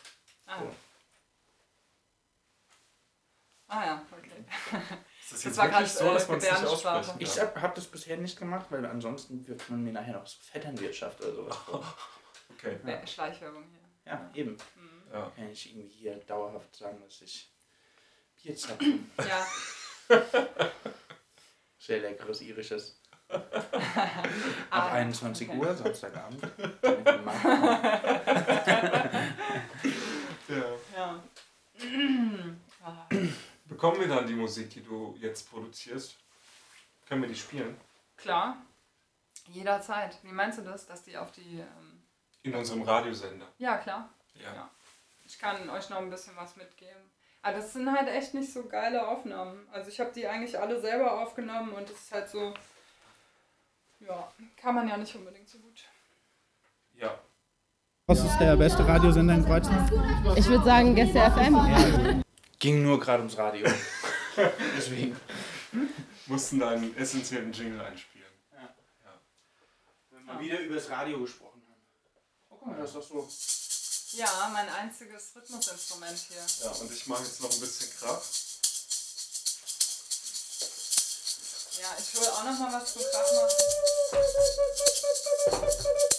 Ah. 0.47 0.61
So. 0.61 0.71
ah 3.69 3.85
ja, 3.87 4.07
okay. 4.13 4.45
ist 4.71 4.73
das 4.73 4.91
Das 5.31 5.45
jetzt 5.45 5.57
war 5.57 5.71
wirklich 5.71 5.91
so, 5.93 6.13
dass 6.13 6.25
äh, 6.25 6.31
man 6.31 6.39
es 6.39 6.45
nicht 6.51 6.65
aussprechen 6.67 7.17
Ich 7.19 7.41
habe 7.41 7.63
hab 7.63 7.75
das 7.75 7.87
bisher 7.87 8.17
nicht 8.19 8.39
gemacht, 8.39 8.67
weil 8.71 8.85
ansonsten 8.85 9.47
wirft 9.49 9.71
man 9.71 9.83
mir 9.83 9.93
nachher 9.93 10.13
noch 10.13 10.27
so 10.27 10.37
Vetternwirtschaft 10.43 11.21
oder 11.23 11.35
sowas 11.35 11.57
vor. 11.57 11.97
Okay, 12.51 12.79
Wer- 12.83 13.07
Schleichwerbung 13.07 13.65
hier. 13.71 14.13
Ja, 14.13 14.31
eben. 14.35 14.53
Mhm. 14.53 15.03
ja. 15.13 15.31
Kann 15.35 15.51
ich 15.51 15.71
irgendwie 15.75 15.89
hier 15.89 16.15
dauerhaft 16.17 16.77
sagen, 16.77 17.01
dass 17.03 17.21
ich 17.23 17.51
Bier 18.43 18.55
zapfe. 18.55 18.85
Ja, 19.27 19.47
Sehr 21.79 22.01
leckeres 22.01 22.41
irisches. 22.43 23.01
Ah, 23.31 23.41
Ab 24.71 24.93
21 24.93 25.49
okay. 25.49 25.59
Uhr, 25.59 25.75
Samstagabend. 25.75 26.43
Ja. 30.49 30.65
Ja. 30.95 31.23
Ah. 32.85 33.07
Bekommen 33.67 34.01
wir 34.01 34.09
dann 34.09 34.27
die 34.27 34.35
Musik, 34.35 34.71
die 34.71 34.83
du 34.83 35.17
jetzt 35.19 35.51
produzierst? 35.51 36.17
Können 37.09 37.23
wir 37.23 37.29
die 37.29 37.35
spielen? 37.35 37.77
Klar, 38.17 38.59
jederzeit. 39.49 40.19
Wie 40.23 40.33
meinst 40.33 40.59
du 40.59 40.63
das, 40.63 40.87
dass 40.87 41.03
die 41.03 41.17
auf 41.17 41.33
die... 41.33 41.61
Ähm 41.61 42.03
In 42.43 42.55
unserem 42.55 42.83
Radiosender. 42.83 43.47
ja, 43.59 43.79
klar. 43.79 44.11
Ja. 44.35 44.55
Ja. 44.55 44.71
Ich 45.25 45.39
kann 45.39 45.69
euch 45.71 45.89
noch 45.89 45.99
ein 45.99 46.11
bisschen 46.11 46.37
was 46.37 46.57
mitgeben. 46.57 47.11
Aber 47.43 47.57
das 47.57 47.73
sind 47.73 47.91
halt 47.91 48.09
echt 48.09 48.35
nicht 48.35 48.53
so 48.53 48.65
geile 48.67 49.07
Aufnahmen. 49.09 49.67
Also 49.73 49.89
ich 49.91 49.99
habe 50.01 50.13
die 50.13 50.27
eigentlich 50.27 50.59
alle 50.59 50.79
selber 50.81 51.21
aufgenommen 51.21 51.73
und 51.73 51.89
es 51.89 51.99
ist 51.99 52.13
halt 52.13 52.29
so... 52.29 52.53
Ja, 54.07 54.33
kann 54.57 54.75
man 54.75 54.89
ja 54.89 54.97
nicht 54.97 55.15
unbedingt 55.15 55.49
so 55.49 55.59
gut. 55.59 55.83
Ja. 56.95 57.19
Was 58.07 58.21
ist 58.23 58.39
der 58.39 58.57
beste 58.57 58.87
Radiosender 58.87 59.35
in 59.35 59.45
Kreuznach? 59.45 59.91
Ich 60.37 60.47
würde 60.47 60.65
sagen 60.65 60.95
Gäste 60.95 61.21
FM. 61.21 62.23
Ging 62.59 62.83
nur 62.83 63.01
gerade 63.01 63.21
ums 63.21 63.39
Radio. 63.39 63.67
Deswegen. 64.77 65.17
Mussten 66.27 66.59
da 66.59 66.71
einen 66.71 66.97
essentiellen 66.97 67.53
Jingle 67.53 67.81
einspielen. 67.81 68.29
Wenn 70.11 70.27
wir 70.27 70.41
wieder 70.41 70.61
über 70.61 70.75
das 70.75 70.91
Radio 70.91 71.21
gesprochen 71.21 71.63
haben. 71.67 71.81
Oh, 72.51 72.57
guck 72.59 72.67
mal, 72.67 72.77
das 72.77 72.91
ist 72.91 72.97
doch 72.97 73.03
so. 73.03 74.19
Ja, 74.19 74.51
mein 74.53 74.69
einziges 74.69 75.35
Rhythmusinstrument 75.35 76.19
hier. 76.29 76.45
Ja, 76.63 76.71
und 76.71 76.93
ich 76.93 77.07
mache 77.07 77.25
jetzt 77.25 77.43
noch 77.43 77.53
ein 77.53 77.61
bisschen 77.61 77.91
Krach. 77.99 78.23
Ja, 81.81 81.89
ich 81.99 82.15
will 82.21 82.29
auch 82.29 82.45
noch 82.45 82.59
mal 82.59 82.73
was 82.81 82.93
zum 82.93 83.03
Krach 83.03 83.33
machen. 85.51 86.14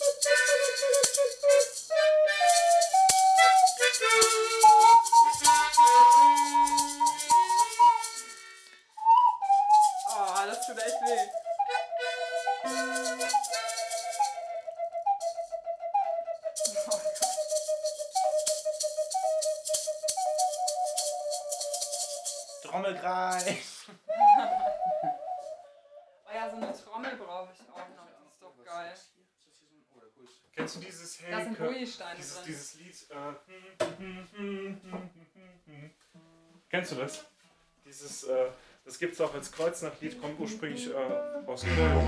Das 38.95 38.99
gibt 39.01 39.13
es 39.15 39.19
auch 39.19 39.34
als 39.34 39.51
Kreuznach-Lied, 39.51 40.22
kommt 40.22 40.39
ursprünglich 40.39 40.89
äh, 40.89 40.93
aus 41.45 41.65
Polen. 41.65 42.05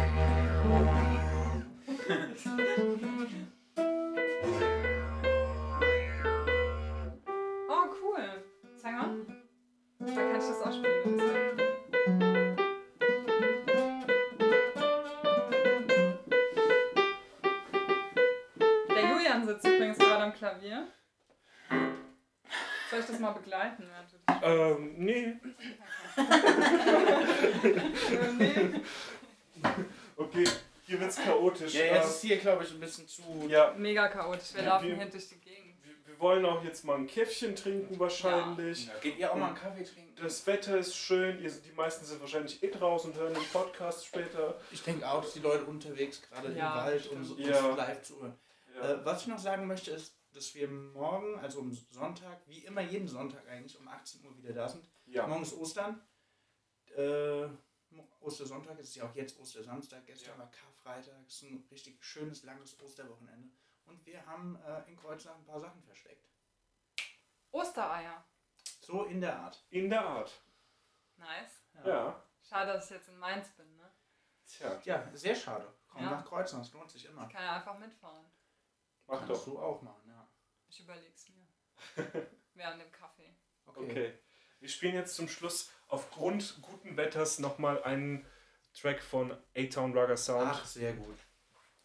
Okay, 30.15 30.47
hier 30.85 30.99
wird's 30.99 31.15
chaotisch. 31.17 31.73
Ja, 31.73 31.85
jetzt 31.85 32.05
Äh, 32.05 32.09
ist 32.09 32.21
hier, 32.21 32.37
glaube 32.37 32.63
ich, 32.63 32.71
ein 32.71 32.79
bisschen 32.79 33.07
zu. 33.07 33.21
ja, 33.49 33.73
Mega 33.77 34.07
chaotisch. 34.07 34.53
Wir 34.55 34.63
Ja, 34.63 34.69
laufen 34.75 34.95
hier 34.95 35.05
durch 35.05 35.27
die 35.29 35.39
Gegend. 35.39 35.75
wir, 36.05 36.19
wollen 36.19 36.45
auch 36.45 36.63
jetzt 36.63 36.83
mal 36.83 36.95
ein 36.95 37.05
Käffchen 37.07 37.55
trinken 37.55 37.99
wahrscheinlich. 37.99 38.87
Ja, 38.87 38.93
Geht 38.99 39.17
ihr 39.19 39.31
auch 39.31 39.35
mal 39.35 39.47
einen 39.47 39.55
Kaffee 39.55 39.83
trinken? 39.83 40.15
Das 40.21 40.45
Wetter 40.47 40.77
ist 40.79 40.95
schön. 40.95 41.39
Ihr, 41.41 41.51
die 41.51 41.71
meisten 41.73 42.05
sind 42.05 42.19
wahrscheinlich 42.21 42.61
eh 42.63 42.71
draußen 42.71 43.11
und 43.11 43.17
hören 43.19 43.33
den 43.35 43.43
Podcast 43.53 44.05
später. 44.07 44.59
Ich 44.71 44.81
denke 44.83 45.07
auch, 45.07 45.21
dass 45.23 45.33
die 45.33 45.39
Leute 45.39 45.65
unterwegs 45.65 46.21
gerade 46.23 46.51
Ja, 46.53 46.71
im 46.79 46.85
Wald 46.85 47.07
und 47.07 47.23
so 47.23 47.33
stimmt. 47.35 47.49
Ja. 47.49 47.75
live 47.75 48.01
zuhören. 48.01 48.33
Ja. 48.75 48.93
Äh, 48.93 49.05
was 49.05 49.21
ich 49.21 49.27
noch 49.27 49.37
sagen 49.39 49.67
möchte, 49.67 49.91
ist, 49.91 50.15
dass 50.33 50.53
wir 50.55 50.67
morgen, 50.67 51.39
also 51.39 51.59
am 51.59 51.71
Sonntag, 51.91 52.41
wie 52.47 52.59
immer 52.65 52.81
jeden 52.81 53.07
Sonntag 53.07 53.47
eigentlich, 53.47 53.77
um 53.79 53.87
18 53.87 54.23
Uhr 54.25 54.35
wieder 54.37 54.53
da 54.53 54.67
sind. 54.67 54.89
ja. 55.05 55.27
Morgen 55.27 55.43
ist 55.43 55.55
Ostern. 55.55 56.01
Äh, 56.95 57.47
Ostersonntag, 58.19 58.77
es 58.79 58.89
ist 58.89 58.95
ja 58.95 59.05
auch 59.09 59.15
jetzt 59.15 59.39
Ostersamstag, 59.39 60.05
gestern 60.05 60.33
Ja. 60.33 60.39
war 60.39 60.51
Karfreitag, 60.51 61.15
es 61.25 61.41
ist 61.41 61.43
ein 61.43 61.67
richtig 61.71 62.03
schönes, 62.03 62.43
langes 62.43 62.79
Osterwochenende. 62.81 63.49
Und 63.85 64.05
wir 64.05 64.25
haben 64.25 64.57
äh, 64.63 64.83
in 64.89 64.97
Kreuznach 64.97 65.35
ein 65.35 65.45
paar 65.45 65.59
Sachen 65.59 65.81
versteckt. 65.83 66.27
Ostereier. 67.51 68.25
So 68.81 69.05
in 69.05 69.21
der 69.21 69.37
Art. 69.39 69.65
In 69.69 69.89
der 69.89 70.05
Art. 70.05 70.31
Nice. 71.15 71.63
Ja. 71.85 72.21
Schade, 72.47 72.73
dass 72.73 72.85
ich 72.85 72.97
jetzt 72.97 73.07
in 73.09 73.17
Mainz 73.17 73.49
bin, 73.55 73.75
ne? 73.77 73.91
Tja, 74.45 74.79
Ja, 74.85 75.09
sehr 75.15 75.35
schade. 75.35 75.73
Komm 75.87 76.03
Ja. 76.03 76.11
nach 76.11 76.25
Kreuznach, 76.25 76.61
es 76.61 76.71
lohnt 76.73 76.89
sich 76.91 77.05
immer. 77.05 77.25
Ich 77.27 77.33
kann 77.33 77.43
ja 77.43 77.55
einfach 77.57 77.77
mitfahren. 77.77 78.25
mach 79.07 79.19
Kannst 79.19 79.31
doch. 79.31 79.45
du 79.45 79.59
auch 79.59 79.81
machen, 79.81 80.09
ja. 80.09 80.27
Ich 80.67 80.79
überleg's 80.81 81.29
mir. 81.29 81.47
Während 82.53 82.81
dem 82.81 82.91
Kaffee. 82.91 83.35
Okay. 83.65 84.19
Wir 84.59 84.69
spielen 84.69 84.95
jetzt 84.95 85.15
zum 85.15 85.27
Schluss 85.27 85.69
aufgrund 85.87 86.61
guten 86.61 86.97
Wetters 86.97 87.39
nochmal 87.39 87.81
einen 87.83 88.25
Track 88.73 89.01
von 89.01 89.35
A-Town 89.55 89.97
Rugger 89.97 90.17
Sound. 90.17 90.51
Ach, 90.53 90.65
sehr 90.65 90.93
gut. 90.93 91.17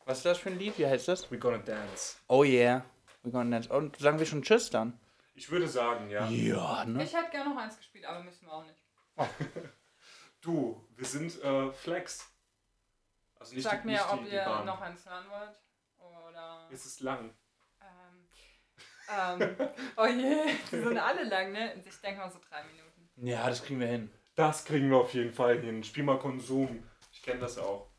Was 0.04 0.18
ist 0.18 0.26
das 0.26 0.38
für 0.38 0.50
ein 0.50 0.58
Lied? 0.58 0.78
Wie 0.78 0.86
heißt 0.86 1.08
das? 1.08 1.30
We're 1.30 1.38
gonna 1.38 1.58
dance. 1.58 2.16
Oh 2.28 2.44
yeah. 2.44 2.84
We're 3.22 3.30
gonna 3.30 3.50
dance. 3.50 3.68
Und 3.72 3.96
sagen 3.98 4.18
wir 4.18 4.26
schon 4.26 4.42
Tschüss 4.42 4.70
dann? 4.70 4.98
Ich 5.34 5.50
würde 5.50 5.68
sagen, 5.68 6.10
ja. 6.10 6.28
Ja, 6.28 6.84
ne? 6.84 7.02
Ich 7.04 7.14
hätte 7.14 7.30
gerne 7.30 7.50
noch 7.50 7.56
eins 7.56 7.76
gespielt, 7.76 8.04
aber 8.04 8.22
müssen 8.22 8.46
wir 8.46 8.52
auch 8.52 8.64
nicht. 8.64 8.82
Du, 10.42 10.84
wir 10.96 11.04
sind 11.04 11.40
äh, 11.40 11.70
Flex. 11.70 12.28
Also 13.38 13.54
nicht 13.54 13.62
Sagt 13.62 13.84
die, 13.84 13.88
mir, 13.88 13.92
nicht 13.92 14.10
ob 14.12 14.18
die, 14.18 14.24
die 14.24 14.34
ihr 14.34 14.44
Bahn. 14.44 14.66
noch 14.66 14.80
eins 14.80 15.06
hören 15.08 15.24
wollt. 15.30 15.56
Oder. 15.98 16.68
Es 16.72 16.84
ist 16.84 16.98
lang. 17.00 17.32
Ähm, 17.80 18.28
ähm, 19.08 19.56
oh 19.96 20.06
je, 20.06 20.52
die 20.72 20.80
sind 20.80 20.98
alle 20.98 21.22
lang, 21.24 21.52
ne? 21.52 21.74
Ich 21.74 22.00
denke 22.00 22.20
mal 22.20 22.30
so 22.30 22.40
drei 22.40 22.64
Minuten. 22.64 22.81
Ja, 23.16 23.48
das 23.48 23.62
kriegen 23.64 23.80
wir 23.80 23.86
hin. 23.86 24.10
Das 24.34 24.64
kriegen 24.64 24.90
wir 24.90 24.98
auf 24.98 25.14
jeden 25.14 25.32
Fall 25.32 25.60
hin. 25.60 25.84
Spiel 25.84 26.04
mal 26.04 26.18
Konsum. 26.18 26.82
Ich 27.12 27.22
kenne 27.22 27.40
das 27.40 27.58
auch. 27.58 27.91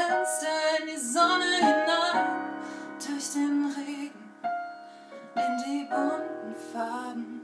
Fenster 0.00 0.80
in 0.80 0.86
die 0.86 0.96
Sonne 0.96 1.56
hinein, 1.56 2.26
durch 3.06 3.32
den 3.34 3.70
Regen, 3.76 4.30
in 5.34 5.58
die 5.64 5.84
bunten 5.84 6.54
Farben, 6.72 7.39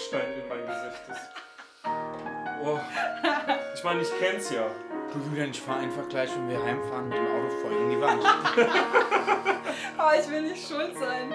Backstein 0.00 0.32
in 0.40 0.48
mein 0.48 0.66
Gesicht 0.66 1.02
ist. 1.10 1.30
Oh. 2.62 2.78
Ich 3.74 3.84
meine, 3.84 4.00
ich 4.00 4.08
kenn's 4.18 4.50
ja. 4.50 4.66
Du 5.12 5.18
Julian, 5.28 5.50
ich 5.50 5.60
fahre 5.60 5.80
einfach 5.80 6.08
gleich, 6.08 6.30
wenn 6.34 6.48
wir 6.48 6.64
heimfahren, 6.64 7.08
mit 7.08 7.18
dem 7.18 7.26
Auto 7.26 7.50
voll 7.60 7.72
in 7.72 7.90
die 7.90 8.00
Wand. 8.00 8.24
Aber 9.98 10.18
ich 10.18 10.30
will 10.30 10.42
nicht 10.42 10.66
schuld 10.66 10.96
sein. 10.98 11.34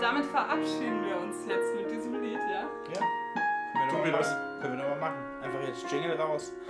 Damit 0.00 0.24
verabschieden 0.26 1.04
wir 1.06 1.16
uns 1.18 1.36
jetzt 1.48 1.74
mit 1.74 1.90
diesem 1.90 2.22
Lied, 2.22 2.38
ja? 2.38 2.70
Ja. 2.94 3.00
Können 3.72 3.90
Tun 3.90 4.04
wir, 4.04 4.12
das? 4.12 4.30
machen. 4.30 4.60
Können 4.62 4.78
wir 4.78 4.84
doch 4.84 4.90
mal 4.90 5.00
machen. 5.10 5.18
Einfach 5.42 5.60
jetzt 5.66 5.90
Jingle 5.90 6.16
raus. 6.18 6.52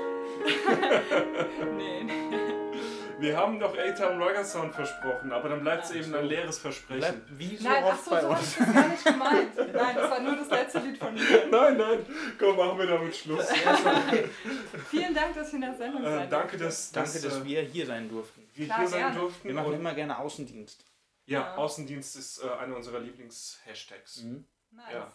Nee, 1.77 2.03
nee. 2.05 2.66
Wir 3.19 3.35
haben 3.37 3.59
doch 3.59 3.77
A-Town 3.77 4.21
Rocker 4.21 4.45
Sound 4.45 4.75
versprochen, 4.75 5.33
aber 5.33 5.49
dann 5.49 5.61
bleibt 5.63 5.85
es 5.85 5.91
eben 5.93 6.15
ein 6.15 6.27
leeres 6.27 6.59
Versprechen. 6.59 7.01
Bleibt 7.01 7.39
wie 7.39 7.57
so 7.57 7.65
Nein, 7.69 7.83
ach 7.87 7.93
oft 7.93 8.05
so, 8.05 8.11
bei 8.11 8.21
so 8.21 8.31
hab 8.31 8.39
uns. 8.39 8.51
ich 8.51 8.57
das 8.59 8.75
gar 8.75 8.89
nicht 8.89 9.05
gemeint. 9.07 9.57
Nein, 9.57 9.97
das 9.97 10.11
war 10.11 10.21
nur 10.21 10.37
das 10.37 10.51
letzte 10.51 10.79
Lied 10.81 10.99
von 10.99 11.15
mir. 11.15 11.23
Nein, 11.51 11.77
nein, 11.79 12.07
komm, 12.39 12.57
machen 12.57 12.79
wir 12.79 12.87
damit 12.87 13.17
Schluss. 13.17 13.47
Vielen 14.91 15.15
Dank, 15.15 15.35
dass 15.35 15.49
ich 15.49 15.55
in 15.55 15.61
der 15.63 15.75
Sendung 15.75 16.05
Äh, 16.05 16.11
seid. 16.11 16.33
danke, 16.33 16.59
dass, 16.59 16.93
Danke, 16.93 17.13
dass, 17.13 17.23
dass 17.23 17.37
äh, 17.39 17.45
wir 17.45 17.63
hier 17.63 17.87
sein 17.87 18.09
durften. 18.09 18.43
wir 18.55 18.67
Klar, 18.67 18.79
hier 18.81 18.89
sein 18.89 19.01
gerne. 19.01 19.19
durften. 19.19 19.49
Wir 19.49 19.55
machen 19.55 19.73
immer 19.73 19.95
gerne 19.95 20.19
Außendienst. 20.19 20.85
ja, 21.25 21.55
Außendienst 21.57 22.17
ist 22.17 22.43
äh, 22.45 22.49
einer 22.51 22.77
unserer 22.77 23.01
Lieblings-Hashtags. 23.01 24.25
Mhm. 24.25 24.45
Nice. 24.73 24.85
Ja. 24.93 25.13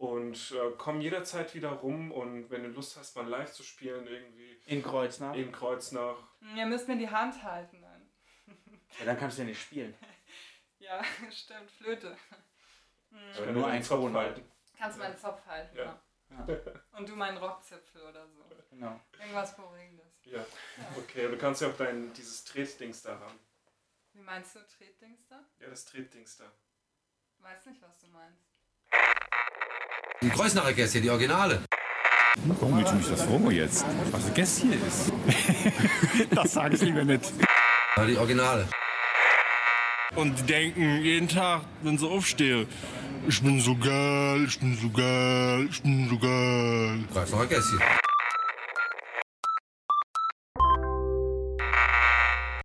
Und 0.00 0.52
äh, 0.52 0.72
komm 0.78 1.02
jederzeit 1.02 1.54
wieder 1.54 1.68
rum 1.72 2.10
und 2.10 2.48
wenn 2.48 2.62
du 2.62 2.70
Lust 2.70 2.96
hast, 2.96 3.14
mal 3.16 3.26
live 3.28 3.52
zu 3.52 3.62
spielen, 3.62 4.06
irgendwie 4.06 4.58
In 4.64 4.82
Kreuznach. 4.82 5.34
in 5.34 5.52
Kreuznach. 5.52 6.16
Ihr 6.56 6.64
müsst 6.64 6.88
mir 6.88 6.96
die 6.96 7.10
Hand 7.10 7.42
halten 7.42 7.82
dann. 7.82 8.10
Ja, 8.98 9.04
dann 9.04 9.18
kannst 9.18 9.36
du 9.36 9.42
ja 9.42 9.48
nicht 9.48 9.60
spielen. 9.62 9.94
Ja, 10.78 11.02
stimmt, 11.30 11.70
Flöte. 11.70 12.16
Ich 13.10 13.36
Aber 13.36 13.44
kann 13.44 13.54
nur 13.54 13.64
dir 13.64 13.68
den 13.68 13.76
ein 13.76 13.82
Zopf 13.82 14.00
Ton 14.00 14.16
halten. 14.16 14.50
Kannst 14.78 14.98
meinen 14.98 15.18
Zopf 15.18 15.44
halten. 15.44 15.76
Ja. 15.76 16.02
Ja. 16.30 16.46
Und 16.92 17.06
du 17.06 17.14
meinen 17.16 17.36
Rockzipfel 17.36 18.00
oder 18.00 18.26
so. 18.26 18.42
Genau. 18.70 18.98
Irgendwas 19.18 19.54
Beruhigendes. 19.54 20.06
Ja, 20.24 20.44
okay. 20.96 21.28
Du 21.30 21.36
kannst 21.36 21.60
ja 21.60 21.68
auch 21.68 21.76
dein, 21.76 22.10
dieses 22.14 22.44
Tretdings 22.46 23.02
da 23.02 23.20
haben. 23.20 23.38
Wie 24.14 24.22
meinst 24.22 24.56
du 24.56 24.60
Tretdings 24.66 25.28
da? 25.28 25.44
Ja, 25.58 25.68
das 25.68 25.84
Tretdings 25.84 26.38
da. 26.38 26.50
Weiß 27.40 27.66
nicht, 27.66 27.82
was 27.82 27.98
du 27.98 28.06
meinst. 28.08 28.49
Die 30.22 30.28
Kreuznacher 30.28 30.74
Gäste, 30.74 31.00
die 31.00 31.08
Originale. 31.08 31.62
Warum 32.44 32.76
willst 32.76 32.92
du 32.92 32.96
mich 32.96 33.08
das 33.08 33.22
fragen 33.22 33.50
jetzt? 33.52 33.86
Was 34.10 34.26
ein 34.26 34.34
Gast 34.34 34.60
hier 34.60 34.74
ist? 34.74 35.12
das 36.34 36.52
sage 36.52 36.74
ich 36.74 36.82
lieber 36.82 37.04
nicht. 37.04 37.32
Ja, 37.96 38.04
die 38.04 38.18
Originale. 38.18 38.68
Und 40.16 40.38
die 40.38 40.42
denken 40.42 41.00
jeden 41.00 41.26
Tag, 41.26 41.62
wenn 41.82 41.96
sie 41.96 42.06
aufstehen, 42.06 42.66
ich 43.26 43.40
bin 43.40 43.60
so 43.60 43.74
geil, 43.76 44.44
ich 44.46 44.60
bin 44.60 44.76
so 44.76 44.90
geil, 44.90 45.68
ich 45.70 45.82
bin 45.82 46.08
so 46.10 46.18
geil. 46.18 47.04
Kreuznacher 47.10 47.46
Gäste. 47.46 47.78